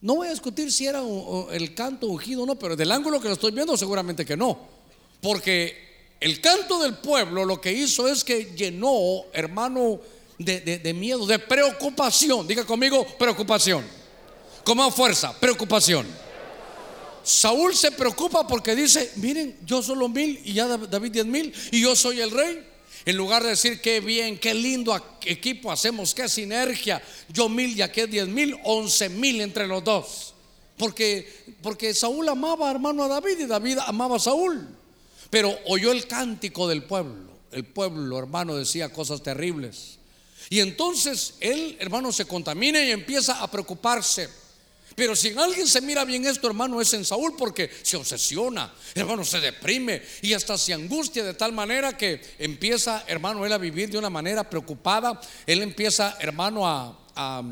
No 0.00 0.16
voy 0.16 0.28
a 0.28 0.30
discutir 0.30 0.72
si 0.72 0.86
era 0.86 1.02
el 1.52 1.74
canto 1.74 2.06
ungido 2.06 2.42
o 2.42 2.46
no, 2.46 2.58
pero 2.58 2.76
del 2.76 2.92
ángulo 2.92 3.20
que 3.20 3.28
lo 3.28 3.34
estoy 3.34 3.52
viendo 3.52 3.76
seguramente 3.76 4.24
que 4.24 4.36
no. 4.36 4.58
Porque 5.20 6.14
el 6.20 6.40
canto 6.40 6.80
del 6.82 6.94
pueblo 6.94 7.44
lo 7.44 7.60
que 7.60 7.72
hizo 7.72 8.08
es 8.08 8.24
que 8.24 8.52
llenó, 8.56 9.24
hermano, 9.32 10.00
de, 10.38 10.60
de 10.60 10.94
miedo, 10.94 11.26
de 11.26 11.38
preocupación. 11.38 12.46
Diga 12.46 12.64
conmigo, 12.64 13.06
preocupación. 13.18 13.84
Con 14.64 14.76
más 14.76 14.94
fuerza, 14.94 15.38
preocupación. 15.38 16.06
Saúl 17.26 17.74
se 17.74 17.90
preocupa 17.90 18.46
porque 18.46 18.76
dice, 18.76 19.10
miren, 19.16 19.58
yo 19.66 19.82
solo 19.82 20.08
mil 20.08 20.40
y 20.44 20.52
ya 20.52 20.68
David 20.68 21.10
diez 21.10 21.26
mil 21.26 21.52
y 21.72 21.80
yo 21.80 21.96
soy 21.96 22.20
el 22.20 22.30
rey. 22.30 22.64
En 23.04 23.16
lugar 23.16 23.42
de 23.42 23.48
decir 23.48 23.80
qué 23.80 23.98
bien, 23.98 24.38
qué 24.38 24.54
lindo 24.54 24.96
equipo 25.22 25.72
hacemos, 25.72 26.14
qué 26.14 26.28
sinergia, 26.28 27.02
yo 27.28 27.48
mil 27.48 27.76
y 27.76 27.82
aquel 27.82 28.08
diez 28.08 28.28
mil, 28.28 28.56
once 28.62 29.08
mil 29.08 29.40
entre 29.40 29.66
los 29.66 29.82
dos. 29.82 30.34
Porque, 30.76 31.28
porque 31.62 31.94
Saúl 31.94 32.28
amaba 32.28 32.70
hermano 32.70 33.02
a 33.02 33.08
David 33.08 33.40
y 33.40 33.46
David 33.46 33.78
amaba 33.84 34.16
a 34.16 34.20
Saúl. 34.20 34.64
Pero 35.28 35.52
oyó 35.66 35.90
el 35.90 36.06
cántico 36.06 36.68
del 36.68 36.84
pueblo. 36.84 37.32
El 37.50 37.64
pueblo, 37.64 38.20
hermano, 38.20 38.54
decía 38.54 38.92
cosas 38.92 39.20
terribles. 39.20 39.98
Y 40.48 40.60
entonces 40.60 41.34
él, 41.40 41.76
hermano, 41.80 42.12
se 42.12 42.24
contamina 42.24 42.80
y 42.84 42.92
empieza 42.92 43.42
a 43.42 43.50
preocuparse. 43.50 44.28
Pero 44.96 45.14
si 45.14 45.28
en 45.28 45.38
alguien 45.38 45.66
se 45.66 45.82
mira 45.82 46.06
bien 46.06 46.26
esto, 46.26 46.46
hermano, 46.46 46.80
es 46.80 46.94
en 46.94 47.04
Saúl 47.04 47.34
porque 47.36 47.70
se 47.82 47.98
obsesiona, 47.98 48.72
hermano, 48.94 49.26
se 49.26 49.40
deprime 49.40 50.02
y 50.22 50.32
hasta 50.32 50.56
se 50.56 50.72
angustia 50.72 51.22
de 51.22 51.34
tal 51.34 51.52
manera 51.52 51.98
que 51.98 52.18
empieza, 52.38 53.04
hermano, 53.06 53.44
él 53.44 53.52
a 53.52 53.58
vivir 53.58 53.90
de 53.90 53.98
una 53.98 54.08
manera 54.08 54.48
preocupada. 54.48 55.20
Él 55.46 55.60
empieza, 55.60 56.16
hermano, 56.18 56.66
a, 56.66 56.98
a 57.14 57.42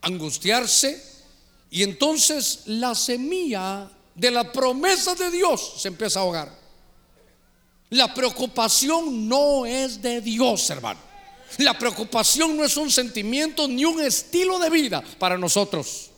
angustiarse. 0.00 1.04
Y 1.72 1.82
entonces 1.82 2.60
la 2.66 2.94
semilla 2.94 3.90
de 4.14 4.30
la 4.30 4.52
promesa 4.52 5.16
de 5.16 5.28
Dios 5.32 5.74
se 5.76 5.88
empieza 5.88 6.20
a 6.20 6.22
ahogar. 6.22 6.56
La 7.88 8.14
preocupación 8.14 9.28
no 9.28 9.66
es 9.66 10.00
de 10.00 10.20
Dios, 10.20 10.70
hermano. 10.70 11.00
La 11.58 11.76
preocupación 11.76 12.56
no 12.56 12.64
es 12.64 12.76
un 12.76 12.92
sentimiento 12.92 13.66
ni 13.66 13.84
un 13.84 14.00
estilo 14.00 14.60
de 14.60 14.70
vida 14.70 15.02
para 15.18 15.36
nosotros. 15.36 16.09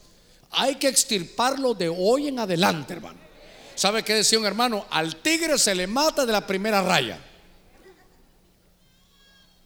Hay 0.52 0.76
que 0.76 0.88
extirparlo 0.88 1.74
de 1.74 1.88
hoy 1.88 2.28
en 2.28 2.38
adelante, 2.38 2.94
hermano. 2.94 3.18
¿Sabe 3.74 4.02
qué 4.02 4.14
decía 4.14 4.38
un 4.38 4.44
hermano? 4.44 4.86
Al 4.90 5.16
tigre 5.16 5.58
se 5.58 5.74
le 5.74 5.86
mata 5.86 6.26
de 6.26 6.32
la 6.32 6.46
primera 6.46 6.82
raya. 6.82 7.18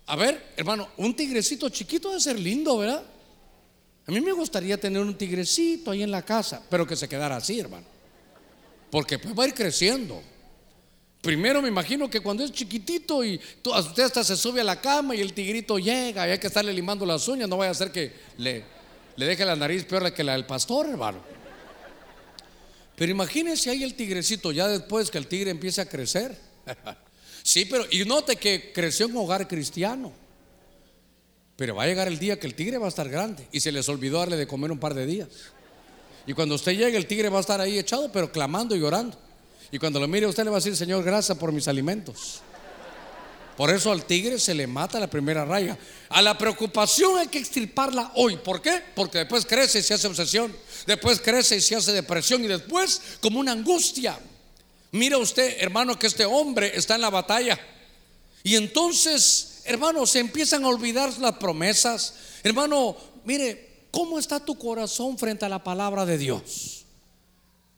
A 0.07 0.17
ver, 0.17 0.53
hermano, 0.57 0.89
un 0.99 1.15
tigrecito 1.15 1.69
chiquito 1.69 2.09
debe 2.09 2.21
ser 2.21 2.39
lindo, 2.39 2.79
¿verdad? 2.79 3.03
A 4.07 4.13
mí 4.13 4.21
me 4.21 4.31
gustaría 4.33 4.79
tener 4.79 5.03
un 5.03 5.17
tigrecito 5.17 5.91
ahí 5.91 6.05
en 6.05 6.13
la 6.13 6.23
casa, 6.23 6.63
pero 6.71 6.87
que 6.87 6.95
se 6.95 7.09
quedara 7.09 7.37
así, 7.37 7.59
hermano. 7.59 7.87
Porque 8.91 9.19
pues 9.19 9.37
va 9.37 9.43
a 9.43 9.49
ir 9.49 9.55
creciendo. 9.55 10.23
Primero 11.21 11.61
me 11.61 11.67
imagino 11.67 12.09
que 12.09 12.21
cuando 12.21 12.45
es 12.45 12.53
chiquitito 12.53 13.25
y 13.25 13.41
usted 13.65 14.05
hasta 14.05 14.23
se 14.23 14.37
sube 14.37 14.61
a 14.61 14.65
la 14.65 14.81
cama 14.81 15.17
y 15.17 15.21
el 15.21 15.33
tigrito 15.33 15.77
llega 15.77 16.29
y 16.29 16.31
hay 16.31 16.39
que 16.39 16.47
estarle 16.47 16.73
limando 16.73 17.05
las 17.05 17.27
uñas, 17.27 17.49
no 17.49 17.57
vaya 17.57 17.73
a 17.73 17.75
ser 17.75 17.91
que 17.91 18.13
le, 18.39 18.65
le 19.17 19.27
deje 19.27 19.45
la 19.45 19.57
nariz 19.57 19.85
peor 19.85 20.13
que 20.13 20.25
la 20.25 20.33
del 20.33 20.47
pastor, 20.47 20.87
hermano. 20.87 21.19
Pero 22.97 23.13
imagínese 23.13 23.71
ahí 23.71 23.83
el 23.83 23.95
tigrecito 23.95 24.53
ya 24.53 24.69
después 24.69 25.11
que 25.11 25.19
el 25.19 25.27
tigre 25.27 25.51
empiece 25.51 25.81
a 25.81 25.89
crecer. 25.89 26.37
sí, 27.43 27.67
pero 27.67 27.85
y 27.91 28.05
note 28.05 28.37
que 28.37 28.73
creció 28.73 29.07
en 29.07 29.13
un 29.13 29.25
hogar 29.25 29.47
cristiano. 29.47 30.13
Pero 31.57 31.75
va 31.75 31.85
a 31.85 31.87
llegar 31.87 32.09
el 32.09 32.19
día 32.19 32.39
que 32.39 32.47
el 32.47 32.55
tigre 32.55 32.79
va 32.79 32.87
a 32.87 32.89
estar 32.89 33.09
grande 33.09 33.49
y 33.53 33.61
se 33.61 33.73
les 33.73 33.89
olvidó 33.89 34.19
darle 34.19 34.37
de 34.37 34.47
comer 34.47 34.71
un 34.71 34.79
par 34.79 34.95
de 34.95 35.07
días. 35.07 35.29
Y 36.27 36.33
cuando 36.33 36.55
usted 36.55 36.73
llegue, 36.73 36.97
el 36.97 37.07
tigre 37.07 37.29
va 37.29 37.39
a 37.39 37.41
estar 37.41 37.61
ahí 37.61 37.79
echado, 37.79 38.11
pero 38.13 38.33
clamando 38.33 38.75
y 38.75 38.81
llorando. 38.81 39.17
Y 39.71 39.79
cuando 39.79 40.01
lo 40.01 40.09
mire, 40.09 40.27
usted 40.27 40.45
le 40.45 40.51
va 40.51 40.57
a 40.57 40.61
decir, 40.61 40.77
Señor, 40.77 41.03
gracias 41.05 41.37
por 41.39 41.53
mis 41.53 41.69
alimentos. 41.69 42.43
Por 43.57 43.71
eso 43.71 43.91
al 43.91 44.05
tigre 44.05 44.39
se 44.39 44.55
le 44.55 44.67
mata 44.67 45.01
la 45.01 45.09
primera 45.09 45.45
raya. 45.45 45.79
A 46.11 46.21
la 46.21 46.37
preocupación 46.37 47.19
hay 47.19 47.29
que 47.29 47.39
extirparla 47.39 48.13
hoy. 48.15 48.37
¿Por 48.37 48.61
qué? 48.61 48.83
Porque 48.95 49.19
después 49.19 49.47
crece 49.47 49.79
y 49.79 49.83
se 49.83 49.95
hace 49.95 50.07
obsesión. 50.07 50.55
Después 50.87 51.21
crece 51.21 51.57
y 51.57 51.61
se 51.61 51.75
hace 51.75 51.93
depresión. 51.93 52.45
Y 52.45 52.49
después 52.49 53.01
como 53.21 53.41
una 53.41 53.53
angustia. 53.53 54.19
Mira 54.93 55.17
usted, 55.17 55.57
hermano, 55.59 55.99
que 55.99 56.07
este 56.07 56.27
hombre 56.27 56.73
está 56.75 56.97
en 56.97 57.01
la 57.01 57.11
batalla. 57.11 57.59
Y 58.43 58.57
entonces, 58.57 59.63
hermano, 59.65 60.07
se 60.07 60.19
empiezan 60.19 60.65
a 60.65 60.69
olvidar 60.69 61.17
las 61.19 61.37
promesas. 61.37 62.15
Hermano, 62.43 62.97
mire, 63.25 63.89
¿cómo 63.91 64.19
está 64.19 64.39
tu 64.39 64.59
corazón 64.59 65.19
frente 65.19 65.47
a 65.47 65.49
la 65.49 65.65
palabra 65.65 66.05
de 66.05 66.19
Dios? 66.19 66.85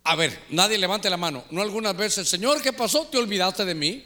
A 0.05 0.17
ver, 0.17 0.39
nadie 0.51 0.77
levante 0.77 1.09
la 1.09 1.17
mano. 1.17 1.45
No 1.51 1.63
algunas 1.63 1.97
veces, 1.97 2.29
Señor, 2.29 2.63
¿qué 2.63 2.73
pasó? 2.73 3.07
¿Te 3.07 3.19
olvidaste 3.19 3.65
de 3.65 3.75
mí? 3.75 4.05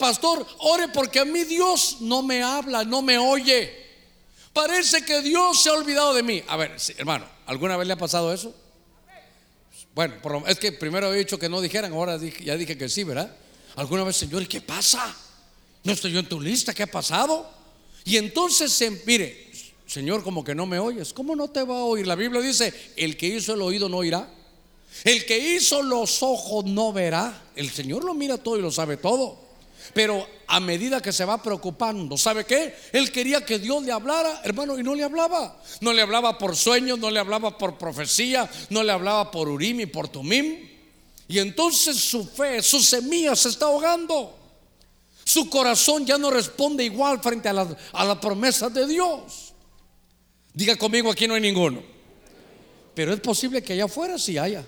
Pastor, 0.00 0.46
ore 0.60 0.88
porque 0.88 1.20
a 1.20 1.26
mí 1.26 1.44
Dios 1.44 1.98
no 2.00 2.22
me 2.22 2.42
habla, 2.42 2.84
no 2.84 3.02
me 3.02 3.18
oye. 3.18 3.70
Parece 4.54 5.04
que 5.04 5.20
Dios 5.20 5.62
se 5.62 5.68
ha 5.68 5.74
olvidado 5.74 6.14
de 6.14 6.22
mí. 6.22 6.42
A 6.48 6.56
ver, 6.56 6.74
hermano, 6.96 7.26
¿alguna 7.44 7.76
vez 7.76 7.86
le 7.86 7.92
ha 7.92 7.98
pasado 7.98 8.32
eso? 8.32 8.54
Bueno, 9.94 10.14
es 10.46 10.58
que 10.58 10.72
primero 10.72 11.12
he 11.12 11.18
dicho 11.18 11.38
que 11.38 11.50
no 11.50 11.60
dijeran, 11.60 11.92
ahora 11.92 12.18
ya 12.42 12.56
dije 12.56 12.78
que 12.78 12.88
sí, 12.88 13.04
¿verdad? 13.04 13.36
¿Alguna 13.76 14.02
vez, 14.04 14.16
Señor, 14.16 14.40
¿y 14.42 14.46
qué 14.46 14.62
pasa? 14.62 15.14
No 15.84 15.92
estoy 15.92 16.12
yo 16.12 16.20
en 16.20 16.28
tu 16.28 16.40
lista, 16.40 16.72
¿qué 16.72 16.84
ha 16.84 16.90
pasado? 16.90 17.50
Y 18.06 18.16
entonces, 18.16 18.82
mire, 19.04 19.50
Señor, 19.86 20.22
como 20.22 20.42
que 20.42 20.54
no 20.54 20.64
me 20.64 20.78
oyes. 20.78 21.12
¿Cómo 21.12 21.36
no 21.36 21.48
te 21.48 21.62
va 21.62 21.74
a 21.74 21.84
oír? 21.84 22.06
La 22.06 22.14
Biblia 22.14 22.40
dice, 22.40 22.72
el 22.96 23.18
que 23.18 23.26
hizo 23.26 23.52
el 23.52 23.60
oído 23.60 23.90
no 23.90 23.98
oirá. 23.98 24.32
El 25.04 25.26
que 25.26 25.38
hizo 25.38 25.82
los 25.82 26.22
ojos 26.22 26.64
no 26.64 26.90
verá. 26.90 27.50
El 27.54 27.68
Señor 27.70 28.02
lo 28.04 28.14
mira 28.14 28.38
todo 28.38 28.56
y 28.56 28.62
lo 28.62 28.70
sabe 28.70 28.96
todo. 28.96 29.49
Pero 29.94 30.26
a 30.46 30.60
medida 30.60 31.00
que 31.00 31.12
se 31.12 31.24
va 31.24 31.42
preocupando, 31.42 32.16
¿sabe 32.16 32.44
qué? 32.44 32.74
Él 32.92 33.10
quería 33.12 33.44
que 33.44 33.58
Dios 33.58 33.84
le 33.84 33.92
hablara, 33.92 34.40
hermano, 34.44 34.78
y 34.78 34.82
no 34.82 34.94
le 34.94 35.04
hablaba. 35.04 35.60
No 35.80 35.92
le 35.92 36.02
hablaba 36.02 36.38
por 36.38 36.56
sueños, 36.56 36.98
no 36.98 37.10
le 37.10 37.20
hablaba 37.20 37.56
por 37.56 37.78
profecía, 37.78 38.50
no 38.70 38.82
le 38.82 38.92
hablaba 38.92 39.30
por 39.30 39.48
Urim 39.48 39.80
y 39.80 39.86
por 39.86 40.08
Tumim. 40.08 40.68
Y 41.28 41.38
entonces 41.38 41.96
su 41.96 42.26
fe, 42.26 42.62
su 42.62 42.80
semilla 42.80 43.36
se 43.36 43.50
está 43.50 43.66
ahogando. 43.66 44.36
Su 45.24 45.48
corazón 45.48 46.04
ya 46.04 46.18
no 46.18 46.30
responde 46.30 46.84
igual 46.84 47.20
frente 47.20 47.48
a 47.48 47.52
la, 47.52 47.76
a 47.92 48.20
promesa 48.20 48.68
de 48.68 48.86
Dios. 48.86 49.54
Diga 50.52 50.76
conmigo, 50.76 51.10
aquí 51.10 51.28
no 51.28 51.34
hay 51.34 51.40
ninguno. 51.40 51.82
Pero 52.94 53.12
es 53.14 53.20
posible 53.20 53.62
que 53.62 53.74
allá 53.74 53.84
afuera 53.84 54.18
sí 54.18 54.36
haya. 54.36 54.66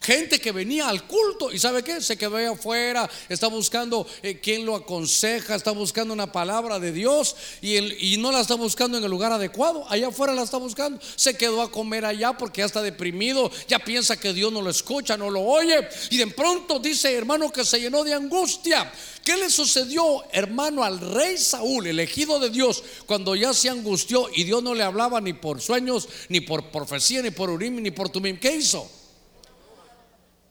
Gente 0.00 0.40
que 0.40 0.52
venía 0.52 0.88
al 0.88 1.06
culto 1.06 1.52
y 1.52 1.58
sabe 1.58 1.82
qué, 1.82 2.00
se 2.00 2.16
quedó 2.16 2.36
ahí 2.36 2.46
afuera, 2.46 3.10
está 3.28 3.48
buscando 3.48 4.06
eh, 4.22 4.38
quien 4.38 4.64
lo 4.64 4.76
aconseja, 4.76 5.54
está 5.54 5.72
buscando 5.72 6.14
una 6.14 6.30
palabra 6.30 6.78
de 6.78 6.92
Dios 6.92 7.36
y, 7.60 7.76
y, 8.12 8.16
no 8.16 8.30
la 8.30 8.40
está 8.40 8.54
buscando 8.54 8.96
en 8.96 9.04
el 9.04 9.10
lugar 9.10 9.32
adecuado, 9.32 9.84
allá 9.88 10.08
afuera 10.08 10.34
la 10.34 10.42
está 10.42 10.56
buscando, 10.56 11.00
se 11.16 11.36
quedó 11.36 11.62
a 11.62 11.70
comer 11.70 12.04
allá 12.04 12.32
porque 12.32 12.60
ya 12.60 12.66
está 12.66 12.80
deprimido, 12.80 13.50
ya 13.66 13.80
piensa 13.80 14.18
que 14.18 14.32
Dios 14.32 14.52
no 14.52 14.62
lo 14.62 14.70
escucha, 14.70 15.16
no 15.16 15.30
lo 15.30 15.42
oye 15.42 15.88
y 16.10 16.16
de 16.16 16.28
pronto 16.28 16.78
dice 16.78 17.12
hermano 17.14 17.50
que 17.50 17.64
se 17.64 17.80
llenó 17.80 18.04
de 18.04 18.14
angustia. 18.14 18.90
¿Qué 19.24 19.36
le 19.36 19.50
sucedió 19.50 20.24
hermano 20.32 20.84
al 20.84 21.00
rey 21.00 21.36
Saúl, 21.36 21.86
elegido 21.86 22.38
de 22.38 22.48
Dios, 22.48 22.82
cuando 23.04 23.34
ya 23.34 23.52
se 23.52 23.68
angustió 23.68 24.28
y 24.34 24.44
Dios 24.44 24.62
no 24.62 24.74
le 24.74 24.84
hablaba 24.84 25.20
ni 25.20 25.34
por 25.34 25.60
sueños, 25.60 26.08
ni 26.30 26.40
por 26.40 26.70
profecía, 26.70 27.20
ni 27.20 27.30
por 27.30 27.50
Urim, 27.50 27.82
ni 27.82 27.90
por 27.90 28.08
Tumim? 28.08 28.38
¿Qué 28.38 28.56
hizo? 28.56 28.90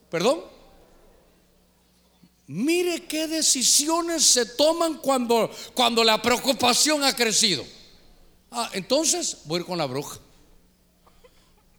¿Perdón? 0.09 0.41
Mire 2.47 3.03
qué 3.03 3.27
decisiones 3.27 4.23
se 4.23 4.45
toman 4.45 4.99
cuando, 4.99 5.51
cuando 5.73 6.03
la 6.03 6.21
preocupación 6.21 7.03
ha 7.03 7.13
crecido. 7.13 7.65
Ah, 8.51 8.69
entonces 8.73 9.39
voy 9.45 9.57
a 9.57 9.59
ir 9.61 9.65
con 9.65 9.77
la 9.77 9.85
bruja. 9.85 10.17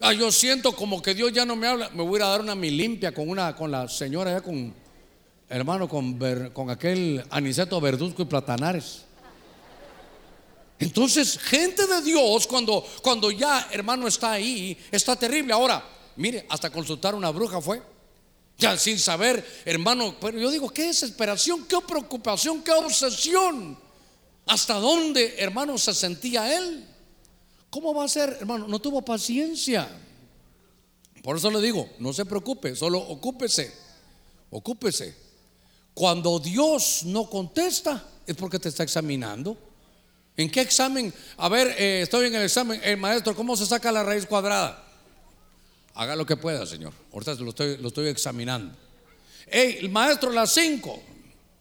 Ah, 0.01 0.12
yo 0.12 0.31
siento 0.31 0.76
como 0.76 1.01
que 1.01 1.14
Dios 1.14 1.33
ya 1.33 1.47
no 1.47 1.57
me 1.57 1.66
habla. 1.66 1.89
Me 1.91 2.03
voy 2.03 2.20
a, 2.20 2.26
dar 2.26 2.43
una 2.43 2.55
mi 2.55 2.70
limpia 2.70 3.12
con 3.12 3.29
una, 3.29 3.57
con 3.57 3.70
la 3.70 3.89
señora 3.89 4.31
ya 4.33 4.41
con 4.43 4.74
hermano, 5.49 5.89
con, 5.89 6.18
con 6.53 6.68
aquel 6.68 7.24
aniceto 7.31 7.81
verduzco 7.81 8.22
y 8.22 8.26
platanares. 8.26 9.05
Entonces, 10.79 11.39
gente 11.39 11.87
de 11.87 12.03
Dios, 12.03 12.47
cuando, 12.47 12.85
cuando 13.03 13.31
ya 13.31 13.68
hermano 13.72 14.07
está 14.07 14.33
ahí, 14.33 14.79
está 14.93 15.16
terrible. 15.16 15.53
Ahora, 15.53 15.83
mire, 16.16 16.47
hasta 16.49 16.70
consultar 16.70 17.14
una 17.14 17.31
bruja 17.31 17.61
fue. 17.61 17.83
Ya 18.59 18.77
sin 18.77 18.99
saber, 18.99 19.63
hermano, 19.65 20.17
pero 20.21 20.37
yo 20.37 20.51
digo, 20.51 20.69
qué 20.71 20.89
desesperación, 20.89 21.65
qué 21.67 21.77
preocupación, 21.87 22.61
qué 22.63 22.73
obsesión. 22.73 23.79
¿Hasta 24.47 24.75
dónde, 24.75 25.37
hermano, 25.39 25.79
se 25.79 25.95
sentía 25.95 26.57
él? 26.59 26.85
¿Cómo 27.71 27.95
va 27.95 28.05
a 28.05 28.09
ser, 28.09 28.37
hermano? 28.41 28.67
No 28.67 28.81
tuvo 28.81 29.03
paciencia. 29.03 29.89
Por 31.23 31.37
eso 31.37 31.51
le 31.53 31.61
digo, 31.61 31.89
no 32.01 32.13
se 32.13 32.25
preocupe, 32.25 32.75
solo 32.75 32.99
ocúpese, 32.99 33.73
ocúpese. 34.51 35.15
Cuando 35.95 36.41
Dios 36.41 37.03
no 37.05 37.31
contesta, 37.31 38.05
es 38.27 38.35
porque 38.35 38.59
te 38.59 38.71
está 38.71 38.83
examinando. 38.83 39.57
¿En 40.37 40.51
qué 40.51 40.63
examen? 40.63 41.13
A 41.37 41.49
ver, 41.49 41.77
eh, 41.79 42.03
estoy 42.03 42.27
en 42.27 42.35
el 42.35 42.43
examen, 42.43 42.81
el 42.83 42.97
maestro, 42.97 43.37
¿cómo 43.37 43.57
se 43.57 43.67
saca 43.67 43.93
la 43.93 44.03
raíz 44.03 44.27
cuadrada? 44.27 44.88
Haga 45.99 46.14
lo 46.14 46.24
que 46.24 46.36
pueda, 46.36 46.64
Señor. 46.64 46.92
Ahorita 47.12 47.34
lo 47.34 47.49
estoy, 47.49 47.76
lo 47.78 47.88
estoy 47.88 48.07
examinando. 48.07 48.72
Hey, 49.49 49.78
el 49.80 49.90
maestro, 49.90 50.30
las 50.30 50.53
cinco. 50.53 51.03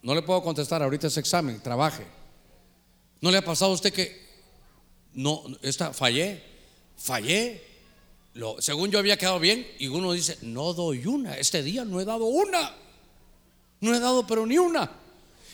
No 0.04 0.14
le 0.14 0.22
puedo 0.22 0.44
contestar 0.44 0.84
ahorita 0.84 1.08
ese 1.08 1.20
examen, 1.20 1.60
trabaje. 1.60 2.06
¿No 3.20 3.32
le 3.32 3.40
ha 3.40 3.44
pasado 3.44 3.72
a 3.72 3.74
usted 3.74 3.92
que 3.92 4.16
no, 5.16 5.42
esta, 5.64 5.92
fallé, 5.92 6.44
fallé? 6.98 7.64
Según 8.60 8.92
yo 8.92 9.00
había 9.00 9.18
quedado 9.18 9.40
bien 9.40 9.66
y 9.80 9.88
uno 9.88 10.14
dice, 10.14 10.38
no 10.44 10.72
doy 10.74 11.08
una, 11.08 11.36
este 11.36 11.64
día 11.64 11.84
no 11.84 12.00
he 12.00 12.06
dado 12.06 12.26
una. 12.26 12.76
No 13.82 13.96
he 13.96 14.00
dado 14.00 14.28
pero 14.28 14.46
ni 14.46 14.60
una. 14.60 14.92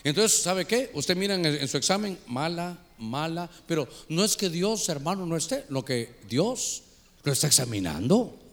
Entonces, 0.04 0.42
¿sabe 0.42 0.66
qué? 0.66 0.90
Usted 0.92 1.16
mira 1.16 1.36
en, 1.36 1.46
en 1.46 1.68
su 1.68 1.78
examen, 1.78 2.18
mala, 2.26 2.76
mala, 2.98 3.48
pero 3.66 3.88
no 4.10 4.24
es 4.24 4.36
que 4.36 4.50
Dios, 4.50 4.86
hermano, 4.90 5.24
no 5.24 5.38
esté, 5.38 5.64
lo 5.70 5.82
que 5.86 6.16
Dios 6.28 6.82
lo 7.22 7.32
está 7.32 7.46
examinando. 7.46 8.43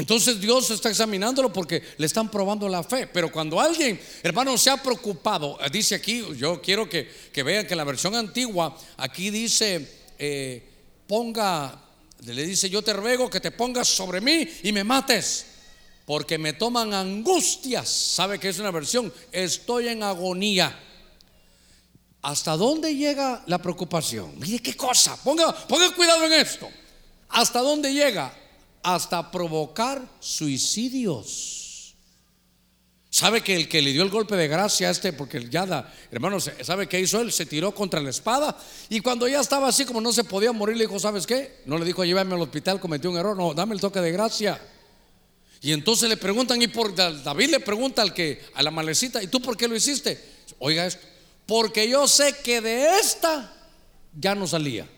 Entonces 0.00 0.40
Dios 0.40 0.70
está 0.70 0.88
examinándolo 0.88 1.52
porque 1.52 1.82
le 1.98 2.06
están 2.06 2.30
probando 2.30 2.66
la 2.70 2.82
fe. 2.82 3.06
Pero 3.06 3.30
cuando 3.30 3.60
alguien, 3.60 4.00
hermano, 4.22 4.56
se 4.56 4.70
ha 4.70 4.78
preocupado, 4.78 5.58
dice 5.70 5.94
aquí, 5.94 6.24
yo 6.38 6.62
quiero 6.62 6.88
que, 6.88 7.06
vean 7.44 7.66
que 7.66 7.76
la 7.76 7.84
versión 7.84 8.14
antigua, 8.14 8.74
aquí 8.96 9.28
dice, 9.28 9.86
eh, 10.18 10.66
ponga, 11.06 11.84
le 12.24 12.46
dice, 12.46 12.70
yo 12.70 12.80
te 12.80 12.94
ruego 12.94 13.28
que 13.28 13.40
te 13.40 13.50
pongas 13.50 13.88
sobre 13.88 14.22
mí 14.22 14.48
y 14.62 14.72
me 14.72 14.84
mates, 14.84 15.44
porque 16.06 16.38
me 16.38 16.54
toman 16.54 16.94
angustias. 16.94 17.86
¿Sabe 17.90 18.38
que 18.38 18.48
es 18.48 18.58
una 18.58 18.70
versión? 18.70 19.12
Estoy 19.30 19.88
en 19.88 20.02
agonía. 20.02 20.80
¿Hasta 22.22 22.56
dónde 22.56 22.96
llega 22.96 23.44
la 23.46 23.58
preocupación? 23.58 24.32
Mire 24.38 24.60
qué 24.60 24.74
cosa, 24.74 25.22
ponga, 25.22 25.54
ponga 25.68 25.94
cuidado 25.94 26.24
en 26.24 26.32
esto. 26.32 26.70
¿Hasta 27.28 27.60
dónde 27.60 27.92
llega? 27.92 28.34
Hasta 28.82 29.30
provocar 29.30 30.02
suicidios. 30.20 31.60
¿Sabe 33.12 33.42
que 33.42 33.56
el 33.56 33.68
que 33.68 33.82
le 33.82 33.92
dio 33.92 34.04
el 34.04 34.08
golpe 34.08 34.36
de 34.36 34.46
gracia 34.46 34.86
a 34.86 34.92
este, 34.92 35.12
porque 35.12 35.48
ya 35.50 35.66
da, 35.66 35.92
hermano, 36.12 36.38
¿sabe 36.38 36.86
qué 36.88 37.00
hizo 37.00 37.20
él? 37.20 37.32
Se 37.32 37.44
tiró 37.44 37.74
contra 37.74 38.00
la 38.00 38.10
espada 38.10 38.56
y 38.88 39.00
cuando 39.00 39.26
ya 39.26 39.40
estaba 39.40 39.66
así 39.66 39.84
como 39.84 40.00
no 40.00 40.12
se 40.12 40.22
podía 40.22 40.52
morir, 40.52 40.76
le 40.76 40.84
dijo, 40.84 40.98
¿sabes 41.00 41.26
qué? 41.26 41.60
No 41.66 41.76
le 41.76 41.84
dijo, 41.84 42.04
llévame 42.04 42.36
al 42.36 42.40
hospital, 42.40 42.78
cometió 42.78 43.10
un 43.10 43.18
error, 43.18 43.36
no, 43.36 43.52
dame 43.52 43.74
el 43.74 43.80
toque 43.80 44.00
de 44.00 44.12
gracia. 44.12 44.60
Y 45.60 45.72
entonces 45.72 46.08
le 46.08 46.16
preguntan, 46.16 46.62
y 46.62 46.68
por 46.68 46.94
David 46.94 47.50
le 47.50 47.60
pregunta 47.60 48.00
al 48.00 48.14
que, 48.14 48.44
a 48.54 48.62
la 48.62 48.70
malecita, 48.70 49.20
¿y 49.22 49.26
tú 49.26 49.42
por 49.42 49.56
qué 49.56 49.66
lo 49.66 49.74
hiciste? 49.74 50.22
Oiga 50.60 50.86
esto, 50.86 51.04
porque 51.46 51.88
yo 51.88 52.06
sé 52.06 52.36
que 52.44 52.60
de 52.60 53.00
esta 53.00 53.52
ya 54.18 54.36
no 54.36 54.46
salía. 54.46 54.88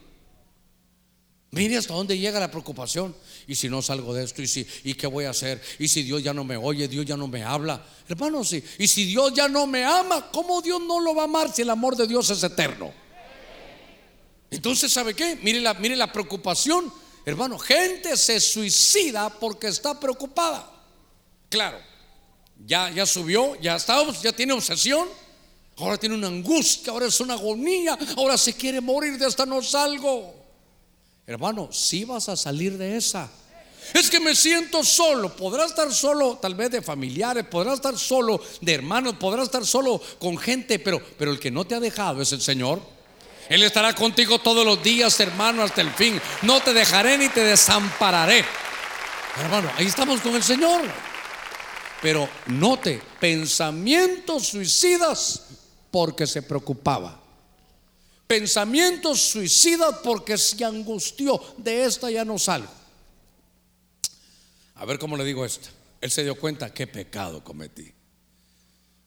Mire 1.54 1.76
hasta 1.76 1.92
dónde 1.92 2.18
llega 2.18 2.40
la 2.40 2.50
preocupación. 2.50 3.14
Y 3.46 3.54
si 3.54 3.68
no 3.68 3.82
salgo 3.82 4.14
de 4.14 4.24
esto, 4.24 4.40
y 4.40 4.46
si, 4.46 4.66
¿y 4.84 4.94
qué 4.94 5.06
voy 5.06 5.26
a 5.26 5.30
hacer? 5.30 5.60
Y 5.78 5.86
si 5.86 6.02
Dios 6.02 6.22
ya 6.22 6.32
no 6.32 6.44
me 6.44 6.56
oye, 6.56 6.88
Dios 6.88 7.04
ya 7.04 7.14
no 7.14 7.28
me 7.28 7.44
habla. 7.44 7.84
Hermano, 8.08 8.42
sí. 8.42 8.64
Y 8.78 8.88
si 8.88 9.04
Dios 9.04 9.34
ya 9.34 9.48
no 9.48 9.66
me 9.66 9.84
ama, 9.84 10.30
¿cómo 10.32 10.62
Dios 10.62 10.80
no 10.80 10.98
lo 10.98 11.14
va 11.14 11.22
a 11.22 11.24
amar 11.26 11.52
si 11.52 11.60
el 11.60 11.68
amor 11.68 11.94
de 11.94 12.06
Dios 12.06 12.30
es 12.30 12.42
eterno? 12.42 12.90
Entonces, 14.50 14.90
¿sabe 14.90 15.12
qué? 15.12 15.38
Mire 15.42 15.60
la, 15.60 15.74
mire 15.74 15.94
la 15.94 16.10
preocupación. 16.10 16.90
Hermano, 17.26 17.58
gente 17.58 18.16
se 18.16 18.40
suicida 18.40 19.28
porque 19.28 19.66
está 19.66 20.00
preocupada. 20.00 20.70
Claro, 21.50 21.78
ya, 22.64 22.90
ya 22.90 23.04
subió, 23.04 23.60
ya 23.60 23.76
está, 23.76 24.02
ya 24.22 24.32
tiene 24.32 24.54
obsesión. 24.54 25.06
Ahora 25.76 25.98
tiene 25.98 26.14
una 26.14 26.28
angustia, 26.28 26.94
ahora 26.94 27.06
es 27.06 27.20
una 27.20 27.34
agonía, 27.34 27.98
ahora 28.16 28.38
se 28.38 28.54
quiere 28.54 28.80
morir 28.80 29.18
de 29.18 29.26
esta 29.26 29.44
no 29.44 29.60
salgo. 29.60 30.41
Hermano, 31.26 31.68
si 31.72 32.04
vas 32.04 32.28
a 32.28 32.36
salir 32.36 32.76
de 32.76 32.96
esa. 32.96 33.30
Es 33.94 34.10
que 34.10 34.20
me 34.20 34.34
siento 34.34 34.84
solo. 34.84 35.34
Podrás 35.34 35.70
estar 35.70 35.92
solo, 35.92 36.38
tal 36.40 36.54
vez 36.54 36.70
de 36.70 36.82
familiares, 36.82 37.44
podrás 37.46 37.74
estar 37.74 37.98
solo 37.98 38.40
de 38.60 38.74
hermanos, 38.74 39.14
podrás 39.18 39.44
estar 39.44 39.64
solo 39.66 40.00
con 40.18 40.38
gente, 40.38 40.78
pero, 40.78 41.00
pero 41.18 41.30
el 41.32 41.38
que 41.38 41.50
no 41.50 41.64
te 41.64 41.74
ha 41.74 41.80
dejado 41.80 42.22
es 42.22 42.32
el 42.32 42.40
Señor. 42.40 42.80
Él 43.48 43.62
estará 43.62 43.94
contigo 43.94 44.38
todos 44.38 44.64
los 44.64 44.82
días, 44.82 45.18
hermano, 45.20 45.62
hasta 45.62 45.80
el 45.80 45.90
fin. 45.90 46.20
No 46.42 46.60
te 46.60 46.72
dejaré 46.72 47.18
ni 47.18 47.28
te 47.28 47.42
desampararé. 47.44 48.44
Hermano, 49.40 49.70
ahí 49.76 49.86
estamos 49.86 50.20
con 50.20 50.34
el 50.34 50.42
Señor. 50.42 50.82
Pero 52.00 52.28
note, 52.46 53.00
pensamientos 53.20 54.48
suicidas 54.48 55.42
porque 55.90 56.26
se 56.26 56.42
preocupaba 56.42 57.21
pensamientos 58.32 59.20
suicidas 59.20 59.96
porque 60.02 60.38
se 60.38 60.64
angustió. 60.64 61.38
De 61.58 61.84
esta 61.84 62.10
ya 62.10 62.24
no 62.24 62.38
salgo. 62.38 62.72
A 64.76 64.86
ver 64.86 64.98
cómo 64.98 65.18
le 65.18 65.24
digo 65.24 65.44
esto. 65.44 65.68
Él 66.00 66.10
se 66.10 66.24
dio 66.24 66.34
cuenta 66.34 66.72
qué 66.72 66.86
pecado 66.86 67.44
cometí. 67.44 67.92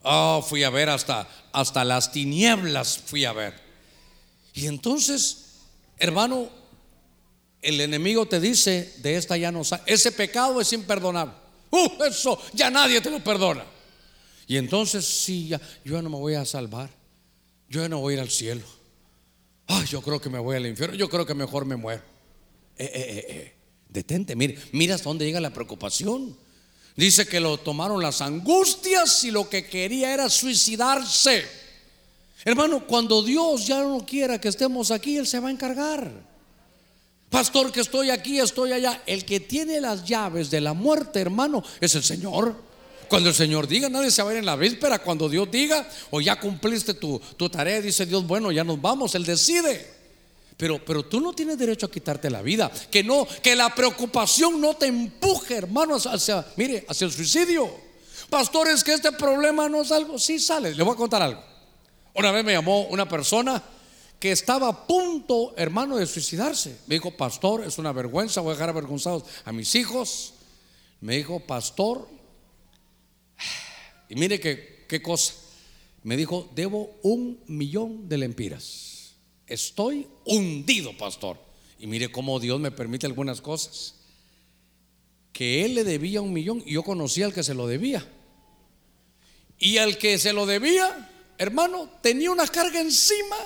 Oh, 0.04 0.46
fui 0.48 0.64
a 0.64 0.70
ver 0.70 0.90
hasta, 0.92 1.28
hasta 1.52 1.84
las 1.84 2.12
tinieblas, 2.12 3.00
fui 3.04 3.26
a 3.26 3.34
ver. 3.34 3.60
Y 4.54 4.68
entonces, 4.68 5.56
hermano, 5.98 6.48
el 7.64 7.82
enemigo 7.82 8.28
te 8.28 8.40
dice, 8.40 8.94
de 8.98 9.16
esta 9.16 9.38
ya 9.38 9.52
no 9.52 9.64
salgo. 9.64 9.86
Ese 9.88 10.12
pecado 10.12 10.62
es 10.62 10.72
imperdonable. 10.72 11.34
Uh, 11.72 12.04
eso 12.04 12.40
ya 12.54 12.70
nadie 12.70 13.02
te 13.02 13.10
lo 13.10 13.24
perdona. 13.24 13.66
Y 14.46 14.58
entonces, 14.58 15.04
sí, 15.04 15.48
ya, 15.48 15.60
yo 15.84 16.00
no 16.04 16.12
me 16.12 16.18
voy 16.18 16.36
a 16.36 16.46
salvar. 16.46 16.92
Yo 17.68 17.90
no 17.90 18.02
voy 18.02 18.14
a 18.14 18.18
ir 18.18 18.22
al 18.22 18.30
cielo. 18.30 18.75
Ay, 19.68 19.86
yo 19.88 20.02
creo 20.02 20.20
que 20.22 20.30
me 20.30 20.40
voy 20.40 20.56
al 20.58 20.66
infierno, 20.66 20.96
yo 20.96 21.10
creo 21.10 21.26
que 21.26 21.34
mejor 21.34 21.66
me 21.66 21.76
muero. 21.76 22.02
Eh, 22.78 22.92
eh, 22.94 23.26
eh. 23.30 23.54
Detente, 23.90 24.36
mira, 24.36 24.62
mira 24.72 24.96
hasta 24.96 25.10
dónde 25.10 25.26
llega 25.26 25.40
la 25.40 25.54
preocupación. 25.54 26.36
Dice 26.96 27.28
que 27.28 27.40
lo 27.40 27.58
tomaron 27.58 28.02
las 28.02 28.22
angustias 28.22 29.24
y 29.24 29.32
lo 29.32 29.50
que 29.50 29.68
quería 29.68 30.14
era 30.14 30.30
suicidarse. 30.30 31.46
Hermano, 32.44 32.86
cuando 32.86 33.24
Dios 33.24 33.66
ya 33.66 33.82
no 33.82 34.06
quiera 34.06 34.40
que 34.40 34.50
estemos 34.50 34.92
aquí, 34.92 35.18
Él 35.18 35.28
se 35.28 35.40
va 35.40 35.50
a 35.50 35.52
encargar. 35.52 36.12
Pastor, 37.30 37.72
que 37.72 37.82
estoy 37.82 38.12
aquí, 38.12 38.40
estoy 38.40 38.72
allá. 38.72 39.02
El 39.06 39.26
que 39.26 39.40
tiene 39.40 39.82
las 39.82 40.06
llaves 40.06 40.50
de 40.52 40.62
la 40.62 40.74
muerte, 40.74 41.20
hermano, 41.20 41.64
es 41.82 41.96
el 41.96 42.04
Señor. 42.04 42.56
Cuando 43.08 43.30
el 43.30 43.36
Señor 43.36 43.68
diga, 43.68 43.90
nadie 43.90 44.12
se 44.12 44.24
va 44.24 44.30
a 44.30 44.34
ir 44.34 44.40
en 44.40 44.46
la 44.46 44.56
víspera. 44.56 45.00
Cuando 45.00 45.30
Dios 45.30 45.50
diga, 45.52 45.88
o 46.12 46.22
ya 46.22 46.40
cumpliste 46.40 46.94
tu, 46.94 47.20
tarea, 47.52 47.82
dice 47.82 48.06
Dios, 48.06 48.26
bueno, 48.26 48.52
ya 48.52 48.64
nos 48.64 48.82
vamos, 48.82 49.16
Él 49.16 49.26
decide. 49.26 49.94
Pero, 50.58 50.84
pero 50.84 51.04
tú 51.04 51.20
no 51.20 51.34
tienes 51.34 51.58
derecho 51.58 51.86
a 51.86 51.92
quitarte 51.92 52.30
la 52.30 52.42
vida. 52.42 52.72
Que 52.90 53.04
no, 53.04 53.28
que 53.44 53.56
la 53.56 53.74
preocupación 53.74 54.62
no 54.62 54.76
te 54.76 54.88
empuje, 54.88 55.56
hermano, 55.56 55.96
hacia, 55.96 56.46
mire, 56.56 56.86
hacia 56.88 57.06
el 57.06 57.12
suicidio. 57.12 57.70
Pastores, 58.30 58.84
que 58.84 58.94
este 58.94 59.12
problema 59.12 59.68
no 59.70 59.82
es 59.82 59.92
algo. 59.92 60.18
Sí 60.18 60.40
sale. 60.40 60.74
Le 60.74 60.84
voy 60.84 60.94
a 60.94 60.98
contar 60.98 61.22
algo. 61.22 61.44
Una 62.14 62.32
vez 62.32 62.46
me 62.46 62.54
llamó 62.54 62.84
una 62.88 63.08
persona 63.08 63.62
que 64.20 64.32
estaba 64.32 64.70
a 64.70 64.88
punto, 64.88 65.54
hermano, 65.58 65.98
de 65.98 66.08
suicidarse. 66.08 66.80
Me 66.88 66.96
dijo, 66.96 67.12
pastor, 67.12 67.64
es 67.66 67.78
una 67.78 67.92
vergüenza, 67.92 68.42
voy 68.42 68.52
a 68.52 68.54
dejar 68.54 68.70
avergonzados 68.70 69.24
a 69.44 69.52
mis 69.52 69.76
hijos. 69.76 70.34
Me 71.02 71.18
dijo, 71.18 71.42
pastor, 71.42 72.08
y 74.10 74.16
mire 74.16 74.40
qué, 74.40 75.02
cosa. 75.02 75.34
Me 76.04 76.18
dijo, 76.18 76.50
debo 76.56 76.96
un 77.02 77.40
millón 77.48 78.08
de 78.08 78.18
lempiras. 78.18 79.16
Estoy 79.48 80.08
hundido, 80.26 80.96
pastor. 80.98 81.38
Y 81.80 81.88
mire 81.88 82.12
cómo 82.12 82.40
Dios 82.40 82.60
me 82.60 82.72
permite 82.72 83.06
algunas 83.06 83.42
cosas. 83.42 83.96
Que 85.34 85.66
él 85.66 85.76
le 85.76 85.84
debía 85.84 86.22
un 86.22 86.32
millón 86.32 86.64
y 86.66 86.74
yo 86.74 86.84
conocía 86.84 87.26
al 87.26 87.34
que 87.34 87.44
se 87.44 87.54
lo 87.54 87.68
debía. 87.68 88.08
Y 89.58 89.78
al 89.78 89.98
que 89.98 90.18
se 90.20 90.34
lo 90.34 90.46
debía, 90.46 91.10
hermano, 91.38 91.90
tenía 92.02 92.32
una 92.32 92.48
carga 92.48 92.80
encima. 92.80 93.38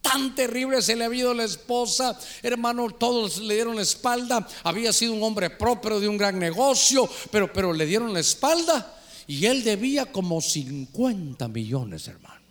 Tan 0.00 0.34
terrible 0.34 0.82
se 0.82 0.96
le 0.96 1.04
había 1.04 1.20
ido 1.20 1.34
la 1.34 1.44
esposa, 1.44 2.18
hermano, 2.42 2.90
todos 2.90 3.38
le 3.38 3.54
dieron 3.54 3.76
la 3.76 3.82
espalda. 3.82 4.46
Había 4.64 4.92
sido 4.92 5.12
un 5.12 5.22
hombre 5.22 5.48
propio 5.50 6.00
de 6.00 6.08
un 6.08 6.18
gran 6.18 6.38
negocio, 6.38 7.08
pero, 7.30 7.52
pero 7.52 7.72
le 7.72 7.86
dieron 7.86 8.12
la 8.12 8.20
espalda. 8.20 9.01
Y 9.26 9.46
él 9.46 9.62
debía 9.64 10.06
como 10.06 10.40
50 10.40 11.48
millones, 11.48 12.08
hermano. 12.08 12.42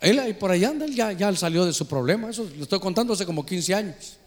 Él 0.00 0.18
ahí 0.18 0.34
por 0.34 0.50
allá 0.50 0.68
anda, 0.68 0.86
ya, 0.86 1.12
ya 1.12 1.34
salió 1.34 1.64
de 1.64 1.72
su 1.72 1.86
problema. 1.86 2.30
Eso 2.30 2.48
lo 2.56 2.62
estoy 2.62 2.78
contando 2.78 3.12
hace 3.12 3.26
como 3.26 3.44
15 3.44 3.74
años. 3.74 4.18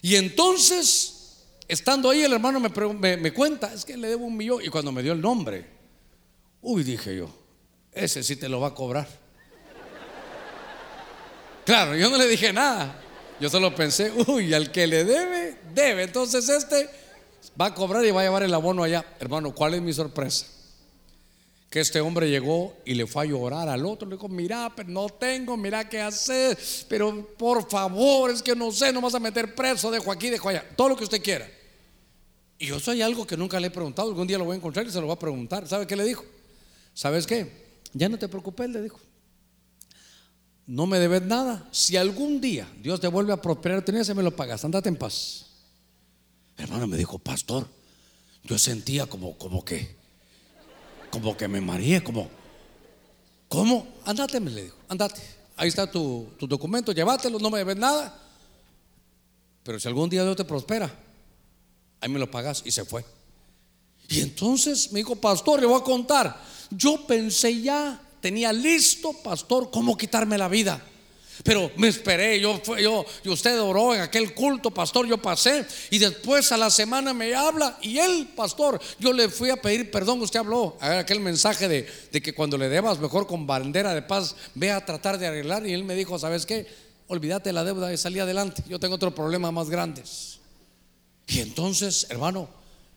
Y 0.00 0.16
entonces, 0.16 1.44
estando 1.68 2.10
ahí, 2.10 2.22
el 2.22 2.32
hermano 2.32 2.60
me, 2.60 3.16
me, 3.16 3.32
cuenta, 3.32 3.72
es 3.72 3.84
que 3.84 3.96
le 3.96 4.08
debo 4.08 4.24
un 4.24 4.36
millón. 4.36 4.62
Y 4.64 4.68
cuando 4.68 4.90
me 4.90 5.02
dio 5.02 5.12
el 5.12 5.20
nombre, 5.20 5.66
uy, 6.60 6.82
dije 6.82 7.16
yo, 7.16 7.30
ese 7.92 8.22
sí 8.22 8.36
te 8.36 8.48
lo 8.48 8.60
va 8.60 8.68
a 8.68 8.74
cobrar. 8.74 9.06
Claro, 11.64 11.94
yo 11.94 12.10
no 12.10 12.16
le 12.16 12.26
dije 12.26 12.52
nada. 12.52 12.98
Yo 13.38 13.48
solo 13.48 13.74
pensé, 13.74 14.12
uy, 14.26 14.52
al 14.54 14.72
que 14.72 14.86
le 14.86 15.04
debe, 15.04 15.58
debe. 15.74 16.02
Entonces 16.04 16.48
este 16.48 16.88
va 17.60 17.66
a 17.66 17.74
cobrar 17.74 18.04
y 18.04 18.10
va 18.10 18.20
a 18.20 18.24
llevar 18.24 18.42
el 18.42 18.54
abono 18.54 18.82
allá. 18.82 19.04
Hermano, 19.20 19.54
¿cuál 19.54 19.74
es 19.74 19.82
mi 19.82 19.92
sorpresa? 19.92 20.46
Que 21.70 21.80
este 21.80 22.00
hombre 22.00 22.28
llegó 22.28 22.76
y 22.84 22.94
le 22.94 23.06
fue 23.06 23.22
a 23.22 23.26
llorar 23.26 23.68
al 23.68 23.86
otro. 23.86 24.08
Le 24.08 24.16
dijo, 24.16 24.28
mira, 24.28 24.72
pero 24.76 24.90
no 24.90 25.08
tengo, 25.08 25.56
mira 25.56 25.88
qué 25.88 26.00
hacer. 26.00 26.58
Pero 26.88 27.28
por 27.38 27.68
favor, 27.68 28.30
es 28.30 28.42
que 28.42 28.54
no 28.54 28.70
sé, 28.70 28.92
no 28.92 29.00
vas 29.00 29.14
a 29.14 29.20
meter 29.20 29.54
preso, 29.54 29.90
dejo 29.90 30.12
aquí, 30.12 30.28
dejo 30.28 30.48
allá. 30.48 30.64
Todo 30.76 30.90
lo 30.90 30.96
que 30.96 31.04
usted 31.04 31.22
quiera. 31.22 31.48
Y 32.58 32.66
yo 32.66 32.78
soy 32.78 33.02
algo 33.02 33.26
que 33.26 33.36
nunca 33.36 33.58
le 33.58 33.68
he 33.68 33.70
preguntado. 33.70 34.08
Algún 34.08 34.26
día 34.26 34.38
lo 34.38 34.44
voy 34.44 34.54
a 34.54 34.56
encontrar 34.58 34.86
y 34.86 34.90
se 34.90 35.00
lo 35.00 35.06
voy 35.06 35.14
a 35.14 35.18
preguntar. 35.18 35.66
¿Sabe 35.66 35.86
qué 35.86 35.96
le 35.96 36.04
dijo? 36.04 36.24
¿Sabes 36.94 37.26
qué? 37.26 37.50
Ya 37.94 38.08
no 38.08 38.18
te 38.18 38.28
preocupes, 38.28 38.68
le 38.70 38.82
dijo. 38.82 39.00
No 40.66 40.86
me 40.86 40.98
debes 40.98 41.22
nada. 41.22 41.66
Si 41.72 41.96
algún 41.96 42.40
día 42.40 42.68
Dios 42.80 43.00
te 43.00 43.08
vuelve 43.08 43.32
a 43.32 43.40
prosperar, 43.40 43.82
tenés, 43.82 44.14
me 44.14 44.22
lo 44.22 44.36
pagas. 44.36 44.64
Andate 44.64 44.88
en 44.88 44.96
paz. 44.96 45.51
Hermano 46.56 46.86
me 46.86 46.96
dijo, 46.96 47.18
pastor, 47.18 47.68
yo 48.44 48.58
sentía 48.58 49.06
como, 49.06 49.36
como 49.38 49.64
que, 49.64 49.96
como 51.10 51.36
que 51.36 51.48
me 51.48 51.60
mareé, 51.60 52.02
como, 52.02 52.28
¿cómo? 53.48 53.86
Andate, 54.04 54.40
me 54.40 54.50
le 54.50 54.64
dijo, 54.64 54.76
andate. 54.88 55.20
Ahí 55.56 55.68
está 55.68 55.90
tu, 55.90 56.28
tu 56.38 56.46
documento, 56.46 56.92
llévatelo, 56.92 57.38
no 57.38 57.50
me 57.50 57.58
debes 57.58 57.76
nada. 57.76 58.18
Pero 59.62 59.78
si 59.78 59.86
algún 59.88 60.10
día 60.10 60.24
Dios 60.24 60.36
te 60.36 60.44
prospera, 60.44 60.92
ahí 62.00 62.08
me 62.08 62.18
lo 62.18 62.30
pagas 62.30 62.62
y 62.64 62.70
se 62.70 62.84
fue. 62.84 63.04
Y 64.08 64.20
entonces 64.20 64.92
me 64.92 64.98
dijo, 64.98 65.16
pastor, 65.16 65.60
le 65.60 65.66
voy 65.66 65.80
a 65.80 65.84
contar. 65.84 66.42
Yo 66.70 67.06
pensé 67.06 67.60
ya, 67.62 68.00
tenía 68.20 68.52
listo, 68.52 69.12
pastor, 69.22 69.70
cómo 69.70 69.96
quitarme 69.96 70.36
la 70.36 70.48
vida. 70.48 70.84
Pero 71.42 71.70
me 71.76 71.88
esperé, 71.88 72.38
yo, 72.38 72.60
yo, 72.78 73.04
y 73.24 73.28
usted 73.28 73.60
oró 73.60 73.94
en 73.94 74.02
aquel 74.02 74.34
culto, 74.34 74.70
pastor, 74.70 75.06
yo 75.06 75.18
pasé. 75.18 75.66
Y 75.90 75.98
después 75.98 76.52
a 76.52 76.56
la 76.56 76.70
semana 76.70 77.12
me 77.12 77.34
habla 77.34 77.78
y 77.82 77.98
él, 77.98 78.28
pastor, 78.36 78.80
yo 78.98 79.12
le 79.12 79.28
fui 79.28 79.50
a 79.50 79.56
pedir 79.56 79.90
perdón. 79.90 80.20
Usted 80.20 80.40
habló, 80.40 80.76
a 80.80 80.98
aquel 80.98 81.20
mensaje 81.20 81.68
de, 81.68 81.88
de 82.12 82.22
que 82.22 82.34
cuando 82.34 82.58
le 82.58 82.68
debas 82.68 82.98
mejor 82.98 83.26
con 83.26 83.46
bandera 83.46 83.94
de 83.94 84.02
paz, 84.02 84.36
ve 84.54 84.70
a 84.70 84.84
tratar 84.84 85.18
de 85.18 85.26
arreglar. 85.26 85.66
Y 85.66 85.72
él 85.72 85.84
me 85.84 85.94
dijo, 85.94 86.18
¿sabes 86.18 86.46
qué? 86.46 86.66
Olvídate 87.08 87.52
la 87.52 87.64
deuda 87.64 87.92
y 87.92 87.96
salí 87.96 88.20
adelante. 88.20 88.62
Yo 88.68 88.78
tengo 88.78 88.94
otro 88.94 89.14
problema 89.14 89.50
más 89.50 89.68
grandes. 89.68 90.38
Y 91.26 91.40
entonces, 91.40 92.06
hermano, 92.10 92.48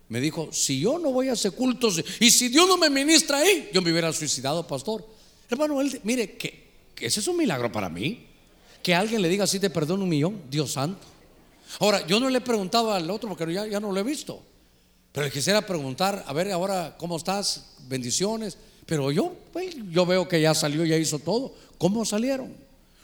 me 0.09 0.19
dijo, 0.19 0.49
si 0.51 0.79
yo 0.79 0.99
no 0.99 1.11
voy 1.11 1.29
a 1.29 1.33
hacer 1.33 1.53
cultos 1.53 2.03
y 2.19 2.29
si 2.29 2.49
Dios 2.49 2.67
no 2.67 2.77
me 2.77 2.89
ministra 2.89 3.39
ahí, 3.39 3.69
yo 3.73 3.81
me 3.81 3.91
hubiera 3.91 4.11
suicidado, 4.13 4.67
pastor. 4.67 5.07
Hermano, 5.49 5.81
él, 5.81 5.99
mire, 6.03 6.36
que 6.38 6.64
ese 6.99 7.19
es 7.19 7.27
un 7.27 7.37
milagro 7.37 7.71
para 7.71 7.89
mí. 7.89 8.25
Que 8.81 8.93
alguien 8.93 9.21
le 9.21 9.29
diga 9.29 9.45
así, 9.45 9.59
te 9.59 9.69
perdono 9.69 10.03
un 10.03 10.09
millón, 10.09 10.43
Dios 10.49 10.73
santo. 10.73 11.05
Ahora, 11.79 12.05
yo 12.05 12.19
no 12.19 12.29
le 12.29 12.37
he 12.37 12.41
preguntado 12.41 12.93
al 12.93 13.09
otro 13.09 13.29
porque 13.29 13.51
ya, 13.53 13.79
no 13.79 13.91
lo 13.91 13.99
he 13.99 14.03
visto. 14.03 14.41
Pero 15.11 15.25
le 15.25 15.31
quisiera 15.31 15.65
preguntar, 15.65 16.23
a 16.27 16.33
ver, 16.33 16.51
ahora, 16.51 16.95
¿cómo 16.97 17.17
estás? 17.17 17.73
Bendiciones. 17.87 18.57
Pero 18.85 19.11
yo, 19.11 19.33
pues, 19.51 19.75
yo 19.89 20.05
veo 20.05 20.27
que 20.27 20.39
ya 20.39 20.53
salió, 20.53 20.85
ya 20.85 20.97
hizo 20.97 21.19
todo. 21.19 21.53
¿Cómo 21.77 22.05
salieron? 22.05 22.53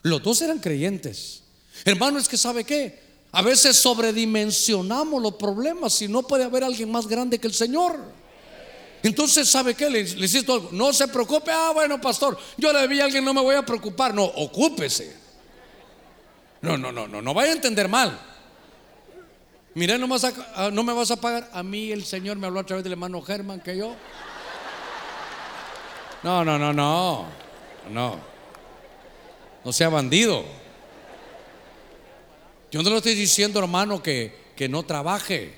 Los 0.03 0.21
dos 0.21 0.41
eran 0.41 0.59
creyentes. 0.59 1.43
Hermano, 1.85 2.19
es 2.19 2.27
que 2.27 2.37
sabe 2.37 2.63
qué? 2.63 2.99
A 3.31 3.41
veces 3.41 3.77
sobredimensionamos 3.77 5.21
los 5.21 5.35
problemas 5.35 5.93
si 5.93 6.07
no 6.07 6.23
puede 6.23 6.43
haber 6.43 6.63
alguien 6.63 6.91
más 6.91 7.07
grande 7.07 7.39
que 7.39 7.47
el 7.47 7.53
Señor. 7.53 7.97
Entonces, 9.03 9.49
¿sabe 9.49 9.73
qué? 9.73 9.89
Le, 9.89 10.03
le 10.03 10.21
insisto 10.21 10.53
algo. 10.53 10.69
No 10.71 10.93
se 10.93 11.07
preocupe. 11.07 11.51
Ah, 11.51 11.71
bueno, 11.73 11.99
pastor, 11.99 12.37
yo 12.57 12.71
le 12.71 12.87
vi 12.87 12.99
a 12.99 13.05
alguien, 13.05 13.25
no 13.25 13.33
me 13.33 13.41
voy 13.41 13.55
a 13.55 13.65
preocupar. 13.65 14.13
No, 14.13 14.23
ocúpese. 14.23 15.15
No, 16.61 16.77
no, 16.77 16.91
no, 16.91 17.07
no, 17.07 17.21
no 17.21 17.33
vaya 17.33 17.51
a 17.51 17.55
entender 17.55 17.87
mal. 17.87 18.19
Mire, 19.73 19.97
no, 19.97 20.07
no 20.07 20.83
me 20.83 20.93
vas 20.93 21.11
a 21.11 21.15
pagar. 21.15 21.49
A 21.53 21.63
mí 21.63 21.91
el 21.91 22.05
Señor 22.05 22.37
me 22.37 22.47
habló 22.47 22.59
a 22.59 22.65
través 22.65 22.83
del 22.83 22.93
hermano 22.93 23.21
Germán 23.21 23.61
que 23.61 23.77
yo. 23.77 23.95
No, 26.23 26.45
no, 26.45 26.59
no, 26.59 26.71
no. 26.71 27.25
No. 27.89 28.19
No 29.63 29.73
sea 29.73 29.89
bandido. 29.89 30.43
Yo 32.71 32.83
no 32.83 32.89
le 32.89 32.97
estoy 32.97 33.15
diciendo, 33.15 33.59
hermano, 33.59 34.03
que, 34.03 34.51
que 34.55 34.69
no 34.69 34.83
trabaje. 34.83 35.53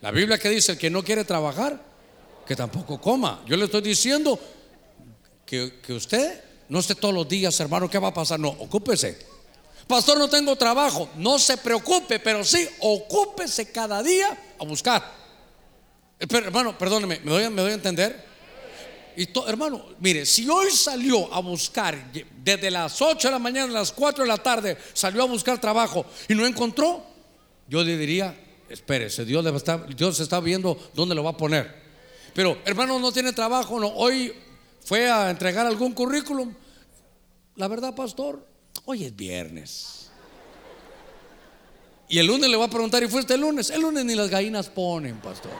La 0.00 0.10
Biblia 0.10 0.38
que 0.38 0.48
dice, 0.48 0.72
el 0.72 0.78
que 0.78 0.90
no 0.90 1.02
quiere 1.02 1.24
trabajar, 1.24 1.89
que 2.50 2.56
tampoco 2.56 3.00
coma. 3.00 3.44
Yo 3.46 3.56
le 3.56 3.66
estoy 3.66 3.80
diciendo 3.80 4.36
que, 5.46 5.78
que 5.80 5.92
usted 5.92 6.42
no 6.68 6.80
esté 6.80 6.96
todos 6.96 7.14
los 7.14 7.28
días, 7.28 7.60
hermano, 7.60 7.88
¿qué 7.88 7.96
va 7.96 8.08
a 8.08 8.12
pasar? 8.12 8.40
No, 8.40 8.48
ocúpese. 8.48 9.16
Pastor, 9.86 10.18
no 10.18 10.28
tengo 10.28 10.56
trabajo. 10.56 11.08
No 11.14 11.38
se 11.38 11.58
preocupe, 11.58 12.18
pero 12.18 12.42
sí, 12.42 12.68
ocúpese 12.80 13.70
cada 13.70 14.02
día 14.02 14.36
a 14.58 14.64
buscar. 14.64 15.00
Pero, 16.18 16.46
hermano, 16.46 16.76
perdóneme, 16.76 17.20
¿me 17.22 17.30
doy, 17.30 17.48
¿me 17.50 17.62
doy 17.62 17.70
a 17.70 17.74
entender? 17.74 18.26
Y 19.16 19.28
hermano, 19.46 19.86
mire, 20.00 20.26
si 20.26 20.48
hoy 20.48 20.72
salió 20.72 21.32
a 21.32 21.38
buscar 21.38 22.12
desde 22.42 22.68
las 22.68 23.00
8 23.00 23.28
de 23.28 23.32
la 23.32 23.38
mañana 23.38 23.70
a 23.70 23.78
las 23.78 23.92
4 23.92 24.24
de 24.24 24.28
la 24.28 24.38
tarde, 24.38 24.76
salió 24.92 25.22
a 25.22 25.26
buscar 25.26 25.60
trabajo 25.60 26.04
y 26.28 26.34
no 26.34 26.44
encontró, 26.44 27.06
yo 27.68 27.84
le 27.84 27.96
diría, 27.96 28.36
espérese, 28.68 29.24
Dios, 29.24 29.44
le 29.44 29.52
Dios 29.94 30.18
está 30.18 30.40
viendo 30.40 30.76
dónde 30.94 31.14
lo 31.14 31.22
va 31.22 31.30
a 31.30 31.36
poner. 31.36 31.79
Pero, 32.34 32.58
hermano, 32.64 32.98
no 32.98 33.12
tiene 33.12 33.32
trabajo, 33.32 33.78
no, 33.80 33.88
hoy 33.88 34.32
fue 34.84 35.10
a 35.10 35.30
entregar 35.30 35.66
algún 35.66 35.92
currículum. 35.92 36.54
La 37.56 37.68
verdad, 37.68 37.94
pastor, 37.94 38.46
hoy 38.84 39.04
es 39.04 39.14
viernes. 39.14 40.10
Y 42.08 42.18
el 42.18 42.26
lunes 42.26 42.50
le 42.50 42.56
va 42.56 42.64
a 42.64 42.70
preguntar, 42.70 43.02
¿y 43.02 43.08
fuiste 43.08 43.34
el 43.34 43.40
lunes? 43.40 43.70
El 43.70 43.82
lunes 43.82 44.04
ni 44.04 44.14
las 44.14 44.28
gallinas 44.28 44.68
ponen, 44.68 45.20
pastor. 45.20 45.52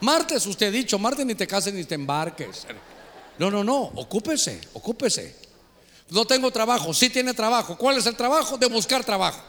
Martes, 0.00 0.46
usted 0.46 0.68
ha 0.68 0.70
dicho, 0.70 0.98
martes 0.98 1.26
ni 1.26 1.34
te 1.34 1.46
cases 1.46 1.74
ni 1.74 1.84
te 1.84 1.94
embarques. 1.94 2.66
No, 3.38 3.50
no, 3.50 3.64
no, 3.64 3.82
ocúpese, 3.96 4.60
ocúpese. 4.74 5.34
No 6.10 6.24
tengo 6.24 6.50
trabajo, 6.50 6.92
sí 6.94 7.10
tiene 7.10 7.34
trabajo. 7.34 7.76
¿Cuál 7.76 7.98
es 7.98 8.06
el 8.06 8.16
trabajo? 8.16 8.58
De 8.58 8.66
buscar 8.66 9.04
trabajo. 9.04 9.42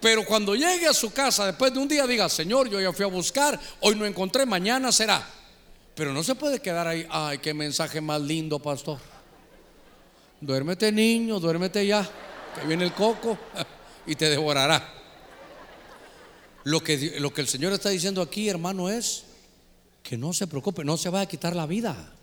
Pero 0.00 0.24
cuando 0.24 0.54
llegue 0.54 0.86
a 0.86 0.94
su 0.94 1.12
casa 1.12 1.46
después 1.46 1.72
de 1.72 1.78
un 1.78 1.88
día 1.88 2.06
diga, 2.06 2.28
Señor, 2.28 2.68
yo 2.68 2.80
ya 2.80 2.92
fui 2.92 3.04
a 3.04 3.08
buscar, 3.08 3.58
hoy 3.80 3.94
no 3.94 4.06
encontré, 4.06 4.46
mañana 4.46 4.90
será. 4.92 5.26
Pero 5.94 6.12
no 6.12 6.22
se 6.22 6.34
puede 6.34 6.60
quedar 6.60 6.88
ahí, 6.88 7.06
ay, 7.10 7.38
qué 7.38 7.52
mensaje 7.52 8.00
más 8.00 8.20
lindo, 8.20 8.58
pastor. 8.58 8.98
Duérmete 10.40 10.90
niño, 10.90 11.38
duérmete 11.38 11.86
ya, 11.86 12.08
que 12.58 12.66
viene 12.66 12.84
el 12.84 12.94
coco 12.94 13.38
y 14.06 14.14
te 14.14 14.30
devorará. 14.30 14.94
Lo 16.64 16.82
que, 16.82 17.18
lo 17.20 17.32
que 17.32 17.42
el 17.42 17.48
Señor 17.48 17.72
está 17.72 17.90
diciendo 17.90 18.22
aquí, 18.22 18.48
hermano, 18.48 18.88
es, 18.88 19.24
que 20.02 20.16
no 20.16 20.32
se 20.32 20.46
preocupe, 20.46 20.84
no 20.84 20.96
se 20.96 21.10
va 21.10 21.22
a 21.22 21.26
quitar 21.26 21.54
la 21.54 21.66
vida. 21.66 22.14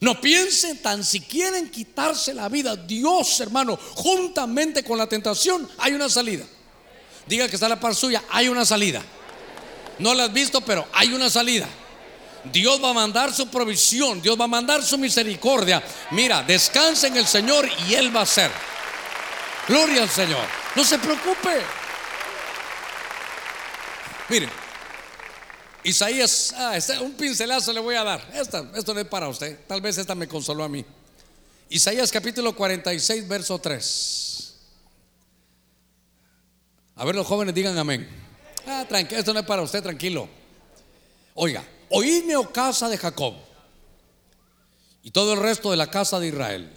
No 0.00 0.20
piensen 0.20 0.82
tan 0.82 1.04
siquiera 1.04 1.56
en 1.58 1.70
quitarse 1.70 2.34
la 2.34 2.48
vida. 2.48 2.74
Dios, 2.74 3.38
hermano, 3.40 3.78
juntamente 3.94 4.82
con 4.82 4.98
la 4.98 5.08
tentación, 5.08 5.68
hay 5.78 5.92
una 5.92 6.08
salida. 6.08 6.44
Diga 7.26 7.48
que 7.48 7.56
está 7.56 7.68
la 7.68 7.78
par 7.78 7.94
suya, 7.94 8.22
hay 8.30 8.48
una 8.48 8.64
salida. 8.64 9.02
No 9.98 10.14
la 10.14 10.24
has 10.24 10.32
visto, 10.32 10.60
pero 10.60 10.86
hay 10.92 11.12
una 11.12 11.30
salida. 11.30 11.68
Dios 12.44 12.82
va 12.82 12.90
a 12.90 12.94
mandar 12.94 13.32
su 13.32 13.48
provisión, 13.48 14.20
Dios 14.20 14.38
va 14.38 14.44
a 14.44 14.48
mandar 14.48 14.82
su 14.82 14.98
misericordia. 14.98 15.82
Mira, 16.10 16.42
descansa 16.42 17.06
en 17.06 17.16
el 17.16 17.26
Señor 17.26 17.68
y 17.88 17.94
Él 17.94 18.14
va 18.14 18.20
a 18.20 18.24
hacer. 18.24 18.50
Gloria 19.68 20.02
al 20.02 20.10
Señor. 20.10 20.44
No 20.74 20.84
se 20.84 20.98
preocupe. 20.98 21.62
Mire, 24.28 24.48
Isaías, 25.84 26.54
ah, 26.56 26.76
este, 26.76 26.98
un 26.98 27.12
pincelazo 27.12 27.72
le 27.72 27.80
voy 27.80 27.94
a 27.94 28.02
dar. 28.02 28.26
Esta, 28.34 28.64
esto 28.74 28.94
no 28.94 29.00
es 29.00 29.06
para 29.06 29.28
usted. 29.28 29.58
Tal 29.66 29.80
vez 29.80 29.98
esta 29.98 30.14
me 30.14 30.26
consoló 30.26 30.64
a 30.64 30.68
mí. 30.68 30.84
Isaías 31.68 32.10
capítulo 32.10 32.54
46, 32.54 33.28
verso 33.28 33.58
3. 33.58 34.31
A 37.02 37.04
ver, 37.04 37.16
los 37.16 37.26
jóvenes 37.26 37.52
digan 37.52 37.76
amén. 37.76 38.08
Ah, 38.64 38.86
tranquilo, 38.88 39.18
esto 39.18 39.34
no 39.34 39.40
es 39.40 39.46
para 39.46 39.62
usted, 39.62 39.82
tranquilo. 39.82 40.28
Oiga, 41.34 41.64
oídme, 41.88 42.36
oh 42.36 42.52
casa 42.52 42.88
de 42.88 42.96
Jacob, 42.96 43.34
y 45.02 45.10
todo 45.10 45.32
el 45.32 45.40
resto 45.40 45.72
de 45.72 45.76
la 45.76 45.90
casa 45.90 46.20
de 46.20 46.28
Israel. 46.28 46.70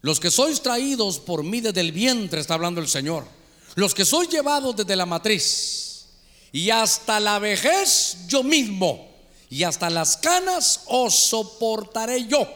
Los 0.00 0.20
que 0.20 0.30
sois 0.30 0.62
traídos 0.62 1.18
por 1.18 1.44
mí 1.44 1.60
desde 1.60 1.82
el 1.82 1.92
vientre, 1.92 2.40
está 2.40 2.54
hablando 2.54 2.80
el 2.80 2.88
Señor. 2.88 3.26
Los 3.74 3.94
que 3.94 4.06
sois 4.06 4.30
llevados 4.30 4.74
desde 4.74 4.96
la 4.96 5.04
matriz 5.04 6.06
y 6.50 6.70
hasta 6.70 7.20
la 7.20 7.38
vejez 7.38 8.16
yo 8.28 8.42
mismo, 8.42 9.06
y 9.50 9.64
hasta 9.64 9.90
las 9.90 10.16
canas 10.16 10.80
os 10.86 11.14
soportaré 11.14 12.26
yo. 12.26 12.48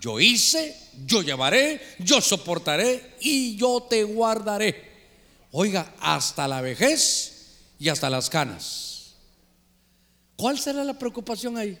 Yo 0.00 0.18
hice, 0.18 0.76
yo 1.06 1.22
llevaré, 1.22 1.80
yo 2.00 2.20
soportaré 2.20 3.14
y 3.20 3.54
yo 3.54 3.86
te 3.88 4.02
guardaré. 4.02 4.89
Oiga, 5.52 5.94
hasta 6.00 6.46
la 6.46 6.60
vejez 6.60 7.58
y 7.78 7.88
hasta 7.88 8.08
las 8.08 8.30
canas. 8.30 9.14
¿Cuál 10.36 10.58
será 10.58 10.84
la 10.84 10.98
preocupación 10.98 11.56
ahí? 11.56 11.78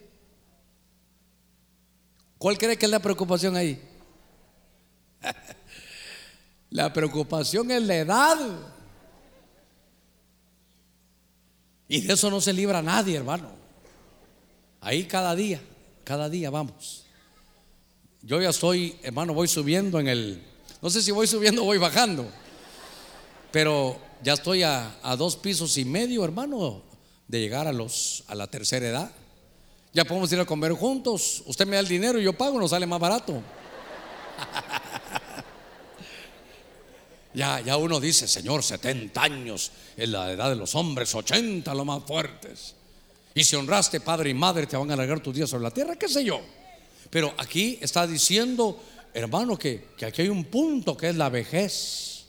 ¿Cuál 2.38 2.58
cree 2.58 2.76
que 2.76 2.86
es 2.86 2.90
la 2.90 2.98
preocupación 2.98 3.56
ahí? 3.56 3.80
la 6.70 6.92
preocupación 6.92 7.70
es 7.70 7.82
la 7.82 7.96
edad. 7.96 8.38
Y 11.88 12.00
de 12.02 12.14
eso 12.14 12.30
no 12.30 12.40
se 12.40 12.52
libra 12.52 12.82
nadie, 12.82 13.16
hermano. 13.16 13.50
Ahí 14.80 15.04
cada 15.04 15.34
día, 15.34 15.60
cada 16.04 16.28
día 16.28 16.50
vamos. 16.50 17.04
Yo 18.22 18.40
ya 18.40 18.50
estoy, 18.50 18.96
hermano, 19.02 19.34
voy 19.34 19.48
subiendo 19.48 19.98
en 20.00 20.08
el, 20.08 20.42
no 20.82 20.90
sé 20.90 21.02
si 21.02 21.10
voy 21.10 21.26
subiendo 21.26 21.62
o 21.62 21.66
voy 21.66 21.78
bajando, 21.78 22.30
pero 23.50 23.98
ya 24.22 24.34
estoy 24.34 24.62
a, 24.62 24.94
dos 25.16 25.36
pisos 25.36 25.76
y 25.78 25.84
medio, 25.84 26.24
hermano, 26.24 26.82
de 27.28 27.40
llegar 27.40 27.66
a, 27.66 27.72
los, 27.72 28.24
a 28.28 28.34
la 28.34 28.46
tercera 28.46 28.88
edad. 28.88 29.10
Ya 29.92 30.04
podemos 30.04 30.32
ir 30.32 30.38
a 30.40 30.44
comer 30.44 30.72
juntos. 30.72 31.42
Usted 31.46 31.66
me 31.66 31.74
da 31.76 31.80
el 31.80 31.88
dinero 31.88 32.20
y 32.20 32.24
yo 32.24 32.32
pago, 32.32 32.60
nos 32.60 32.70
sale 32.70 32.86
más 32.86 33.00
barato. 33.00 33.42
Ya, 37.32 37.60
ya 37.60 37.76
uno 37.76 38.00
dice, 38.00 38.26
Señor, 38.26 38.62
70 38.62 39.22
años 39.22 39.70
en 39.96 40.10
la 40.10 40.32
edad 40.32 40.50
de 40.50 40.56
los 40.56 40.74
hombres, 40.74 41.14
80 41.14 41.72
los 41.74 41.86
más 41.86 42.02
fuertes. 42.04 42.74
Y 43.34 43.44
si 43.44 43.54
honraste 43.54 44.00
padre 44.00 44.30
y 44.30 44.34
madre, 44.34 44.66
te 44.66 44.76
van 44.76 44.90
a 44.90 44.94
alargar 44.94 45.20
tus 45.20 45.34
días 45.34 45.48
sobre 45.48 45.62
la 45.62 45.70
tierra, 45.70 45.94
qué 45.94 46.08
sé 46.08 46.24
yo. 46.24 46.40
Pero 47.08 47.32
aquí 47.38 47.78
está 47.80 48.06
diciendo, 48.06 48.82
hermano, 49.14 49.56
que, 49.56 49.90
que 49.96 50.06
aquí 50.06 50.22
hay 50.22 50.28
un 50.28 50.44
punto 50.44 50.96
que 50.96 51.10
es 51.10 51.16
la 51.16 51.28
vejez. 51.28 52.19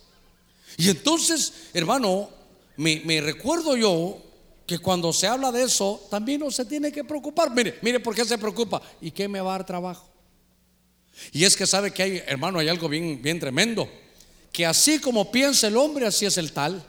Y 0.81 0.89
entonces, 0.89 1.53
hermano, 1.75 2.27
me, 2.75 3.21
recuerdo 3.21 3.77
yo 3.77 4.17
que 4.65 4.79
cuando 4.79 5.13
se 5.13 5.27
habla 5.27 5.51
de 5.51 5.61
eso, 5.61 6.07
también 6.09 6.39
no 6.39 6.49
se 6.49 6.65
tiene 6.65 6.91
que 6.91 7.03
preocupar. 7.03 7.51
Mire, 7.51 7.77
mire 7.83 7.99
por 7.99 8.15
qué 8.15 8.25
se 8.25 8.35
preocupa. 8.39 8.81
¿Y 8.99 9.11
qué 9.11 9.27
me 9.27 9.39
va 9.41 9.53
a 9.53 9.57
dar 9.59 9.65
trabajo? 9.67 10.09
Y 11.31 11.43
es 11.43 11.55
que 11.55 11.67
sabe 11.67 11.91
que 11.91 12.01
hay, 12.01 12.23
hermano, 12.25 12.57
hay 12.57 12.67
algo 12.67 12.89
bien, 12.89 13.21
bien 13.21 13.39
tremendo. 13.39 13.87
Que 14.51 14.65
así 14.65 14.97
como 14.97 15.31
piensa 15.31 15.67
el 15.67 15.77
hombre, 15.77 16.07
así 16.07 16.25
es 16.25 16.39
el 16.39 16.51
tal. 16.51 16.83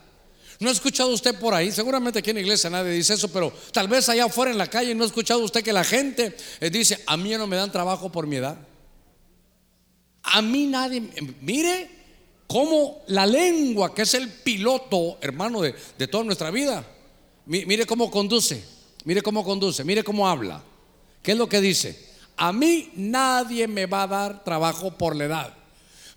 ¿No 0.59 0.71
ha 0.71 0.73
escuchado 0.73 1.11
usted 1.11 1.39
por 1.39 1.53
ahí? 1.53 1.71
Seguramente 1.71 2.21
aquí 2.21 2.31
en 2.31 2.37
la 2.37 2.43
iglesia 2.43 2.71
nadie 2.71 2.93
dice 2.93 3.13
eso, 3.13 3.31
pero 3.31 3.53
tal 3.73 3.89
vez 3.89 4.09
allá 4.09 4.25
afuera 4.25 4.53
en 4.53 4.57
la 4.57 4.69
calle 4.69 4.95
no 4.95 5.05
ha 5.05 5.07
escuchado 5.07 5.41
usted 5.41 5.63
que 5.63 5.75
la 5.75 5.85
gente 5.85 6.35
eh, 6.61 6.71
dice, 6.71 7.03
a 7.05 7.19
mí 7.19 7.31
no 7.33 7.47
me 7.47 7.57
dan 7.57 7.71
trabajo 7.71 8.11
por 8.11 8.27
mi 8.27 8.37
edad. 8.37 8.57
A 10.23 10.41
mí 10.41 10.67
nadie, 10.67 11.03
mire 11.43 12.02
cómo 12.53 13.03
la 13.07 13.25
lengua, 13.27 13.95
que 13.95 14.03
es 14.03 14.15
el 14.15 14.29
piloto, 14.29 15.19
hermano, 15.21 15.63
de, 15.63 15.75
de 15.99 16.07
toda 16.07 16.25
nuestra 16.25 16.51
vida, 16.51 16.85
Mire 17.45 17.87
cómo 17.87 18.11
conduce, 18.11 18.63
mire 19.05 19.21
cómo 19.21 19.45
conduce, 19.45 19.85
mire 19.85 20.05
cómo 20.05 20.29
habla. 20.29 20.63
¿Qué 21.23 21.33
es 21.33 21.39
lo 21.39 21.49
que 21.49 21.61
dice? 21.61 22.11
A 22.37 22.53
mí 22.53 22.93
nadie 22.95 23.67
me 23.67 23.87
va 23.87 24.05
a 24.05 24.07
dar 24.07 24.45
trabajo 24.45 24.97
por 24.97 25.17
la 25.17 25.25
edad. 25.25 25.55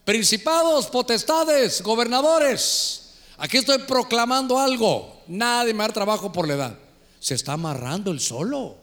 Principados, 0.03 0.87
potestades, 0.87 1.81
gobernadores. 1.81 3.15
Aquí 3.37 3.57
estoy 3.57 3.79
proclamando 3.79 4.59
algo. 4.59 5.23
Nadie 5.27 5.73
me 5.73 5.79
va 5.79 5.85
a 5.85 5.87
dar 5.87 5.93
trabajo 5.93 6.31
por 6.31 6.47
la 6.47 6.53
edad. 6.53 6.79
Se 7.19 7.33
está 7.33 7.53
amarrando 7.53 8.11
el 8.11 8.19
solo. 8.19 8.77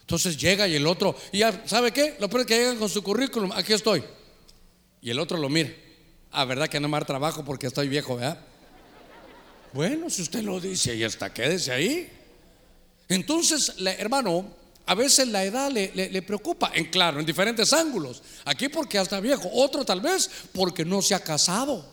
Entonces 0.00 0.38
llega 0.38 0.66
y 0.66 0.74
el 0.74 0.86
otro, 0.86 1.14
y 1.32 1.38
ya, 1.38 1.64
¿sabe 1.66 1.92
qué? 1.92 2.16
Lo 2.18 2.30
peor 2.30 2.40
es 2.40 2.46
que 2.46 2.56
llegan 2.56 2.78
con 2.78 2.88
su 2.88 3.02
currículum, 3.02 3.52
aquí 3.52 3.74
estoy. 3.74 4.02
Y 5.02 5.10
el 5.10 5.18
otro 5.18 5.36
lo 5.36 5.50
mira. 5.50 5.70
Ah, 6.30 6.44
¿verdad 6.44 6.68
que 6.68 6.78
no 6.80 6.88
me 6.88 6.96
a 6.96 7.00
dar 7.00 7.06
trabajo 7.06 7.44
porque 7.44 7.66
estoy 7.66 7.88
viejo, 7.88 8.16
verdad? 8.16 8.38
Bueno, 9.72 10.08
si 10.10 10.22
usted 10.22 10.42
lo 10.42 10.60
dice 10.60 10.94
y 10.94 11.04
hasta 11.04 11.32
quédese 11.32 11.72
ahí. 11.72 12.10
Entonces, 13.08 13.74
hermano, 13.98 14.46
a 14.86 14.94
veces 14.94 15.28
la 15.28 15.44
edad 15.44 15.70
le, 15.70 16.22
preocupa, 16.22 16.70
en 16.74 16.86
claro, 16.86 17.20
en 17.20 17.26
diferentes 17.26 17.72
ángulos. 17.72 18.22
Aquí 18.44 18.68
porque 18.68 18.98
hasta 18.98 19.20
viejo, 19.20 19.50
otro 19.52 19.84
tal 19.84 20.00
vez 20.00 20.30
porque 20.52 20.84
no 20.84 21.02
se 21.02 21.14
ha 21.14 21.20
casado. 21.20 21.84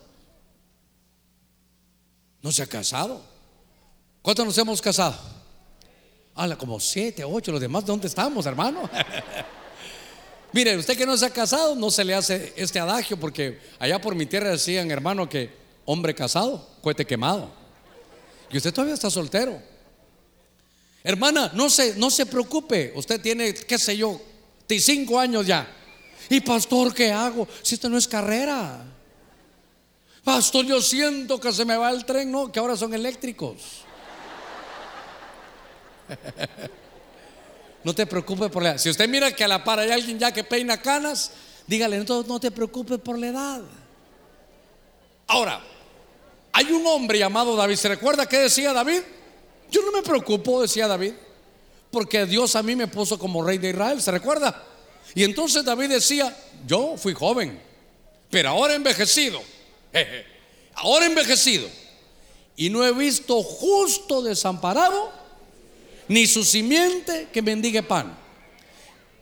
No 2.42 2.52
se 2.52 2.64
ha 2.64 2.68
casado. 2.68 3.22
¿Cuántos 4.22 4.46
nos 4.46 4.58
hemos 4.58 4.82
casado? 4.82 5.18
Habla 6.36 6.58
como 6.58 6.80
siete, 6.80 7.24
ocho, 7.24 7.52
los 7.52 7.62
demás, 7.62 7.86
¿dónde 7.86 8.08
estamos, 8.08 8.46
hermano? 8.46 8.90
Mire, 10.56 10.78
usted 10.78 10.97
que 10.97 11.06
no 11.06 11.18
se 11.18 11.26
ha 11.26 11.32
casado, 11.32 11.76
no 11.76 11.91
se 11.91 12.06
le 12.06 12.14
hace 12.16 12.53
este 12.56 12.80
adagio, 12.80 13.20
porque 13.20 13.60
allá 13.78 13.99
por 13.99 14.16
mi 14.16 14.26
tierra 14.26 14.51
decían, 14.51 14.89
hermano, 14.89 15.28
que 15.28 15.49
hombre 15.84 16.16
casado, 16.16 16.66
cohete 16.82 17.06
quemado. 17.06 17.51
Y 18.49 18.56
usted 18.56 18.74
todavía 18.74 18.93
está 18.93 19.10
soltero. 19.10 19.62
Hermana, 21.03 21.51
no 21.53 21.70
se, 21.70 21.95
no 21.97 22.10
se 22.10 22.26
preocupe. 22.26 22.93
Usted 22.95 23.20
tiene, 23.20 23.53
qué 23.53 23.78
sé 23.78 23.97
yo, 23.97 24.22
cinco 24.80 25.20
años 25.20 25.45
ya. 25.45 25.70
Y 26.30 26.39
pastor, 26.39 26.93
¿qué 26.93 27.12
hago? 27.12 27.49
Si 27.62 27.76
esto 27.76 27.89
no 27.89 27.97
es 27.97 28.08
carrera. 28.08 28.82
Pastor, 30.24 30.66
yo 30.66 30.82
siento 30.82 31.38
que 31.38 31.51
se 31.51 31.66
me 31.66 31.76
va 31.76 31.89
el 31.91 32.06
tren, 32.06 32.32
no, 32.32 32.49
que 32.49 32.60
ahora 32.60 32.78
son 32.78 32.93
eléctricos. 32.93 33.82
No 37.86 37.94
te 37.94 38.08
preocupes 38.08 38.50
por 38.50 38.64
la 38.64 38.72
edad. 38.72 38.78
Si 38.80 38.90
usted 38.90 39.08
mira 39.08 39.32
que 39.32 39.44
a 39.44 39.48
la 39.48 39.64
par 39.64 39.78
hay 39.78 39.92
alguien 39.92 40.18
ya 40.18 40.32
que 40.32 40.44
peina 40.44 40.82
canas, 40.82 41.32
dígale, 41.68 42.00
no, 42.00 42.24
no 42.24 42.40
te 42.40 42.50
preocupes 42.50 42.98
por 42.98 43.20
la 43.20 43.28
edad. 43.28 43.62
Ahora, 45.28 45.62
hay 46.52 46.72
un 46.72 46.88
hombre 46.88 47.20
llamado 47.20 47.56
David. 47.56 47.76
¿Se 47.76 47.88
recuerda 47.88 48.28
qué 48.28 48.40
decía 48.40 48.74
David? 48.74 49.02
Yo 49.70 49.84
no 49.84 49.92
me 49.92 50.02
preocupo, 50.02 50.64
decía 50.64 50.88
David, 50.88 51.14
porque 51.92 52.26
Dios 52.26 52.56
a 52.56 52.64
mí 52.64 52.76
me 52.76 52.88
puso 52.88 53.20
como 53.20 53.46
rey 53.46 53.60
de 53.60 53.70
Israel. 53.70 54.02
¿Se 54.02 54.10
recuerda? 54.10 54.64
Y 55.14 55.24
entonces 55.24 55.64
David 55.64 55.90
decía, 55.90 56.36
yo 56.66 56.98
fui 56.98 57.14
joven, 57.14 57.62
pero 58.32 58.50
ahora 58.50 58.74
envejecido. 58.74 59.44
Ahora 60.78 61.06
envejecido. 61.06 61.70
Y 62.58 62.70
no 62.70 62.84
he 62.84 62.92
visto 62.92 63.42
justo 63.44 64.22
desamparado, 64.22 65.10
ni 66.08 66.28
su 66.28 66.43
simiente 66.43 67.30
que 67.32 67.41
mendigue 67.41 67.84
pan. 67.84 68.18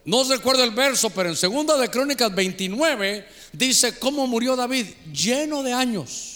No 0.06 0.24
recuerdo 0.26 0.64
el 0.64 0.72
verso, 0.72 1.10
pero 1.10 1.30
en 1.30 1.36
segunda 1.36 1.78
de 1.78 1.90
Crónicas 1.90 2.34
29 2.34 3.26
dice 3.54 3.98
cómo 4.00 4.28
murió 4.28 4.56
David, 4.56 4.88
lleno 5.12 5.64
de 5.64 5.74
años 5.74 6.34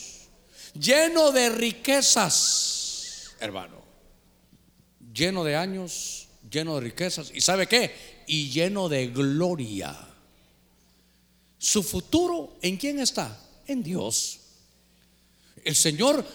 lleno 0.79 1.31
de 1.31 1.49
riquezas, 1.49 3.31
hermano, 3.39 3.81
lleno 5.13 5.43
de 5.43 5.55
años, 5.55 6.27
lleno 6.49 6.75
de 6.75 6.81
riquezas. 6.81 7.31
¿Y 7.33 7.41
sabe 7.41 7.67
qué? 7.67 8.23
Y 8.27 8.49
lleno 8.49 8.89
de 8.89 9.07
gloria. 9.07 9.95
Su 11.57 11.83
futuro, 11.83 12.57
¿en 12.61 12.77
quién 12.77 12.99
está? 12.99 13.39
En 13.65 13.83
Dios. 13.83 14.39
El 15.63 15.75
Señor, 15.75 16.25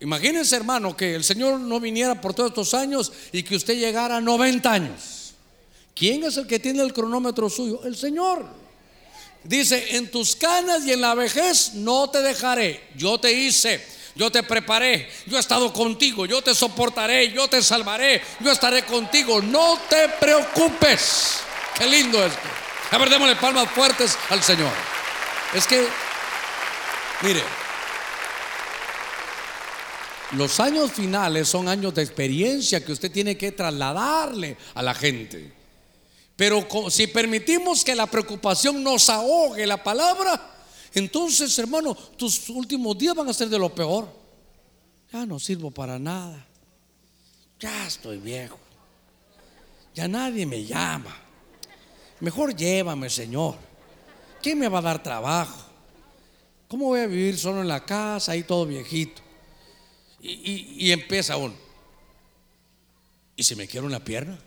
imagínense 0.00 0.56
hermano, 0.56 0.96
que 0.96 1.14
el 1.14 1.24
Señor 1.24 1.58
no 1.60 1.80
viniera 1.80 2.20
por 2.20 2.34
todos 2.34 2.50
estos 2.50 2.74
años 2.74 3.12
y 3.32 3.42
que 3.42 3.56
usted 3.56 3.78
llegara 3.78 4.16
a 4.16 4.20
90 4.20 4.70
años. 4.70 5.34
¿Quién 5.94 6.22
es 6.24 6.36
el 6.36 6.46
que 6.46 6.60
tiene 6.60 6.82
el 6.82 6.92
cronómetro 6.92 7.50
suyo? 7.50 7.80
El 7.84 7.96
Señor. 7.96 8.46
Dice, 9.42 9.96
en 9.96 10.10
tus 10.10 10.36
canas 10.36 10.84
y 10.84 10.92
en 10.92 11.00
la 11.00 11.14
vejez 11.14 11.74
no 11.74 12.10
te 12.10 12.20
dejaré. 12.22 12.88
Yo 12.96 13.18
te 13.18 13.32
hice, 13.32 13.84
yo 14.14 14.30
te 14.30 14.42
preparé, 14.42 15.08
yo 15.26 15.36
he 15.36 15.40
estado 15.40 15.72
contigo, 15.72 16.26
yo 16.26 16.42
te 16.42 16.54
soportaré, 16.54 17.32
yo 17.32 17.48
te 17.48 17.62
salvaré, 17.62 18.22
yo 18.40 18.52
estaré 18.52 18.84
contigo. 18.84 19.40
No 19.42 19.78
te 19.88 20.08
preocupes. 20.20 21.38
Qué 21.76 21.86
lindo 21.86 22.24
esto. 22.24 22.48
A 22.90 22.98
ver, 22.98 23.10
démosle 23.10 23.36
palmas 23.36 23.70
fuertes 23.70 24.16
al 24.30 24.42
Señor. 24.42 24.72
Es 25.54 25.66
que, 25.66 25.86
mire, 27.22 27.42
los 30.32 30.60
años 30.60 30.92
finales 30.92 31.48
son 31.48 31.68
años 31.68 31.94
de 31.94 32.02
experiencia 32.02 32.84
que 32.84 32.92
usted 32.92 33.10
tiene 33.10 33.36
que 33.36 33.52
trasladarle 33.52 34.56
a 34.74 34.82
la 34.82 34.94
gente. 34.94 35.52
Pero 36.36 36.66
si 36.90 37.06
permitimos 37.06 37.82
que 37.82 37.94
la 37.94 38.06
preocupación 38.06 38.82
nos 38.82 39.08
ahogue 39.08 39.66
la 39.66 39.82
palabra, 39.82 40.56
entonces, 40.94 41.58
hermano, 41.58 41.94
tus 41.94 42.48
últimos 42.50 42.96
días 42.96 43.14
van 43.14 43.28
a 43.28 43.34
ser 43.34 43.48
de 43.48 43.58
lo 43.58 43.74
peor. 43.74 44.08
Ya 45.12 45.24
no 45.26 45.38
sirvo 45.38 45.70
para 45.70 45.98
nada. 45.98 46.46
Ya 47.58 47.86
estoy 47.86 48.18
viejo. 48.18 48.58
Ya 49.94 50.06
nadie 50.06 50.46
me 50.46 50.64
llama. 50.64 51.16
Mejor 52.20 52.54
llévame, 52.54 53.10
Señor. 53.10 53.56
¿Quién 54.42 54.58
me 54.58 54.68
va 54.68 54.78
a 54.78 54.82
dar 54.82 55.02
trabajo? 55.02 55.64
¿Cómo 56.68 56.86
voy 56.86 57.00
a 57.00 57.06
vivir 57.06 57.38
solo 57.38 57.62
en 57.62 57.68
la 57.68 57.84
casa, 57.84 58.32
ahí 58.32 58.42
todo 58.42 58.66
viejito? 58.66 59.27
Y, 60.20 60.90
empieza 60.90 61.36
uno. 61.36 61.54
¿Y 63.36 63.44
si 63.44 63.54
me 63.54 63.68
quiero 63.68 63.86
una 63.86 64.00
pierna? 64.00 64.38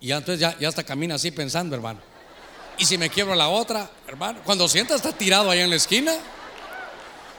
Y 0.00 0.10
entonces 0.10 0.40
ya, 0.40 0.58
ya 0.58 0.68
hasta 0.68 0.84
camina 0.84 1.14
así 1.14 1.30
pensando, 1.30 1.74
hermano. 1.74 2.00
Y 2.78 2.84
si 2.84 2.98
me 2.98 3.08
quiebro 3.08 3.34
la 3.34 3.48
otra, 3.48 3.90
hermano, 4.06 4.40
cuando 4.44 4.68
sienta 4.68 4.94
está 4.94 5.12
tirado 5.12 5.50
allá 5.50 5.64
en 5.64 5.70
la 5.70 5.76
esquina. 5.76 6.14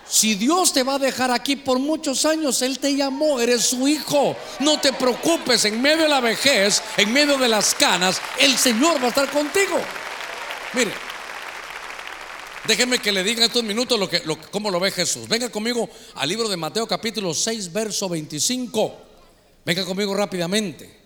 Si 0.09 0.35
Dios 0.35 0.71
te 0.71 0.83
va 0.83 0.95
a 0.95 0.99
dejar 0.99 1.31
aquí 1.31 1.57
por 1.57 1.79
muchos 1.79 2.25
años, 2.25 2.61
Él 2.61 2.79
te 2.79 2.95
llamó, 2.95 3.41
eres 3.41 3.65
su 3.65 3.87
hijo. 3.87 4.37
No 4.59 4.79
te 4.79 4.93
preocupes, 4.93 5.65
en 5.65 5.81
medio 5.81 6.03
de 6.03 6.09
la 6.09 6.21
vejez, 6.21 6.81
en 6.95 7.11
medio 7.11 7.37
de 7.37 7.49
las 7.49 7.75
canas, 7.75 8.21
el 8.39 8.57
Señor 8.57 9.01
va 9.01 9.07
a 9.07 9.09
estar 9.09 9.29
contigo. 9.29 9.77
Mire, 10.73 10.93
déjeme 12.67 12.99
que 12.99 13.11
le 13.11 13.23
diga 13.23 13.39
en 13.39 13.45
estos 13.45 13.63
minutos 13.63 13.97
lo 13.97 14.09
que, 14.09 14.21
lo, 14.25 14.39
cómo 14.51 14.69
lo 14.69 14.79
ve 14.79 14.91
Jesús. 14.91 15.27
Venga 15.27 15.49
conmigo 15.49 15.89
al 16.15 16.27
libro 16.27 16.49
de 16.49 16.57
Mateo 16.57 16.85
capítulo 16.87 17.33
6, 17.33 17.71
verso 17.71 18.09
25. 18.09 18.97
Venga 19.65 19.85
conmigo 19.85 20.13
rápidamente. 20.13 20.97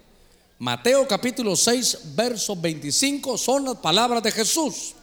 Mateo 0.59 1.07
capítulo 1.07 1.55
6, 1.55 2.15
verso 2.15 2.55
25 2.55 3.37
son 3.37 3.65
las 3.65 3.77
palabras 3.77 4.21
de 4.23 4.31
Jesús. 4.31 4.93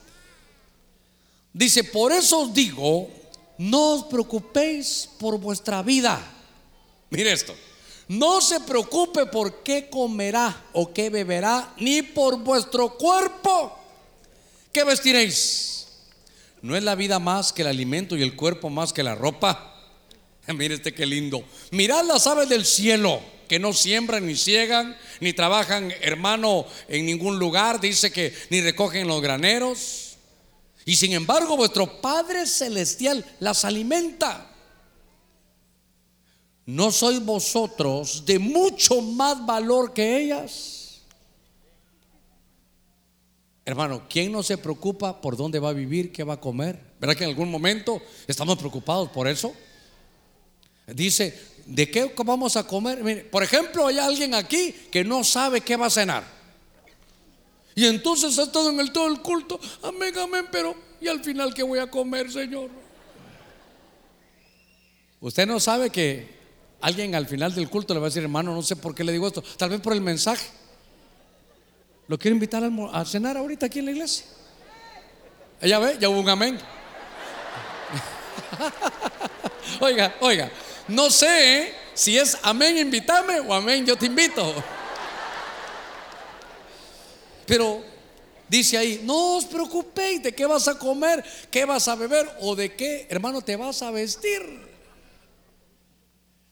Dice, 1.52 1.84
por 1.84 2.12
eso 2.12 2.40
os 2.40 2.54
digo, 2.54 3.08
no 3.58 3.94
os 3.94 4.04
preocupéis 4.04 5.08
por 5.18 5.38
vuestra 5.38 5.82
vida. 5.82 6.20
Mire 7.10 7.32
esto, 7.32 7.54
no 8.08 8.40
se 8.40 8.60
preocupe 8.60 9.26
por 9.26 9.62
qué 9.62 9.88
comerá 9.88 10.64
o 10.72 10.92
qué 10.92 11.10
beberá, 11.10 11.74
ni 11.78 12.02
por 12.02 12.38
vuestro 12.38 12.96
cuerpo. 12.96 13.76
¿Qué 14.72 14.84
vestiréis? 14.84 15.77
¿No 16.62 16.76
es 16.76 16.82
la 16.82 16.94
vida 16.94 17.18
más 17.18 17.52
que 17.52 17.62
el 17.62 17.68
alimento 17.68 18.16
y 18.16 18.22
el 18.22 18.36
cuerpo 18.36 18.70
más 18.70 18.92
que 18.92 19.02
la 19.02 19.14
ropa? 19.14 19.74
Mire 20.46 20.74
este 20.74 20.94
qué 20.94 21.06
lindo. 21.06 21.44
Mirad 21.70 22.04
las 22.04 22.26
aves 22.26 22.48
del 22.48 22.64
cielo 22.64 23.20
que 23.48 23.58
no 23.58 23.72
siembran 23.72 24.26
ni 24.26 24.36
ciegan, 24.36 24.96
ni 25.20 25.32
trabajan, 25.32 25.92
hermano, 26.00 26.66
en 26.88 27.06
ningún 27.06 27.38
lugar. 27.38 27.80
Dice 27.80 28.10
que 28.12 28.34
ni 28.50 28.60
recogen 28.60 29.08
los 29.08 29.22
graneros. 29.22 30.16
Y 30.84 30.96
sin 30.96 31.12
embargo, 31.12 31.56
vuestro 31.56 32.00
Padre 32.00 32.46
Celestial 32.46 33.24
las 33.40 33.64
alimenta. 33.64 34.48
¿no 36.68 36.92
sois 36.92 37.24
vosotros 37.24 38.26
de 38.26 38.38
mucho 38.38 39.00
más 39.00 39.44
valor 39.46 39.94
que 39.94 40.18
ellas? 40.18 40.77
Hermano, 43.68 44.04
¿quién 44.08 44.32
no 44.32 44.42
se 44.42 44.56
preocupa 44.56 45.20
por 45.20 45.36
dónde 45.36 45.58
va 45.58 45.68
a 45.68 45.74
vivir, 45.74 46.10
qué 46.10 46.24
va 46.24 46.32
a 46.32 46.40
comer? 46.40 46.80
¿Verdad 46.98 47.14
que 47.14 47.24
en 47.24 47.28
algún 47.28 47.50
momento 47.50 48.00
estamos 48.26 48.56
preocupados 48.56 49.10
por 49.10 49.28
eso? 49.28 49.54
Dice, 50.86 51.38
¿de 51.66 51.90
qué 51.90 52.10
vamos 52.24 52.56
a 52.56 52.66
comer? 52.66 53.28
por 53.28 53.42
ejemplo, 53.42 53.86
hay 53.86 53.98
alguien 53.98 54.32
aquí 54.32 54.72
que 54.90 55.04
no 55.04 55.22
sabe 55.22 55.60
qué 55.60 55.76
va 55.76 55.84
a 55.84 55.90
cenar. 55.90 56.24
Y 57.74 57.84
entonces 57.84 58.38
ha 58.38 58.44
estado 58.44 58.70
en 58.70 58.80
el 58.80 58.90
todo 58.90 59.06
el 59.06 59.20
culto, 59.20 59.60
amén, 59.82 60.16
amén, 60.16 60.46
pero 60.50 60.74
¿y 60.98 61.08
al 61.08 61.22
final 61.22 61.52
qué 61.52 61.62
voy 61.62 61.78
a 61.78 61.90
comer, 61.90 62.32
Señor? 62.32 62.70
Usted 65.20 65.46
no 65.46 65.60
sabe 65.60 65.90
que 65.90 66.26
alguien 66.80 67.14
al 67.14 67.26
final 67.26 67.54
del 67.54 67.68
culto 67.68 67.92
le 67.92 68.00
va 68.00 68.06
a 68.06 68.08
decir, 68.08 68.22
hermano, 68.22 68.54
no 68.54 68.62
sé 68.62 68.76
por 68.76 68.94
qué 68.94 69.04
le 69.04 69.12
digo 69.12 69.26
esto, 69.26 69.42
tal 69.58 69.68
vez 69.68 69.82
por 69.82 69.92
el 69.92 70.00
mensaje. 70.00 70.46
Lo 72.08 72.18
quiero 72.18 72.34
invitar 72.34 72.62
a 72.64 73.04
cenar 73.04 73.36
ahorita 73.36 73.66
aquí 73.66 73.78
en 73.80 73.84
la 73.84 73.90
iglesia. 73.92 74.24
Ya 75.60 75.78
ve, 75.78 75.98
ya 76.00 76.08
hubo 76.08 76.20
un 76.20 76.28
amén. 76.28 76.58
oiga, 79.80 80.16
oiga, 80.20 80.50
no 80.88 81.10
sé 81.10 81.74
si 81.92 82.16
es 82.16 82.38
amén, 82.42 82.78
invítame 82.78 83.40
o 83.40 83.52
amén, 83.52 83.84
yo 83.84 83.96
te 83.96 84.06
invito. 84.06 84.54
Pero 87.44 87.84
dice 88.48 88.78
ahí, 88.78 89.02
no 89.04 89.36
os 89.36 89.44
preocupéis 89.44 90.22
de 90.22 90.34
qué 90.34 90.46
vas 90.46 90.66
a 90.66 90.78
comer, 90.78 91.22
qué 91.50 91.66
vas 91.66 91.88
a 91.88 91.94
beber 91.94 92.26
o 92.40 92.56
de 92.56 92.74
qué, 92.74 93.06
hermano, 93.10 93.42
te 93.42 93.56
vas 93.56 93.82
a 93.82 93.90
vestir. 93.90 94.66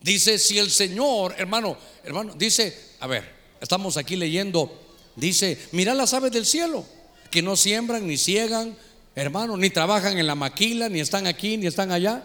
Dice, 0.01 0.39
si 0.39 0.59
el 0.59 0.71
Señor, 0.71 1.35
hermano, 1.39 1.79
hermano, 2.05 2.35
dice, 2.35 2.95
a 3.01 3.07
ver, 3.07 3.25
estamos 3.61 3.97
aquí 3.97 4.17
leyendo, 4.17 4.86
dice, 5.17 5.59
mira 5.73 5.95
las 5.95 6.14
aves 6.14 6.31
del 6.31 6.47
cielo, 6.47 6.85
que 7.31 7.43
no 7.43 7.57
siembran 7.57 8.07
ni 8.07 8.17
ciegan, 8.17 8.77
hermano, 9.14 9.57
ni 9.57 9.71
trabajan 9.71 10.19
en 10.19 10.27
la 10.27 10.35
maquila, 10.35 10.89
ni 10.89 11.01
están 11.01 11.27
aquí, 11.27 11.57
ni 11.57 11.67
están 11.67 11.91
allá. 11.91 12.23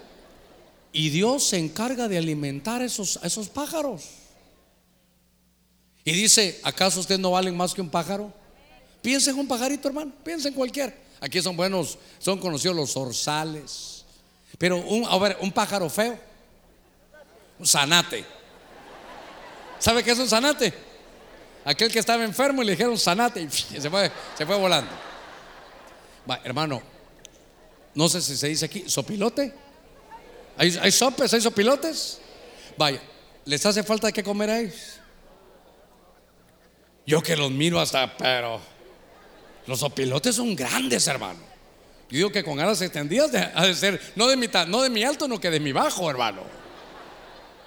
Y 0.93 1.09
Dios 1.09 1.45
se 1.45 1.57
encarga 1.57 2.07
de 2.07 2.17
alimentar 2.17 2.81
esos, 2.81 3.19
esos 3.23 3.49
pájaros. 3.49 4.03
Y 6.03 6.11
dice, 6.11 6.59
¿acaso 6.63 6.99
ustedes 6.99 7.21
no 7.21 7.31
valen 7.31 7.55
más 7.55 7.73
que 7.73 7.81
un 7.81 7.89
pájaro? 7.89 8.33
Piensa 9.01 9.31
en 9.31 9.39
un 9.39 9.47
pajarito, 9.47 9.87
hermano, 9.87 10.11
piensa 10.23 10.47
en 10.47 10.53
cualquier. 10.53 10.95
Aquí 11.19 11.41
son 11.41 11.55
buenos, 11.55 11.97
son 12.19 12.39
conocidos 12.39 12.75
los 12.75 12.97
orzales. 12.97 14.05
Pero 14.57 14.77
un, 14.77 15.05
a 15.05 15.17
ver, 15.17 15.37
un 15.41 15.51
pájaro 15.51 15.89
feo, 15.89 16.19
un 17.57 17.65
zanate. 17.65 18.25
¿Sabe 19.79 20.03
qué 20.03 20.11
es 20.11 20.19
un 20.19 20.27
zanate? 20.27 20.73
Aquel 21.63 21.91
que 21.91 21.99
estaba 21.99 22.23
enfermo 22.23 22.61
y 22.61 22.65
le 22.65 22.71
dijeron 22.71 22.97
zanate 22.97 23.41
y 23.41 23.49
se 23.79 23.89
fue, 23.89 24.11
volando. 24.45 24.91
Va, 26.29 26.39
hermano, 26.43 26.81
no 27.93 28.09
sé 28.09 28.21
si 28.21 28.35
se 28.37 28.47
dice 28.47 28.65
aquí, 28.65 28.85
sopilote. 28.87 29.53
¿Hay, 30.57 30.91
sopes? 30.91 31.33
¿Hay 31.33 31.41
sopilotes? 31.41 32.19
Vaya, 32.77 33.01
¿les 33.45 33.65
hace 33.65 33.83
falta 33.83 34.11
que 34.11 34.23
comer 34.23 34.49
a 34.49 34.59
ellos? 34.59 34.99
Yo 37.05 37.21
que 37.21 37.35
los 37.35 37.49
miro 37.49 37.79
hasta, 37.79 38.15
pero 38.15 38.61
los 39.65 39.79
sopilotes 39.79 40.35
son 40.35 40.55
grandes, 40.55 41.07
hermano. 41.07 41.39
Yo 42.09 42.17
digo 42.17 42.31
que 42.31 42.43
con 42.43 42.59
alas 42.59 42.81
extendidas 42.81 43.31
ha 43.55 43.65
de 43.65 43.73
ser, 43.73 43.99
no 44.15 44.27
de 44.27 44.35
mi, 44.35 44.47
no 44.67 44.81
de 44.81 44.89
mi 44.89 45.03
alto, 45.03 45.27
no 45.27 45.39
que 45.39 45.49
de 45.49 45.59
mi 45.59 45.71
bajo, 45.71 46.09
hermano. 46.09 46.43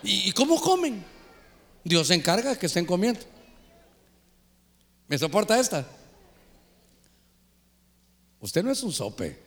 ¿Y, 0.03 0.30
cómo 0.32 0.61
comen? 0.61 1.03
Dios 1.82 2.11
encarga 2.11 2.57
que 2.59 2.66
estén 2.66 2.84
comiendo. 2.84 3.20
¿Me 5.09 5.18
soporta 5.18 5.59
esta? 5.59 5.86
Usted 8.40 8.62
no 8.62 8.70
es 8.70 8.82
un 8.82 8.92
sope, 8.92 9.38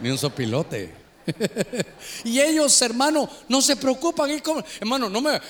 ni 0.00 0.10
un 0.10 0.18
sopilote. 0.18 0.94
y 2.24 2.40
ellos, 2.40 2.80
hermano, 2.82 3.28
no 3.48 3.60
se 3.60 3.76
preocupan. 3.76 4.30
Hermano, 4.80 5.10
no 5.10 5.20
me, 5.20 5.40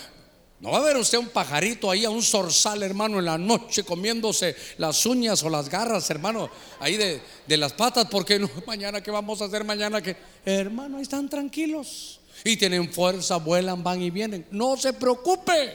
no 0.60 0.70
va 0.70 0.78
a 0.78 0.82
ver 0.82 0.96
usted 0.96 1.18
un 1.18 1.28
pajarito 1.28 1.90
ahí, 1.90 2.04
a 2.04 2.10
un 2.10 2.22
zorzal, 2.22 2.82
hermano, 2.82 3.18
en 3.18 3.26
la 3.26 3.36
noche 3.36 3.84
comiéndose 3.84 4.56
las 4.78 5.04
uñas 5.04 5.42
o 5.42 5.50
las 5.50 5.68
garras, 5.68 6.08
hermano, 6.10 6.48
ahí 6.80 6.96
de, 6.96 7.20
de 7.46 7.56
las 7.56 7.74
patas, 7.74 8.06
porque 8.10 8.38
no, 8.38 8.48
mañana 8.66 9.02
qué 9.02 9.10
vamos 9.10 9.42
a 9.42 9.46
hacer, 9.46 9.64
mañana 9.64 10.00
que, 10.00 10.16
hermano, 10.44 10.96
ahí 10.96 11.02
están 11.02 11.28
tranquilos 11.28 12.20
y 12.42 12.56
tienen 12.56 12.92
fuerza, 12.92 13.36
vuelan, 13.36 13.82
van 13.82 14.00
y 14.00 14.10
vienen. 14.10 14.46
No 14.50 14.76
se 14.76 14.92
preocupe. 14.92 15.74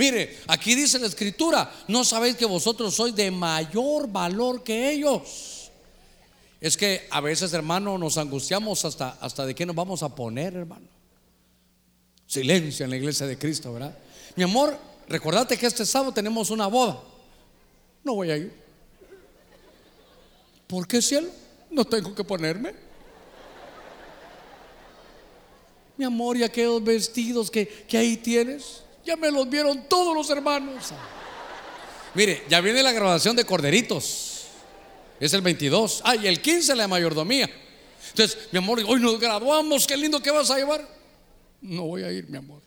Mire, 0.00 0.38
aquí 0.46 0.74
dice 0.74 0.98
la 0.98 1.08
escritura, 1.08 1.70
no 1.86 2.06
sabéis 2.06 2.34
que 2.34 2.46
vosotros 2.46 2.94
sois 2.94 3.14
de 3.14 3.30
mayor 3.30 4.08
valor 4.08 4.64
que 4.64 4.90
ellos. 4.92 5.70
Es 6.58 6.78
que 6.78 7.06
a 7.10 7.20
veces, 7.20 7.52
hermano, 7.52 7.98
nos 7.98 8.16
angustiamos 8.16 8.82
hasta, 8.86 9.18
hasta 9.20 9.44
de 9.44 9.54
qué 9.54 9.66
nos 9.66 9.76
vamos 9.76 10.02
a 10.02 10.08
poner, 10.08 10.54
hermano. 10.54 10.86
Silencio 12.26 12.84
en 12.84 12.92
la 12.92 12.96
iglesia 12.96 13.26
de 13.26 13.36
Cristo, 13.36 13.74
¿verdad? 13.74 13.94
Mi 14.36 14.42
amor, 14.42 14.74
recordate 15.06 15.58
que 15.58 15.66
este 15.66 15.84
sábado 15.84 16.14
tenemos 16.14 16.48
una 16.48 16.66
boda. 16.66 16.98
No 18.02 18.14
voy 18.14 18.30
a 18.30 18.38
ir. 18.38 18.54
¿Por 20.66 20.88
qué, 20.88 21.02
cielo? 21.02 21.28
No 21.70 21.84
tengo 21.84 22.14
que 22.14 22.24
ponerme. 22.24 22.72
Mi 25.98 26.06
amor, 26.06 26.38
y 26.38 26.42
aquellos 26.42 26.82
vestidos 26.82 27.50
que, 27.50 27.68
que 27.68 27.98
ahí 27.98 28.16
tienes, 28.16 28.82
ya 29.04 29.16
me 29.16 29.30
los 29.30 29.48
vieron 29.48 29.88
todos 29.88 30.14
los 30.14 30.28
hermanos. 30.30 30.92
Mire, 32.14 32.44
ya 32.48 32.60
viene 32.60 32.82
la 32.82 32.92
grabación 32.92 33.36
de 33.36 33.44
Corderitos. 33.44 34.46
Es 35.18 35.32
el 35.34 35.42
22. 35.42 36.02
Ah, 36.04 36.16
y 36.16 36.26
el 36.26 36.40
15 36.40 36.74
la 36.74 36.88
mayordomía. 36.88 37.48
Entonces, 38.08 38.48
mi 38.50 38.58
amor, 38.58 38.82
hoy 38.86 39.00
nos 39.00 39.20
graduamos, 39.20 39.86
qué 39.86 39.96
lindo 39.96 40.20
que 40.20 40.30
vas 40.30 40.50
a 40.50 40.56
llevar. 40.56 40.86
No 41.60 41.84
voy 41.84 42.02
a 42.02 42.10
ir, 42.10 42.28
mi 42.28 42.38
amor. 42.38 42.60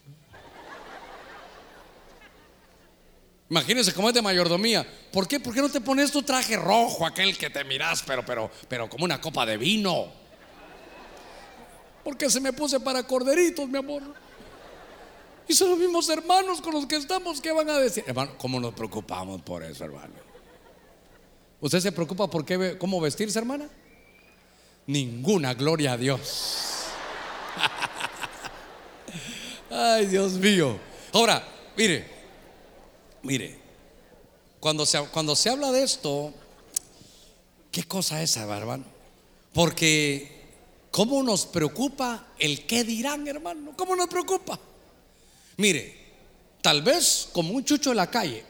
Imagínense 3.50 3.94
cómo 3.94 4.08
es 4.08 4.16
de 4.16 4.22
mayordomía. 4.22 4.86
¿Por 5.12 5.28
qué? 5.28 5.40
¿Por 5.40 5.54
qué 5.54 5.62
no 5.62 5.70
te 5.70 5.82
pones 5.82 6.12
tu 6.12 6.24
traje 6.24 6.56
rojo, 6.56 7.06
aquel 7.06 7.38
que 7.38 7.50
te 7.50 7.64
miras, 7.64 8.02
pero, 8.02 8.26
pero, 8.26 8.50
pero 8.68 8.90
como 8.90 9.06
una 9.06 9.20
copa 9.20 9.46
de 9.46 9.58
vino? 9.58 10.08
Porque 12.04 12.30
se 12.30 12.40
me 12.40 12.54
puse 12.54 12.80
para 12.80 13.04
corderitos, 13.04 13.68
mi 13.68 13.78
amor. 13.78 14.02
Y 15.48 15.54
son 15.54 15.72
los 15.72 15.80
mismos 15.80 16.08
hermanos 16.10 16.62
con 16.62 16.74
los 16.74 16.86
que 16.86 16.96
estamos, 16.96 17.42
¿qué 17.42 17.52
van 17.52 17.70
a 17.70 17.78
decir? 17.78 18.04
Hermano, 18.08 18.34
¿cómo 18.38 18.60
nos 18.60 18.74
preocupamos 18.74 19.42
por 19.42 19.64
eso, 19.64 19.84
hermano? 19.84 20.14
¿Usted 21.60 21.80
se 21.80 21.92
preocupa 21.92 22.30
por 22.30 22.46
qué, 22.46 22.78
cómo 22.78 23.00
vestirse, 23.02 23.40
hermana? 23.40 23.70
Ninguna, 24.88 25.54
gloria 25.54 25.94
a 25.94 25.98
Dios. 25.98 26.84
Ay, 29.70 30.08
Dios 30.08 30.34
mío. 30.34 30.78
Ahora, 31.14 31.46
mire, 31.76 32.06
mire, 33.22 33.60
cuando 34.60 34.86
se, 34.86 35.00
cuando 35.08 35.36
se 35.36 35.50
habla 35.50 35.72
de 35.72 35.84
esto, 35.84 36.34
¿qué 37.72 37.84
cosa 37.84 38.22
es 38.22 38.36
hermano? 38.38 38.86
Porque, 39.54 40.44
¿cómo 40.92 41.24
nos 41.24 41.46
preocupa 41.46 42.28
el 42.40 42.66
qué 42.66 42.84
dirán, 42.84 43.28
hermano? 43.28 43.74
¿Cómo 43.76 43.96
nos 43.96 44.08
preocupa? 44.08 44.60
Mire, 45.58 45.96
tal 46.62 46.82
vez 46.82 47.30
como 47.32 47.54
un 47.54 47.64
chucho 47.64 47.92
de 47.92 47.96
la 47.96 48.10
calle, 48.10 48.44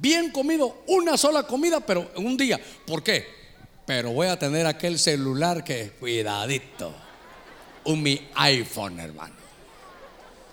bien 0.00 0.30
comido, 0.30 0.82
una 0.86 1.16
sola 1.16 1.44
comida, 1.44 1.80
pero 1.80 2.10
en 2.16 2.26
un 2.26 2.36
día. 2.36 2.60
¿Por 2.86 3.02
qué? 3.02 3.26
Pero 3.86 4.10
voy 4.10 4.26
a 4.26 4.38
tener 4.38 4.66
aquel 4.66 4.98
celular 4.98 5.64
que, 5.64 5.92
cuidadito, 5.98 6.94
un 7.84 8.02
mi 8.02 8.28
iPhone, 8.34 9.00
hermano. 9.00 9.34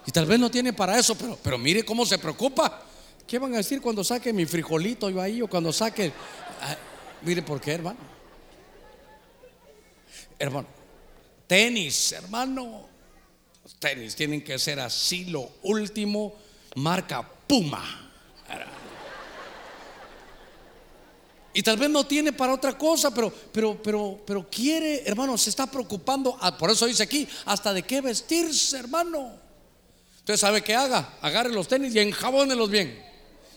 Y 0.07 0.11
tal 0.11 0.25
vez 0.25 0.39
no 0.39 0.51
tiene 0.51 0.71
para 0.71 0.97
eso, 0.97 1.15
pero, 1.15 1.37
pero 1.41 1.57
mire 1.57 1.83
cómo 1.83 2.05
se 2.05 2.17
preocupa. 2.17 2.83
¿Qué 3.27 3.39
van 3.39 3.53
a 3.55 3.57
decir 3.57 3.81
cuando 3.81 4.03
saque 4.03 4.31
mi 4.31 4.45
frijolito 4.45 5.09
yo 5.09 5.19
ahí 5.19 5.41
o 5.41 5.47
cuando 5.47 5.73
saque... 5.73 6.13
Ah, 6.61 6.77
mire 7.23 7.41
por 7.41 7.59
qué, 7.59 7.71
hermano. 7.71 7.97
Hermano, 10.37 10.67
tenis, 11.47 12.11
hermano. 12.11 12.94
Tenis 13.85 14.15
tienen 14.15 14.41
que 14.41 14.57
ser 14.57 14.79
así, 14.79 15.25
lo 15.25 15.47
último, 15.61 16.33
marca 16.73 17.21
Puma. 17.45 18.11
Y 21.53 21.61
tal 21.61 21.77
vez 21.77 21.87
no 21.91 22.03
tiene 22.03 22.33
para 22.33 22.55
otra 22.55 22.75
cosa, 22.75 23.13
pero, 23.13 23.31
pero, 23.51 23.79
pero, 23.81 24.19
pero 24.25 24.49
quiere, 24.49 25.03
hermano, 25.05 25.37
se 25.37 25.51
está 25.51 25.67
preocupando. 25.67 26.35
Ah, 26.41 26.57
por 26.57 26.71
eso 26.71 26.87
dice 26.87 27.03
aquí, 27.03 27.29
hasta 27.45 27.73
de 27.73 27.83
qué 27.83 28.01
vestirse, 28.01 28.79
hermano. 28.79 29.33
Entonces, 30.19 30.41
¿sabe 30.41 30.63
qué 30.63 30.73
haga? 30.73 31.17
Agarre 31.21 31.51
los 31.51 31.67
tenis 31.67 31.93
y 31.93 31.99
enjabónelos 31.99 32.71
bien. 32.71 32.99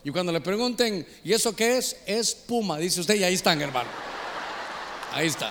Y 0.04 0.10
cuando 0.10 0.30
le 0.30 0.42
pregunten, 0.42 1.06
¿y 1.24 1.32
eso 1.32 1.56
qué 1.56 1.78
es? 1.78 1.96
Es 2.04 2.34
puma, 2.34 2.76
dice 2.76 3.00
usted, 3.00 3.14
y 3.14 3.24
ahí 3.24 3.34
están, 3.34 3.62
hermano. 3.62 3.88
Ahí 5.14 5.26
está. 5.26 5.50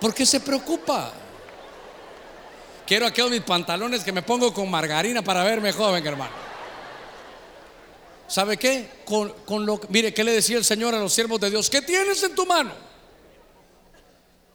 ¿Por 0.00 0.14
qué 0.14 0.24
se 0.24 0.40
preocupa? 0.40 1.12
Quiero 2.88 3.06
aquellos 3.06 3.30
mis 3.30 3.42
pantalones 3.42 4.02
que 4.02 4.12
me 4.12 4.22
pongo 4.22 4.54
con 4.54 4.70
margarina 4.70 5.20
para 5.20 5.44
verme 5.44 5.72
joven, 5.72 6.06
hermano. 6.06 6.32
¿Sabe 8.26 8.56
qué? 8.56 8.88
Con, 9.04 9.30
con 9.44 9.66
lo, 9.66 9.78
mire, 9.90 10.14
¿qué 10.14 10.24
le 10.24 10.32
decía 10.32 10.56
el 10.56 10.64
Señor 10.64 10.94
a 10.94 10.98
los 10.98 11.12
siervos 11.12 11.38
de 11.38 11.50
Dios? 11.50 11.68
¿Qué 11.68 11.82
tienes 11.82 12.22
en 12.22 12.34
tu 12.34 12.46
mano? 12.46 12.72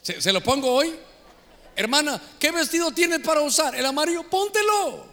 ¿Se, 0.01 0.19
se 0.19 0.33
lo 0.33 0.41
pongo 0.41 0.73
hoy? 0.73 0.95
Hermana, 1.75 2.19
¿qué 2.39 2.49
vestido 2.49 2.91
tienes 2.91 3.19
para 3.19 3.41
usar? 3.41 3.75
El 3.75 3.85
amarillo, 3.85 4.23
póntelo. 4.27 5.05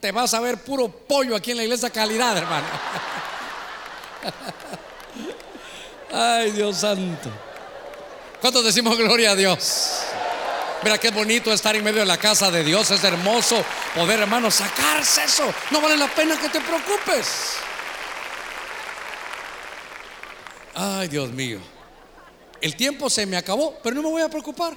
Te 0.00 0.10
vas 0.10 0.32
a 0.32 0.40
ver 0.40 0.64
puro 0.64 0.88
pollo 0.88 1.36
aquí 1.36 1.50
en 1.50 1.58
la 1.58 1.64
iglesia 1.64 1.90
calidad, 1.90 2.38
hermano. 2.38 2.66
Ay, 6.10 6.52
Dios 6.52 6.78
santo. 6.78 7.28
¿Cuántos 8.40 8.64
decimos 8.64 8.96
gloria 8.96 9.32
a 9.32 9.36
Dios? 9.36 10.04
Mira 10.82 10.98
qué 10.98 11.10
bonito 11.10 11.52
estar 11.52 11.74
en 11.76 11.84
medio 11.84 12.00
de 12.00 12.06
la 12.06 12.18
casa 12.18 12.50
de 12.50 12.62
Dios. 12.64 12.90
Es 12.90 13.02
hermoso 13.04 13.64
poder, 13.94 14.20
hermano, 14.20 14.50
sacarse 14.50 15.24
eso. 15.24 15.52
No 15.70 15.80
vale 15.80 15.96
la 15.96 16.08
pena 16.08 16.38
que 16.38 16.48
te 16.48 16.60
preocupes. 16.60 17.56
Ay, 20.74 21.08
Dios 21.08 21.30
mío. 21.30 21.58
El 22.60 22.76
tiempo 22.76 23.08
se 23.08 23.26
me 23.26 23.36
acabó, 23.36 23.78
pero 23.82 23.96
no 23.96 24.02
me 24.02 24.08
voy 24.08 24.22
a 24.22 24.28
preocupar. 24.28 24.74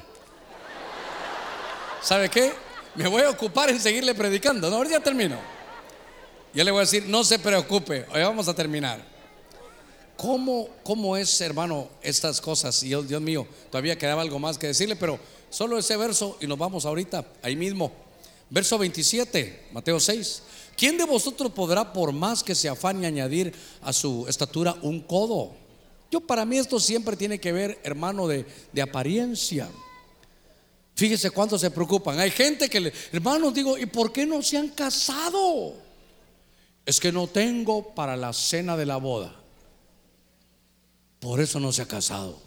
¿Sabe 2.02 2.30
qué? 2.30 2.54
Me 2.96 3.08
voy 3.08 3.24
a 3.24 3.30
ocupar 3.30 3.70
en 3.70 3.80
seguirle 3.80 4.16
predicando. 4.16 4.70
No, 4.70 4.78
ahora 4.78 4.90
ya 4.90 5.00
termino. 5.00 5.38
Ya 6.54 6.64
le 6.64 6.72
voy 6.72 6.80
a 6.80 6.82
decir, 6.82 7.06
no 7.08 7.24
se 7.24 7.40
preocupe. 7.40 8.06
Hoy 8.14 8.22
vamos 8.22 8.48
a 8.48 8.54
terminar. 8.54 9.17
¿Cómo, 10.18 10.68
cómo 10.84 11.16
es, 11.16 11.40
hermano, 11.42 11.88
estas 12.02 12.42
cosas? 12.42 12.82
Y 12.84 12.90
Dios, 12.90 13.22
mío, 13.22 13.48
todavía 13.70 13.98
quedaba 13.98 14.22
algo 14.22 14.40
más 14.40 14.58
que 14.58 14.68
decirle, 14.68 14.96
pero 14.96 15.20
Solo 15.50 15.78
ese 15.78 15.96
verso 15.96 16.38
y 16.42 16.48
nos 16.48 16.58
vamos 16.58 16.86
ahorita, 16.86 17.26
ahí 17.42 17.56
mismo. 17.56 17.92
Verso 18.50 18.78
27, 18.78 19.70
Mateo 19.72 20.00
6. 20.00 20.44
¿Quién 20.76 20.98
de 20.98 21.06
vosotros 21.06 21.52
podrá, 21.52 21.92
por 21.92 22.12
más 22.12 22.44
que 22.44 22.54
se 22.54 22.70
afane, 22.70 23.08
añadir 23.08 23.54
a 23.82 23.94
su 23.94 24.26
estatura 24.28 24.76
un 24.82 25.02
codo? 25.02 25.54
Yo 26.12 26.22
para 26.22 26.46
mí 26.46 26.58
esto 26.58 26.80
siempre 26.80 27.16
tiene 27.16 27.40
que 27.40 27.52
ver, 27.52 27.80
hermano, 27.84 28.28
de, 28.28 28.46
de 28.72 28.82
apariencia. 28.82 29.70
Fíjese 30.96 31.32
cuánto 31.32 31.58
se 31.58 31.72
preocupan. 31.72 32.20
Hay 32.20 32.32
gente 32.32 32.70
que, 32.70 32.80
le, 32.80 32.94
hermanos, 33.12 33.54
digo, 33.54 33.78
¿y 33.78 33.86
por 33.86 34.12
qué 34.12 34.26
no 34.26 34.42
se 34.42 34.58
han 34.58 34.70
casado? 34.70 35.74
Es 36.86 37.00
que 37.00 37.12
no 37.12 37.28
tengo 37.28 37.94
para 37.94 38.16
la 38.16 38.32
cena 38.34 38.78
de 38.78 38.86
la 38.86 38.98
boda. 38.98 39.36
Por 41.20 41.40
eso 41.40 41.60
no 41.60 41.72
se 41.72 41.82
ha 41.82 41.88
casado. 41.88 42.40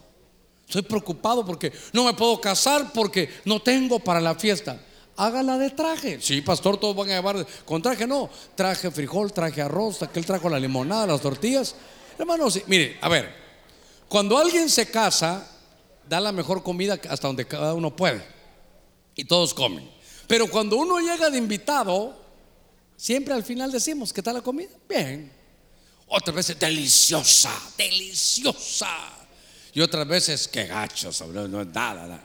Estoy 0.66 0.82
preocupado 0.82 1.44
porque 1.44 1.72
no 1.92 2.04
me 2.04 2.14
puedo 2.14 2.40
casar 2.40 2.92
porque 2.92 3.28
no 3.44 3.60
tengo 3.60 3.98
para 3.98 4.20
la 4.20 4.36
fiesta. 4.36 4.80
Hágala 5.16 5.58
de 5.58 5.70
traje. 5.70 6.20
Sí, 6.20 6.40
pastor, 6.40 6.76
todos 6.78 6.94
van 6.94 7.10
a 7.10 7.14
llevar 7.14 7.46
con 7.64 7.82
traje. 7.82 8.06
No, 8.06 8.30
traje 8.54 8.90
frijol, 8.90 9.32
traje 9.32 9.60
arroz, 9.60 10.02
aquel 10.02 10.24
trajo 10.24 10.48
la 10.48 10.60
limonada, 10.60 11.08
las 11.08 11.20
tortillas. 11.20 11.74
Hermanos, 12.16 12.54
sí, 12.54 12.62
mire, 12.68 12.98
a 13.00 13.08
ver, 13.08 13.34
cuando 14.08 14.38
alguien 14.38 14.68
se 14.68 14.90
casa, 14.90 15.46
da 16.08 16.20
la 16.20 16.32
mejor 16.32 16.62
comida 16.62 16.98
hasta 17.08 17.26
donde 17.26 17.46
cada 17.46 17.74
uno 17.74 17.94
puede. 17.94 18.24
Y 19.16 19.24
todos 19.24 19.52
comen. 19.52 19.90
Pero 20.26 20.48
cuando 20.48 20.76
uno 20.76 21.00
llega 21.00 21.30
de 21.30 21.38
invitado, 21.38 22.16
siempre 22.96 23.34
al 23.34 23.42
final 23.42 23.72
decimos, 23.72 24.12
¿qué 24.12 24.22
tal 24.22 24.34
la 24.34 24.40
comida? 24.40 24.70
Bien. 24.88 25.39
Otra 26.11 26.34
vez 26.34 26.58
deliciosa, 26.58 27.52
deliciosa. 27.78 28.88
Y 29.72 29.80
otras 29.80 30.06
veces, 30.06 30.48
que 30.48 30.66
gachos, 30.66 31.22
no, 31.28 31.46
no, 31.46 31.64
nada, 31.64 32.06
nada. 32.06 32.24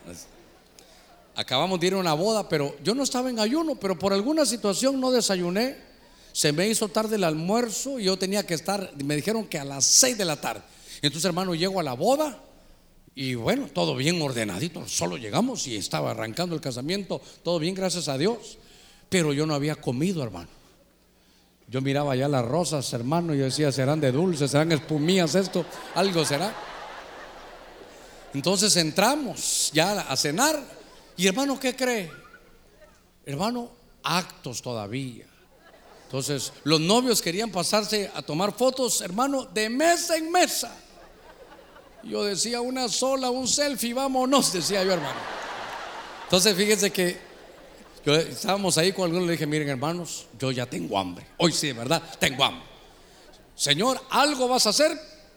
Acabamos 1.35 1.79
de 1.79 1.87
ir 1.87 1.93
a 1.93 1.97
una 1.97 2.15
boda, 2.15 2.49
pero 2.49 2.75
yo 2.83 2.95
no 2.95 3.03
estaba 3.03 3.29
en 3.29 3.39
ayuno, 3.39 3.75
pero 3.75 3.99
por 3.99 4.11
alguna 4.11 4.45
situación 4.45 4.99
no 4.99 5.11
desayuné. 5.11 5.77
Se 6.31 6.51
me 6.51 6.67
hizo 6.67 6.87
tarde 6.89 7.17
el 7.17 7.23
almuerzo 7.23 7.99
y 7.99 8.05
yo 8.05 8.17
tenía 8.17 8.45
que 8.45 8.55
estar, 8.55 8.91
me 9.03 9.15
dijeron 9.15 9.45
que 9.45 9.59
a 9.59 9.63
las 9.65 9.85
6 9.85 10.17
de 10.17 10.25
la 10.25 10.41
tarde. 10.41 10.63
Entonces, 11.03 11.25
hermano, 11.25 11.53
llego 11.53 11.79
a 11.79 11.83
la 11.83 11.93
boda 11.93 12.41
y 13.13 13.35
bueno, 13.35 13.67
todo 13.71 13.95
bien 13.95 14.19
ordenadito. 14.19 14.87
Solo 14.87 15.17
llegamos 15.17 15.67
y 15.67 15.75
estaba 15.75 16.11
arrancando 16.11 16.55
el 16.55 16.61
casamiento, 16.61 17.21
todo 17.43 17.59
bien, 17.59 17.75
gracias 17.75 18.07
a 18.07 18.17
Dios. 18.17 18.57
Pero 19.09 19.31
yo 19.31 19.45
no 19.45 19.53
había 19.53 19.75
comido, 19.75 20.23
hermano. 20.23 20.49
Yo 21.67 21.81
miraba 21.81 22.15
ya 22.15 22.27
las 22.27 22.45
rosas, 22.45 22.91
hermano, 22.93 23.33
y 23.33 23.39
yo 23.39 23.45
decía, 23.45 23.71
serán 23.71 23.99
de 23.99 24.11
dulce, 24.11 24.47
serán 24.47 24.71
espumías 24.71 25.33
esto, 25.35 25.65
algo 25.95 26.23
será. 26.23 26.53
Entonces 28.33 28.75
entramos 28.75 29.71
ya 29.73 30.01
a 30.01 30.15
cenar. 30.15 30.61
Y 31.17 31.27
hermano, 31.27 31.59
¿qué 31.59 31.75
cree? 31.75 32.11
Hermano, 33.25 33.71
actos 34.03 34.61
todavía. 34.61 35.25
Entonces, 36.03 36.53
los 36.63 36.79
novios 36.79 37.21
querían 37.21 37.49
pasarse 37.49 38.11
a 38.13 38.21
tomar 38.21 38.53
fotos, 38.53 39.01
hermano, 39.01 39.45
de 39.45 39.69
mesa 39.69 40.15
en 40.17 40.31
mesa. 40.31 40.77
Yo 42.03 42.23
decía 42.23 42.61
una 42.61 42.87
sola, 42.87 43.31
un 43.31 43.47
selfie, 43.47 43.93
vámonos, 43.93 44.53
decía 44.53 44.83
yo, 44.83 44.93
hermano. 44.93 45.19
Entonces, 46.25 46.55
fíjense 46.55 46.91
que 46.91 47.17
estábamos 48.13 48.77
ahí 48.77 48.91
con 48.91 49.05
algunos, 49.05 49.25
le 49.25 49.33
dije, 49.33 49.47
miren, 49.47 49.69
hermanos, 49.69 50.27
yo 50.39 50.51
ya 50.51 50.65
tengo 50.65 50.97
hambre. 50.97 51.25
Hoy 51.37 51.51
sí, 51.51 51.71
verdad, 51.71 52.03
tengo 52.19 52.43
hambre. 52.43 52.63
Señor, 53.55 53.99
algo 54.09 54.47
vas 54.47 54.67
a 54.67 54.69
hacer, 54.69 54.91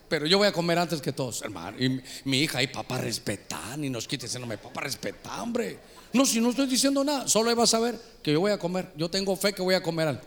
pero 0.08 0.26
yo 0.26 0.38
voy 0.38 0.48
a 0.48 0.52
comer 0.52 0.78
antes 0.78 1.00
que 1.00 1.12
todos, 1.12 1.42
hermano. 1.42 1.78
Y 1.78 2.00
mi 2.24 2.40
hija, 2.40 2.62
y 2.62 2.66
papá, 2.66 2.98
respeta, 2.98 3.76
ni 3.76 3.88
nos 3.88 4.06
quites 4.06 4.30
ese 4.30 4.38
nombre, 4.38 4.58
papá, 4.58 4.82
respeta, 4.82 5.42
hombre. 5.42 5.78
No, 6.12 6.26
si 6.26 6.40
no 6.40 6.50
estoy 6.50 6.66
diciendo 6.66 7.04
nada, 7.04 7.28
solo 7.28 7.54
va 7.54 7.64
a 7.64 7.66
saber 7.66 7.98
que 8.22 8.32
yo 8.32 8.40
voy 8.40 8.52
a 8.52 8.58
comer. 8.58 8.92
Yo 8.96 9.08
tengo 9.08 9.36
fe 9.36 9.52
que 9.52 9.62
voy 9.62 9.74
a 9.74 9.82
comer 9.82 10.08
algo. 10.08 10.22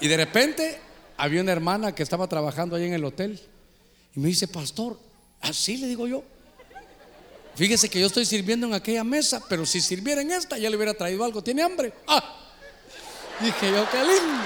Y 0.00 0.08
de 0.08 0.16
repente 0.16 0.78
había 1.16 1.40
una 1.40 1.52
hermana 1.52 1.94
que 1.94 2.02
estaba 2.02 2.26
trabajando 2.26 2.76
ahí 2.76 2.84
en 2.84 2.94
el 2.94 3.04
hotel 3.04 3.40
y 4.14 4.20
me 4.20 4.28
dice, 4.28 4.48
pastor, 4.48 4.98
así 5.40 5.76
le 5.76 5.86
digo 5.86 6.06
yo. 6.06 6.24
Fíjese 7.54 7.88
que 7.88 8.00
yo 8.00 8.06
estoy 8.06 8.24
sirviendo 8.24 8.66
en 8.66 8.74
aquella 8.74 9.04
mesa, 9.04 9.42
pero 9.48 9.66
si 9.66 9.80
sirviera 9.80 10.22
en 10.22 10.30
esta, 10.30 10.56
ya 10.56 10.70
le 10.70 10.76
hubiera 10.76 10.94
traído 10.94 11.24
algo. 11.24 11.42
¿Tiene 11.42 11.62
hambre? 11.62 11.92
Ah, 12.06 12.36
dije 13.40 13.70
yo, 13.70 13.88
qué 13.90 13.98
lindo. 13.98 14.44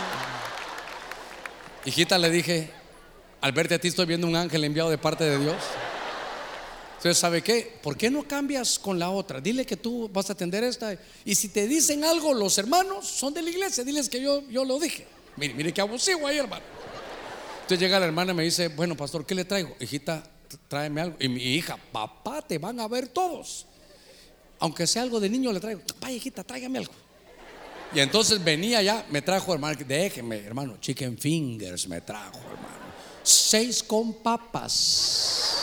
Hijita, 1.85 2.19
le 2.19 2.31
dije, 2.31 2.71
al 3.41 3.53
verte 3.53 3.75
a 3.75 3.79
ti 3.79 3.89
estoy 3.89 4.07
viendo 4.07 4.27
un 4.27 4.37
ángel 4.37 4.65
enviado 4.65 4.91
de 4.91 4.99
parte 4.99 5.25
de 5.25 5.39
Dios. 5.39 5.57
Entonces, 6.97 7.21
¿sabe 7.21 7.43
qué? 7.43 7.79
¿Por 7.83 7.99
qué 7.99 8.11
no 8.11 8.23
cambias 8.23 8.79
con 8.79 8.99
la 8.99 9.11
otra? 9.11 9.39
Dile 9.39 9.67
que 9.67 9.77
tú 9.77 10.09
vas 10.11 10.31
a 10.31 10.33
atender 10.33 10.65
esta. 10.65 10.97
Y 11.27 11.35
si 11.35 11.51
te 11.51 11.69
dicen 11.69 12.03
algo, 12.03 12.33
los 12.33 12.57
hermanos 12.57 13.07
son 13.07 13.35
de 13.35 13.43
la 13.43 13.51
iglesia, 13.51 13.85
diles 13.85 14.09
que 14.09 14.23
yo, 14.23 14.43
yo 14.49 14.65
lo 14.65 14.79
dije. 14.79 15.07
Mire, 15.37 15.53
mire 15.53 15.75
qué 15.75 15.83
abusivo 15.83 16.27
ahí, 16.27 16.39
hermano. 16.39 16.65
Entonces 17.57 17.79
llega 17.79 18.01
la 18.01 18.07
hermana 18.07 18.33
y 18.33 18.35
me 18.35 18.43
dice, 18.45 18.69
bueno, 18.69 18.97
pastor, 18.97 19.27
¿qué 19.27 19.35
le 19.35 19.45
traigo? 19.45 19.77
Hijita, 19.81 20.23
tráeme 20.69 21.01
algo. 21.01 21.17
Y 21.21 21.29
mi 21.29 21.43
hija, 21.43 21.77
papá, 21.93 22.43
te 22.43 22.59
van 22.59 22.81
a 22.81 22.89
ver 22.89 23.09
todos. 23.09 23.67
Aunque 24.59 24.87
sea 24.87 25.03
algo 25.03 25.21
de 25.21 25.29
niño, 25.29 25.53
le 25.53 25.61
traigo. 25.61 25.81
Papá, 25.81 26.11
hijita, 26.11 26.45
tráigame 26.45 26.79
algo. 26.79 26.93
Y 27.95 28.01
entonces 28.01 28.43
venía 28.43 28.83
ya, 28.83 29.07
me 29.11 29.23
trajo, 29.23 29.53
hermano, 29.53 29.79
déjeme, 29.87 30.39
hermano, 30.39 30.79
chicken 30.81 31.17
fingers 31.17 31.87
me 31.87 32.01
trajo, 32.01 32.39
hermano 32.39 32.85
seis 33.25 33.83
con 33.83 34.15
papas. 34.15 35.57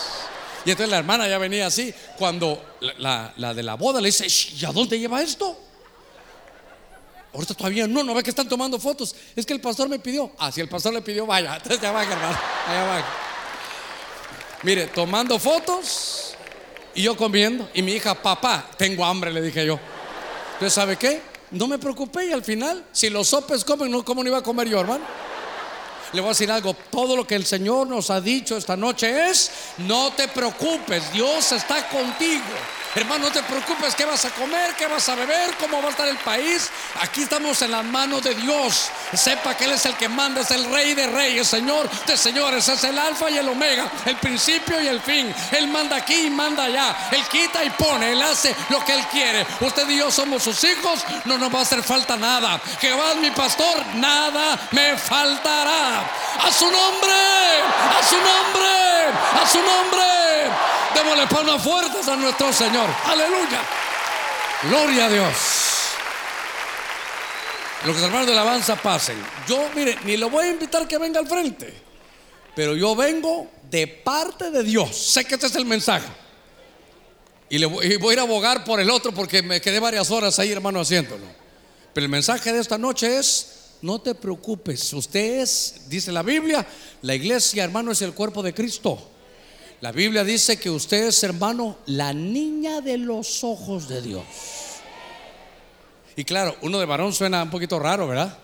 Y 0.65 0.71
entonces 0.71 0.91
la 0.91 0.97
hermana 0.97 1.27
ya 1.27 1.37
venía 1.37 1.67
así. 1.67 1.93
Cuando 2.17 2.75
la, 2.97 3.53
de 3.53 3.63
la 3.63 3.75
boda 3.75 4.01
le 4.01 4.07
dice, 4.07 4.27
¿y 4.59 4.65
a 4.65 4.71
dónde 4.71 4.99
lleva 4.99 5.21
esto? 5.21 5.57
Ahorita 7.33 7.53
todavía 7.53 7.87
no, 7.87 8.03
no 8.03 8.13
ve 8.13 8.23
que 8.23 8.29
están 8.31 8.49
tomando 8.49 8.77
fotos. 8.77 9.15
Es 9.35 9.45
que 9.45 9.53
el 9.53 9.61
pastor 9.61 9.87
me 9.87 9.99
pidió. 9.99 10.33
Ah, 10.37 10.51
si 10.51 10.59
el 10.59 10.67
pastor 10.67 10.93
le 10.93 11.01
pidió, 11.01 11.25
vaya. 11.25 11.55
Entonces 11.63 11.81
ya 11.81 11.91
va, 11.91 12.03
hermano. 12.03 12.37
Allá 12.67 12.83
va. 12.83 13.05
Mire, 14.63 14.87
tomando 14.87 15.39
fotos 15.39 16.35
y 16.93 17.03
yo 17.03 17.17
comiendo. 17.17 17.69
Y 17.73 17.81
mi 17.81 17.93
hija, 17.93 18.13
papá, 18.13 18.69
tengo 18.77 19.03
hambre, 19.03 19.31
le 19.31 19.41
dije 19.41 19.65
yo. 19.65 19.79
Entonces, 20.53 20.73
¿sabe 20.73 20.97
qué? 20.97 21.21
No 21.51 21.67
me 21.67 21.79
preocupé 21.79 22.27
y 22.27 22.31
al 22.31 22.43
final, 22.43 22.85
si 22.91 23.09
los 23.09 23.27
sopes 23.27 23.65
comen, 23.65 24.01
¿cómo 24.03 24.23
no 24.23 24.29
iba 24.29 24.37
a 24.37 24.43
comer 24.43 24.69
yo, 24.69 24.79
hermano? 24.79 25.03
Le 26.13 26.21
voy 26.21 26.27
a 26.27 26.31
decir 26.31 26.51
algo, 26.51 26.73
todo 26.89 27.15
lo 27.15 27.25
que 27.25 27.35
el 27.35 27.45
Señor 27.45 27.87
nos 27.87 28.09
ha 28.09 28.21
dicho 28.21 28.57
esta 28.57 28.75
noche 28.75 29.29
es, 29.29 29.51
no 29.77 30.11
te 30.11 30.27
preocupes, 30.27 31.11
Dios 31.13 31.51
está 31.51 31.87
contigo. 31.87 32.43
Hermano, 32.93 33.25
no 33.25 33.31
te 33.31 33.41
preocupes 33.43 33.95
qué 33.95 34.03
vas 34.03 34.25
a 34.25 34.31
comer, 34.31 34.75
qué 34.75 34.85
vas 34.85 35.07
a 35.07 35.15
beber, 35.15 35.55
cómo 35.57 35.81
va 35.81 35.87
a 35.87 35.91
estar 35.91 36.07
el 36.07 36.17
país. 36.17 36.69
Aquí 36.99 37.23
estamos 37.23 37.61
en 37.61 37.71
las 37.71 37.85
manos 37.85 38.21
de 38.21 38.35
Dios. 38.35 38.89
Sepa 39.13 39.55
que 39.55 39.63
Él 39.63 39.71
es 39.71 39.85
el 39.85 39.95
que 39.95 40.09
manda, 40.09 40.41
es 40.41 40.51
el 40.51 40.65
Rey 40.69 40.93
de 40.93 41.07
Reyes, 41.07 41.47
Señor 41.47 41.89
de 42.05 42.17
Señores, 42.17 42.67
es 42.67 42.83
el 42.83 42.97
Alfa 42.99 43.29
y 43.29 43.37
el 43.37 43.47
Omega, 43.47 43.89
el 44.05 44.17
principio 44.17 44.81
y 44.81 44.87
el 44.87 44.99
fin. 44.99 45.33
Él 45.51 45.67
manda 45.67 45.95
aquí 45.95 46.25
y 46.25 46.29
manda 46.29 46.65
allá. 46.65 47.09
Él 47.11 47.23
quita 47.31 47.63
y 47.63 47.69
pone, 47.69 48.11
Él 48.11 48.21
hace 48.21 48.53
lo 48.69 48.83
que 48.83 48.93
Él 48.93 49.05
quiere. 49.07 49.45
Usted 49.61 49.87
y 49.89 49.97
yo 49.97 50.11
somos 50.11 50.43
sus 50.43 50.61
hijos, 50.65 51.05
no 51.25 51.37
nos 51.37 51.53
va 51.53 51.59
a 51.59 51.61
hacer 51.61 51.81
falta 51.83 52.17
nada. 52.17 52.59
Jehová 52.81 53.11
es 53.11 53.17
mi 53.17 53.31
pastor, 53.31 53.85
nada 53.95 54.59
me 54.71 54.97
faltará. 54.97 55.99
A 56.45 56.51
su 56.51 56.65
nombre, 56.65 57.13
a 57.99 58.03
su 58.07 58.15
nombre, 58.15 59.41
a 59.41 59.47
su 59.47 59.61
nombre. 59.61 60.01
Démosle 60.93 61.27
palmas 61.27 61.63
fuertes 61.63 62.07
a 62.07 62.15
nuestro 62.15 62.51
Señor. 62.51 62.80
Aleluya. 63.05 63.61
Gloria 64.63 65.05
a 65.05 65.09
Dios. 65.09 65.35
Los 67.85 67.97
hermanos 67.97 68.27
de 68.27 68.33
alabanza 68.33 68.75
pasen. 68.75 69.17
Yo, 69.47 69.69
mire, 69.75 69.97
ni 70.05 70.17
lo 70.17 70.29
voy 70.29 70.45
a 70.45 70.51
invitar 70.51 70.87
que 70.87 70.97
venga 70.97 71.19
al 71.19 71.27
frente. 71.27 71.73
Pero 72.55 72.75
yo 72.75 72.95
vengo 72.95 73.47
de 73.69 73.87
parte 73.87 74.51
de 74.51 74.63
Dios. 74.63 74.95
Sé 74.95 75.25
que 75.25 75.35
este 75.35 75.47
es 75.47 75.55
el 75.55 75.65
mensaje. 75.65 76.07
Y, 77.49 77.57
le 77.57 77.65
voy, 77.65 77.85
y 77.85 77.97
voy 77.97 78.11
a 78.11 78.13
ir 78.13 78.19
a 78.19 78.23
abogar 78.23 78.63
por 78.63 78.79
el 78.79 78.89
otro 78.89 79.11
porque 79.11 79.41
me 79.41 79.59
quedé 79.59 79.79
varias 79.79 80.11
horas 80.11 80.37
ahí, 80.39 80.51
hermano, 80.51 80.79
haciéndolo. 80.79 81.25
Pero 81.93 82.05
el 82.05 82.11
mensaje 82.11 82.53
de 82.53 82.59
esta 82.59 82.77
noche 82.77 83.17
es, 83.17 83.61
no 83.81 83.99
te 83.99 84.15
preocupes. 84.15 84.93
Usted 84.93 85.41
es, 85.41 85.81
dice 85.87 86.11
la 86.11 86.21
Biblia, 86.23 86.65
la 87.01 87.15
iglesia, 87.15 87.63
hermano, 87.63 87.91
es 87.91 88.01
el 88.01 88.13
cuerpo 88.13 88.43
de 88.43 88.53
Cristo. 88.53 89.10
La 89.81 89.91
Biblia 89.91 90.23
dice 90.23 90.57
que 90.57 90.69
usted 90.69 91.07
es, 91.07 91.23
hermano, 91.23 91.77
la 91.87 92.13
niña 92.13 92.81
de 92.81 92.99
los 92.99 93.43
ojos 93.43 93.87
de 93.87 94.03
Dios. 94.03 94.23
Y 96.15 96.23
claro, 96.23 96.55
uno 96.61 96.79
de 96.79 96.85
varón 96.85 97.11
suena 97.13 97.41
un 97.41 97.49
poquito 97.49 97.79
raro, 97.79 98.07
¿verdad? 98.07 98.37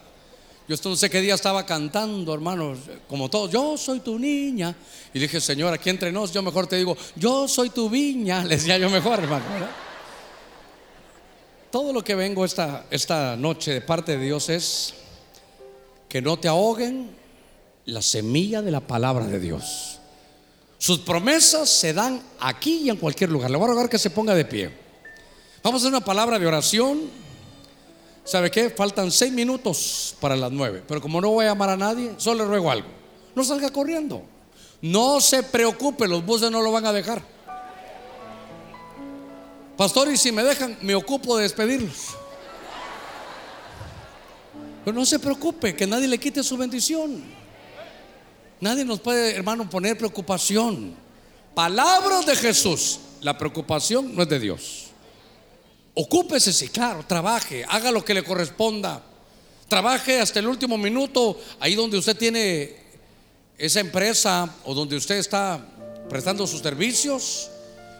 Yo 0.67 0.75
no 0.83 0.95
sé 0.95 1.11
qué 1.11 1.21
día 1.21 1.35
estaba 1.35 1.63
cantando, 1.63 2.33
hermanos, 2.33 2.79
como 3.07 3.29
todos, 3.29 3.51
yo 3.51 3.77
soy 3.77 3.99
tu 3.99 4.17
niña. 4.17 4.75
Y 5.13 5.19
dije, 5.19 5.39
Señor, 5.39 5.73
aquí 5.75 5.91
entre 5.91 6.11
nos, 6.11 6.33
yo 6.33 6.41
mejor 6.41 6.65
te 6.65 6.75
digo, 6.75 6.97
yo 7.15 7.47
soy 7.47 7.69
tu 7.69 7.87
viña. 7.87 8.43
Les 8.45 8.61
decía 8.61 8.79
yo 8.79 8.89
mejor, 8.89 9.19
hermano. 9.19 9.45
Todo 11.69 11.93
lo 11.93 12.03
que 12.03 12.15
vengo 12.15 12.45
esta, 12.45 12.87
esta 12.89 13.35
noche 13.37 13.73
de 13.73 13.81
parte 13.81 14.17
de 14.17 14.25
Dios 14.25 14.49
es 14.49 14.95
que 16.09 16.19
no 16.19 16.37
te 16.39 16.47
ahoguen 16.47 17.11
la 17.85 18.01
semilla 18.01 18.63
de 18.63 18.71
la 18.71 18.81
palabra 18.81 19.27
de 19.27 19.39
Dios. 19.39 19.99
Sus 20.77 20.99
promesas 20.99 21.69
se 21.69 21.93
dan 21.93 22.21
aquí 22.39 22.81
y 22.83 22.89
en 22.89 22.97
cualquier 22.97 23.31
lugar. 23.31 23.49
Le 23.49 23.57
voy 23.57 23.65
a 23.65 23.71
rogar 23.71 23.89
que 23.89 23.97
se 23.97 24.09
ponga 24.09 24.35
de 24.35 24.45
pie. 24.45 24.71
Vamos 25.63 25.81
a 25.81 25.87
hacer 25.87 25.95
una 25.95 26.05
palabra 26.05 26.37
de 26.37 26.47
oración 26.47 27.27
¿Sabe 28.27 28.51
qué? 28.51 28.69
Faltan 28.69 29.09
seis 29.09 29.31
minutos 29.31 30.13
para 30.19 30.35
las 30.35 30.51
nueve. 30.51 30.83
Pero 30.85 30.99
como 30.99 31.21
no 31.21 31.29
voy 31.29 31.45
a 31.45 31.49
llamar 31.49 31.69
a 31.69 31.77
nadie, 31.77 32.11
solo 32.17 32.43
le 32.43 32.49
ruego 32.49 32.69
algo. 32.69 32.89
No 33.33 33.41
salga 33.41 33.69
corriendo. 33.69 34.21
No 34.81 35.21
se 35.21 35.43
preocupe, 35.43 36.09
los 36.09 36.25
buses 36.25 36.51
no 36.51 36.61
lo 36.61 36.69
van 36.73 36.85
a 36.85 36.91
dejar. 36.91 37.21
Pastor, 39.77 40.11
y 40.11 40.17
si 40.17 40.33
me 40.33 40.43
dejan, 40.43 40.77
me 40.81 40.93
ocupo 40.93 41.37
de 41.37 41.43
despedirlos. 41.43 42.17
Pero 44.83 44.99
no 44.99 45.05
se 45.05 45.19
preocupe, 45.19 45.73
que 45.73 45.87
nadie 45.87 46.09
le 46.09 46.17
quite 46.17 46.43
su 46.43 46.57
bendición. 46.57 47.23
Nadie 48.59 48.85
nos 48.85 48.99
puede, 48.99 49.35
hermano, 49.35 49.69
poner 49.69 49.97
preocupación. 49.97 50.95
Palabras 51.53 52.25
de 52.25 52.35
Jesús. 52.35 52.99
La 53.21 53.37
preocupación 53.37 54.15
no 54.15 54.23
es 54.23 54.29
de 54.29 54.39
Dios. 54.39 54.87
Ocúpese, 55.95 56.53
sí, 56.53 56.69
claro, 56.69 57.03
trabaje, 57.07 57.65
haga 57.67 57.91
lo 57.91 58.05
que 58.05 58.13
le 58.13 58.23
corresponda. 58.23 59.01
Trabaje 59.67 60.19
hasta 60.19 60.39
el 60.39 60.47
último 60.47 60.77
minuto, 60.77 61.39
ahí 61.59 61.73
donde 61.73 61.97
usted 61.97 62.15
tiene 62.15 62.75
esa 63.57 63.79
empresa 63.79 64.47
o 64.63 64.75
donde 64.75 64.95
usted 64.95 65.15
está 65.17 65.59
prestando 66.07 66.45
sus 66.45 66.61
servicios, 66.61 67.49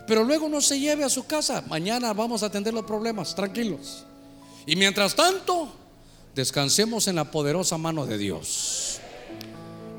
pero 0.08 0.24
luego 0.24 0.48
no 0.48 0.62
se 0.62 0.80
lleve 0.80 1.04
a 1.04 1.10
su 1.10 1.26
casa. 1.26 1.64
Mañana 1.68 2.14
vamos 2.14 2.44
a 2.44 2.46
atender 2.46 2.74
los 2.74 2.86
problemas, 2.86 3.36
tranquilos. 3.36 4.06
Y 4.68 4.76
mientras 4.76 5.16
tanto, 5.16 5.68
descansemos 6.36 7.08
en 7.08 7.16
la 7.16 7.32
poderosa 7.32 7.78
mano 7.78 8.06
de 8.06 8.18
Dios. 8.18 9.00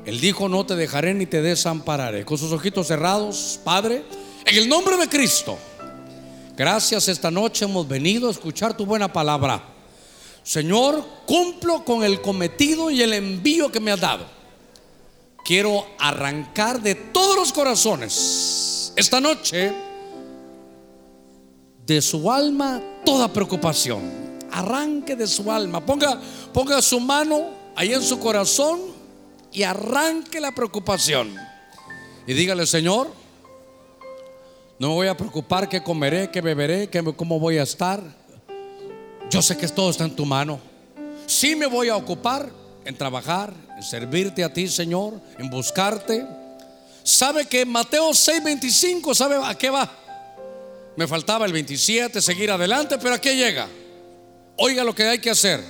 Él 0.05 0.19
dijo, 0.19 0.49
no 0.49 0.65
te 0.65 0.75
dejaré 0.75 1.13
ni 1.13 1.25
te 1.25 1.41
desampararé. 1.41 2.25
Con 2.25 2.37
sus 2.37 2.51
ojitos 2.51 2.87
cerrados, 2.87 3.59
Padre, 3.63 4.03
en 4.45 4.55
el 4.55 4.69
nombre 4.69 4.97
de 4.97 5.07
Cristo. 5.07 5.57
Gracias 6.55 7.07
esta 7.07 7.31
noche 7.31 7.65
hemos 7.65 7.87
venido 7.87 8.27
a 8.27 8.31
escuchar 8.31 8.75
tu 8.75 8.85
buena 8.85 9.11
palabra. 9.11 9.63
Señor, 10.43 11.05
cumplo 11.25 11.85
con 11.85 12.03
el 12.03 12.21
cometido 12.21 12.89
y 12.89 13.01
el 13.01 13.13
envío 13.13 13.71
que 13.71 13.79
me 13.79 13.91
has 13.91 13.99
dado. 13.99 14.25
Quiero 15.45 15.85
arrancar 15.99 16.81
de 16.81 16.95
todos 16.95 17.35
los 17.35 17.53
corazones 17.53 18.93
esta 18.95 19.21
noche 19.21 19.71
de 21.85 22.01
su 22.01 22.31
alma 22.31 22.81
toda 23.05 23.31
preocupación. 23.31 24.01
Arranque 24.51 25.15
de 25.15 25.27
su 25.27 25.51
alma. 25.51 25.85
Ponga, 25.85 26.19
ponga 26.53 26.81
su 26.81 26.99
mano 26.99 27.49
ahí 27.75 27.93
en 27.93 28.01
su 28.01 28.19
corazón 28.19 28.98
y 29.51 29.63
arranque 29.63 30.39
la 30.39 30.53
preocupación. 30.53 31.35
Y 32.27 32.33
dígale, 32.33 32.65
Señor, 32.65 33.11
no 34.77 34.89
me 34.89 34.93
voy 34.93 35.07
a 35.07 35.17
preocupar 35.17 35.67
qué 35.67 35.83
comeré, 35.83 36.29
qué 36.31 36.41
beberé, 36.41 36.89
qué, 36.89 37.03
cómo 37.15 37.39
voy 37.39 37.57
a 37.57 37.63
estar. 37.63 38.01
Yo 39.29 39.41
sé 39.41 39.57
que 39.57 39.67
todo 39.67 39.89
está 39.89 40.05
en 40.05 40.15
tu 40.15 40.25
mano. 40.25 40.59
Sí 41.27 41.55
me 41.55 41.65
voy 41.65 41.89
a 41.89 41.95
ocupar 41.95 42.49
en 42.85 42.97
trabajar, 42.97 43.53
en 43.75 43.83
servirte 43.83 44.43
a 44.43 44.53
ti, 44.53 44.67
Señor, 44.67 45.19
en 45.37 45.49
buscarte. 45.49 46.25
¿Sabe 47.03 47.45
que 47.45 47.65
Mateo 47.65 48.11
6:25, 48.11 49.13
sabe 49.13 49.37
a 49.43 49.55
qué 49.55 49.69
va? 49.69 49.91
Me 50.95 51.07
faltaba 51.07 51.45
el 51.45 51.53
27, 51.53 52.21
seguir 52.21 52.51
adelante, 52.51 52.97
pero 52.97 53.15
¿a 53.15 53.21
qué 53.21 53.35
llega? 53.35 53.67
Oiga 54.57 54.83
lo 54.83 54.93
que 54.93 55.03
hay 55.03 55.19
que 55.19 55.29
hacer. 55.29 55.63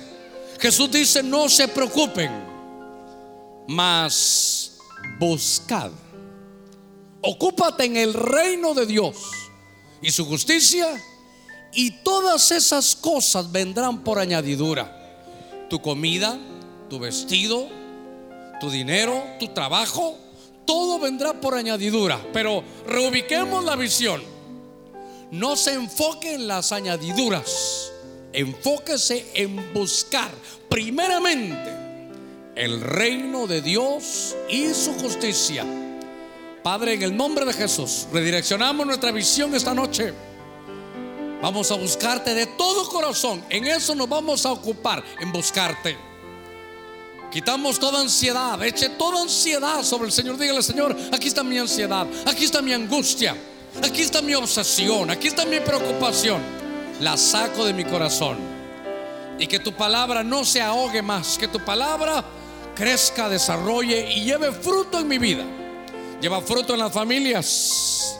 Jesús 0.58 0.90
dice, 0.90 1.22
no 1.22 1.48
se 1.48 1.68
preocupen, 1.68 2.30
mas 3.68 4.78
buscad 5.18 5.90
Ocúpate 7.22 7.84
en 7.84 7.96
el 7.96 8.14
reino 8.14 8.72
de 8.72 8.86
Dios 8.86 9.16
y 10.00 10.10
su 10.10 10.24
justicia 10.24 10.88
y 11.72 11.90
todas 12.02 12.50
esas 12.50 12.96
cosas 12.96 13.52
vendrán 13.52 14.02
por 14.02 14.18
añadidura. 14.18 14.96
Tu 15.68 15.82
comida, 15.82 16.38
tu 16.88 16.98
vestido, 16.98 17.68
tu 18.58 18.70
dinero, 18.70 19.22
tu 19.38 19.48
trabajo, 19.48 20.16
todo 20.66 20.98
vendrá 20.98 21.34
por 21.34 21.54
añadidura. 21.54 22.18
Pero 22.32 22.64
reubiquemos 22.86 23.64
la 23.64 23.76
visión. 23.76 24.22
No 25.30 25.56
se 25.56 25.74
enfoque 25.74 26.34
en 26.34 26.48
las 26.48 26.72
añadiduras. 26.72 27.92
Enfóquese 28.32 29.26
en 29.34 29.74
buscar 29.74 30.30
primeramente 30.70 31.79
el 32.60 32.80
reino 32.80 33.46
de 33.46 33.62
Dios 33.62 34.36
y 34.48 34.72
su 34.74 34.92
justicia 34.94 35.64
Padre, 36.62 36.92
en 36.92 37.02
el 37.02 37.16
nombre 37.16 37.46
de 37.46 37.54
Jesús, 37.54 38.06
redireccionamos 38.12 38.86
nuestra 38.86 39.10
visión 39.12 39.54
esta 39.54 39.72
noche. 39.72 40.12
Vamos 41.40 41.70
a 41.70 41.74
buscarte 41.74 42.34
de 42.34 42.46
todo 42.46 42.86
corazón. 42.90 43.42
En 43.48 43.66
eso 43.66 43.94
nos 43.94 44.06
vamos 44.06 44.44
a 44.44 44.52
ocupar, 44.52 45.02
en 45.20 45.32
buscarte. 45.32 45.96
Quitamos 47.32 47.78
toda 47.78 48.00
ansiedad, 48.00 48.62
eche 48.62 48.90
toda 48.90 49.22
ansiedad 49.22 49.82
sobre 49.82 50.06
el 50.06 50.12
Señor. 50.12 50.36
Dígale, 50.36 50.62
Señor, 50.62 50.94
aquí 51.12 51.28
está 51.28 51.42
mi 51.42 51.56
ansiedad, 51.56 52.06
aquí 52.26 52.44
está 52.44 52.60
mi 52.60 52.74
angustia, 52.74 53.34
aquí 53.82 54.02
está 54.02 54.20
mi 54.20 54.34
obsesión, 54.34 55.10
aquí 55.10 55.28
está 55.28 55.46
mi 55.46 55.60
preocupación. 55.60 56.42
La 57.00 57.16
saco 57.16 57.64
de 57.64 57.72
mi 57.72 57.84
corazón. 57.84 58.36
Y 59.38 59.46
que 59.46 59.60
tu 59.60 59.72
palabra 59.72 60.22
no 60.22 60.44
se 60.44 60.60
ahogue 60.60 61.00
más, 61.00 61.38
que 61.38 61.48
tu 61.48 61.58
palabra 61.64 62.22
crezca, 62.74 63.28
desarrolle 63.28 64.12
y 64.12 64.24
lleve 64.24 64.52
fruto 64.52 64.98
en 64.98 65.08
mi 65.08 65.18
vida 65.18 65.44
lleva 66.20 66.40
fruto 66.40 66.74
en 66.74 66.80
las 66.80 66.92
familias. 66.92 68.16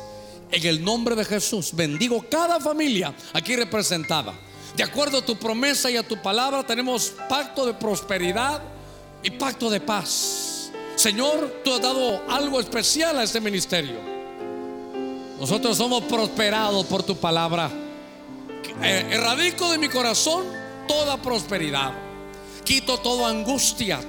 En 0.51 0.67
el 0.67 0.83
nombre 0.83 1.15
de 1.15 1.25
Jesús, 1.25 1.71
bendigo 1.73 2.25
cada 2.29 2.59
familia 2.59 3.15
aquí 3.33 3.55
representada. 3.55 4.35
De 4.77 4.83
acuerdo 4.83 5.19
a 5.19 5.25
tu 5.25 5.37
promesa 5.37 5.91
y 5.91 5.97
a 5.97 6.07
tu 6.07 6.21
palabra, 6.21 6.65
tenemos 6.65 7.13
pacto 7.29 7.67
de 7.67 7.75
prosperidad 7.75 8.61
y 9.23 9.31
pacto 9.31 9.71
de 9.71 9.81
paz. 9.81 10.73
Señor, 10.97 11.61
tú 11.65 11.73
has 11.73 11.81
dado 11.81 12.23
algo 12.29 12.59
especial 12.61 13.19
a 13.19 13.23
este 13.23 13.41
ministerio. 13.41 13.97
Nosotros 15.39 15.77
somos 15.77 16.03
prosperados 16.05 16.85
por 16.87 17.03
tu 17.03 17.17
palabra. 17.17 17.71
Eh, 18.83 19.07
erradico 19.11 19.71
de 19.71 19.79
mi 19.79 19.89
corazón 19.89 20.45
toda 20.89 21.17
prosperidad. 21.17 21.93
Quito 22.65 22.99
toda 22.99 23.29
angustia, 23.29 24.01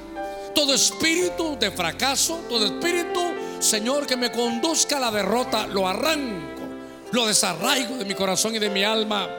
todo 0.53 0.73
espíritu 0.73 1.57
de 1.59 1.71
fracaso, 1.71 2.41
todo 2.49 2.65
espíritu 2.65 3.21
Señor, 3.61 4.07
que 4.07 4.17
me 4.17 4.31
conduzca 4.31 4.97
a 4.97 4.99
la 4.99 5.11
derrota, 5.11 5.67
lo 5.67 5.87
arranco, 5.87 6.63
lo 7.11 7.27
desarraigo 7.27 7.95
de 7.95 8.05
mi 8.05 8.15
corazón 8.15 8.55
y 8.55 8.59
de 8.59 8.71
mi 8.71 8.83
alma. 8.83 9.29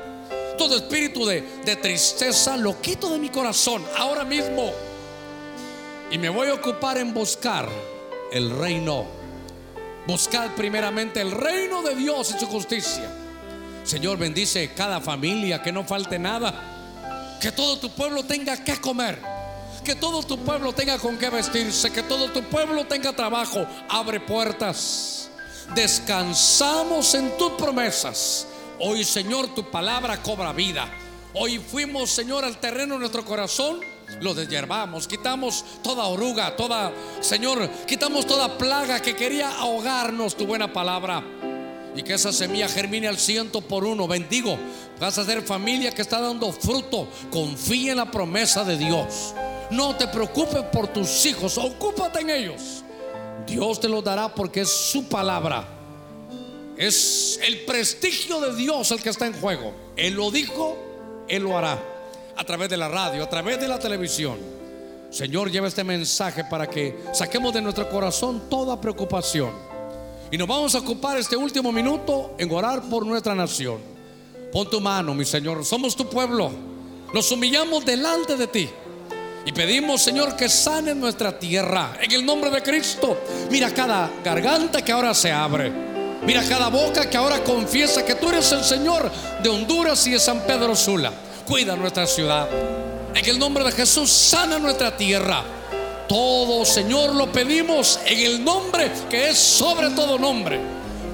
Todo 0.57 0.77
espíritu 0.77 1.27
de, 1.27 1.43
tristeza 1.83 2.57
lo 2.57 2.81
quito 2.81 3.11
de 3.11 3.19
mi 3.19 3.31
corazón 3.31 3.85
ahora 3.99 4.25
mismo. 4.25 4.71
Y 6.09 6.19
me 6.19 6.29
voy 6.29 6.49
a 6.49 6.55
ocupar 6.55 6.99
en 6.99 7.13
buscar 7.13 7.69
el 8.31 8.51
reino. 8.51 9.07
Buscar 10.07 10.55
primeramente 10.55 11.21
el 11.21 11.33
reino 11.33 11.83
de 11.83 11.97
Dios 11.97 12.33
y 12.37 12.39
su 12.39 12.47
justicia. 12.47 13.11
Señor, 13.83 14.19
bendice 14.19 14.73
cada 14.73 15.01
familia, 15.01 15.61
que 15.61 15.73
no 15.73 15.83
falte 15.83 16.17
nada. 16.17 17.39
Que 17.41 17.51
todo 17.51 17.77
tu 17.79 17.91
pueblo 17.91 18.23
tenga 18.23 18.63
que 18.63 18.77
comer 18.81 19.19
que 19.83 19.95
todo 19.95 20.23
tu 20.23 20.39
pueblo 20.39 20.73
tenga 20.73 20.99
con 20.99 21.19
qué 21.19 21.31
vestirse, 21.31 21.91
que 21.91 22.03
todo 22.03 22.31
tu 22.31 22.43
pueblo 22.45 22.87
tenga 22.87 23.13
trabajo. 23.13 23.67
Abre 23.89 24.21
puertas. 24.21 25.31
Descansamos 25.75 27.15
en 27.15 27.37
tus 27.37 27.53
promesas. 27.53 28.47
Hoy, 28.79 29.05
Señor, 29.05 29.55
tu 29.55 29.71
palabra 29.71 30.23
cobra 30.23 30.53
vida. 30.53 30.89
Hoy 31.35 31.59
fuimos, 31.59 32.11
Señor, 32.11 32.45
al 32.45 32.59
terreno 32.59 32.95
de 32.95 33.01
nuestro 33.01 33.25
corazón 33.25 33.81
lo 34.21 34.35
deshiervamos, 34.35 35.09
quitamos 35.09 35.65
toda 35.83 36.05
oruga, 36.05 36.55
toda, 36.57 36.93
Señor, 37.21 37.71
quitamos 37.87 38.27
toda 38.27 38.59
plaga 38.59 39.01
que 39.01 39.17
quería 39.17 39.51
ahogarnos 39.59 40.37
tu 40.37 40.47
buena 40.47 40.73
palabra. 40.73 41.23
Y 41.95 42.03
que 42.03 42.15
esa 42.15 42.33
semilla 42.33 42.69
germine 42.69 43.07
al 43.07 43.19
ciento 43.19 43.61
por 43.61 43.85
uno. 43.85 44.09
Bendigo. 44.09 44.59
Vas 44.99 45.19
a 45.19 45.27
ser 45.27 45.43
familia 45.43 45.93
que 45.93 46.01
está 46.01 46.21
dando 46.21 46.51
fruto. 46.51 47.07
Confía 47.31 47.93
en 47.93 47.99
la 47.99 48.11
promesa 48.11 48.65
de 48.65 48.79
Dios. 48.79 49.35
No 49.73 49.97
te 49.97 50.07
preocupes 50.07 50.63
por 50.65 50.89
tus 50.89 51.25
hijos. 51.25 51.57
Ocúpate 51.57 52.21
en 52.21 52.29
ellos. 52.29 52.85
Dios 53.47 53.81
te 53.81 53.89
los 53.89 54.05
dará 54.05 54.29
porque 54.35 54.61
es 54.61 54.71
su 54.71 55.09
palabra. 55.09 55.67
Es 56.77 57.41
el 57.43 57.65
prestigio 57.65 58.39
de 58.41 58.55
Dios 58.55 58.91
el 58.91 59.03
que 59.03 59.09
está 59.09 59.27
en 59.27 59.33
juego. 59.33 59.73
Él 59.97 60.13
lo 60.13 60.31
dijo, 60.31 60.77
Él 61.27 61.45
lo 61.45 61.57
hará. 61.57 61.83
A 62.37 62.45
través 62.45 62.69
de 62.69 62.77
la 62.77 62.89
radio, 62.89 63.25
a 63.25 63.29
través 63.31 63.59
de 63.61 63.69
la 63.69 63.79
televisión. 63.79 64.37
Señor, 65.11 65.51
lleva 65.51 65.69
este 65.69 65.85
mensaje 65.85 66.45
para 66.45 66.69
que 66.69 66.99
saquemos 67.15 67.55
de 67.55 67.63
nuestro 67.63 67.89
corazón 67.89 68.43
toda 68.51 68.79
preocupación. 68.79 69.53
Y 70.31 70.37
nos 70.37 70.49
vamos 70.49 70.75
a 70.75 70.81
ocupar 70.81 71.17
este 71.17 71.37
último 71.37 71.73
minuto 71.73 72.35
en 72.37 72.53
orar 72.53 72.83
por 72.91 73.07
nuestra 73.07 73.35
nación. 73.35 73.79
Pon 74.53 74.69
tu 74.69 74.83
mano, 74.83 75.15
mi 75.15 75.25
Señor. 75.25 75.65
Somos 75.65 75.97
tu 75.97 76.09
pueblo. 76.11 76.51
Nos 77.15 77.33
humillamos 77.33 77.87
delante 77.87 78.37
de 78.37 78.47
ti. 78.47 78.69
Y 79.45 79.53
pedimos, 79.53 80.03
Señor, 80.03 80.37
que 80.37 80.49
sane 80.49 80.95
nuestra 80.95 81.37
tierra. 81.39 81.97
En 82.01 82.13
el 82.13 82.25
nombre 82.25 82.51
de 82.51 82.63
Cristo. 82.63 83.25
Mira 83.51 83.71
cada 83.71 84.11
garganta 84.23 84.83
que 84.83 84.93
ahora 84.93 85.15
se 85.15 85.33
abre. 85.33 85.73
Mira 86.25 86.45
cada 86.49 86.69
boca 86.69 87.11
que 87.11 87.17
ahora 87.17 87.43
confiesa 87.43 88.05
que 88.05 88.15
tú 88.15 88.29
eres 88.29 88.53
el 88.53 88.63
Señor 88.63 89.11
de 89.43 89.49
Honduras 89.49 90.07
y 90.07 90.13
de 90.13 90.21
San 90.21 90.41
Pedro 90.47 90.77
Sula. 90.77 91.13
Cuida 91.47 91.75
nuestra 91.75 92.07
ciudad. 92.07 92.49
En 93.15 93.29
el 93.29 93.39
nombre 93.39 93.65
de 93.65 93.73
Jesús, 93.73 94.11
sana 94.11 94.59
nuestra 94.61 94.97
tierra. 94.97 95.43
Todo, 96.09 96.65
Señor, 96.65 97.15
lo 97.15 97.33
pedimos 97.33 97.99
en 98.07 98.21
el 98.21 98.45
nombre 98.45 98.91
que 99.11 99.31
es 99.31 99.39
sobre 99.39 99.91
todo 99.91 100.19
nombre. 100.19 100.61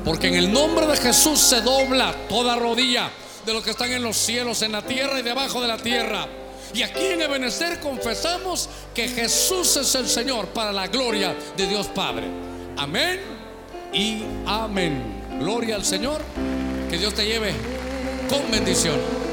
Porque 0.05 0.29
en 0.29 0.35
el 0.35 0.53
nombre 0.53 0.87
de 0.87 0.97
Jesús 0.97 1.41
se 1.41 1.63
dobla 1.63 2.15
toda 2.29 2.57
rodilla 2.57 3.11
de 3.47 3.55
los 3.55 3.65
que 3.65 3.71
están 3.71 3.91
en 3.91 4.03
los 4.03 4.17
cielos, 4.17 4.61
en 4.61 4.73
la 4.73 4.83
tierra 4.83 5.19
y 5.19 5.23
debajo 5.23 5.63
de 5.63 5.69
la 5.69 5.79
tierra. 5.79 6.27
Y 6.75 6.83
aquí 6.83 7.07
en 7.07 7.23
Ebenezer 7.23 7.81
confesamos 7.81 8.69
que 8.95 9.09
Jesús 9.09 9.77
es 9.77 9.95
el 9.95 10.09
Señor 10.09 10.49
para 10.49 10.73
la 10.73 10.87
gloria 10.87 11.35
de 11.57 11.67
Dios 11.67 11.87
Padre. 11.89 12.27
Amén 12.77 13.21
y 13.93 14.23
amén. 14.47 15.23
Gloria 15.39 15.77
al 15.77 15.85
Señor. 15.85 16.21
Que 16.91 16.99
Dios 16.99 17.15
te 17.15 17.25
lleve 17.25 17.53
con 18.29 18.51
bendición. 18.51 19.28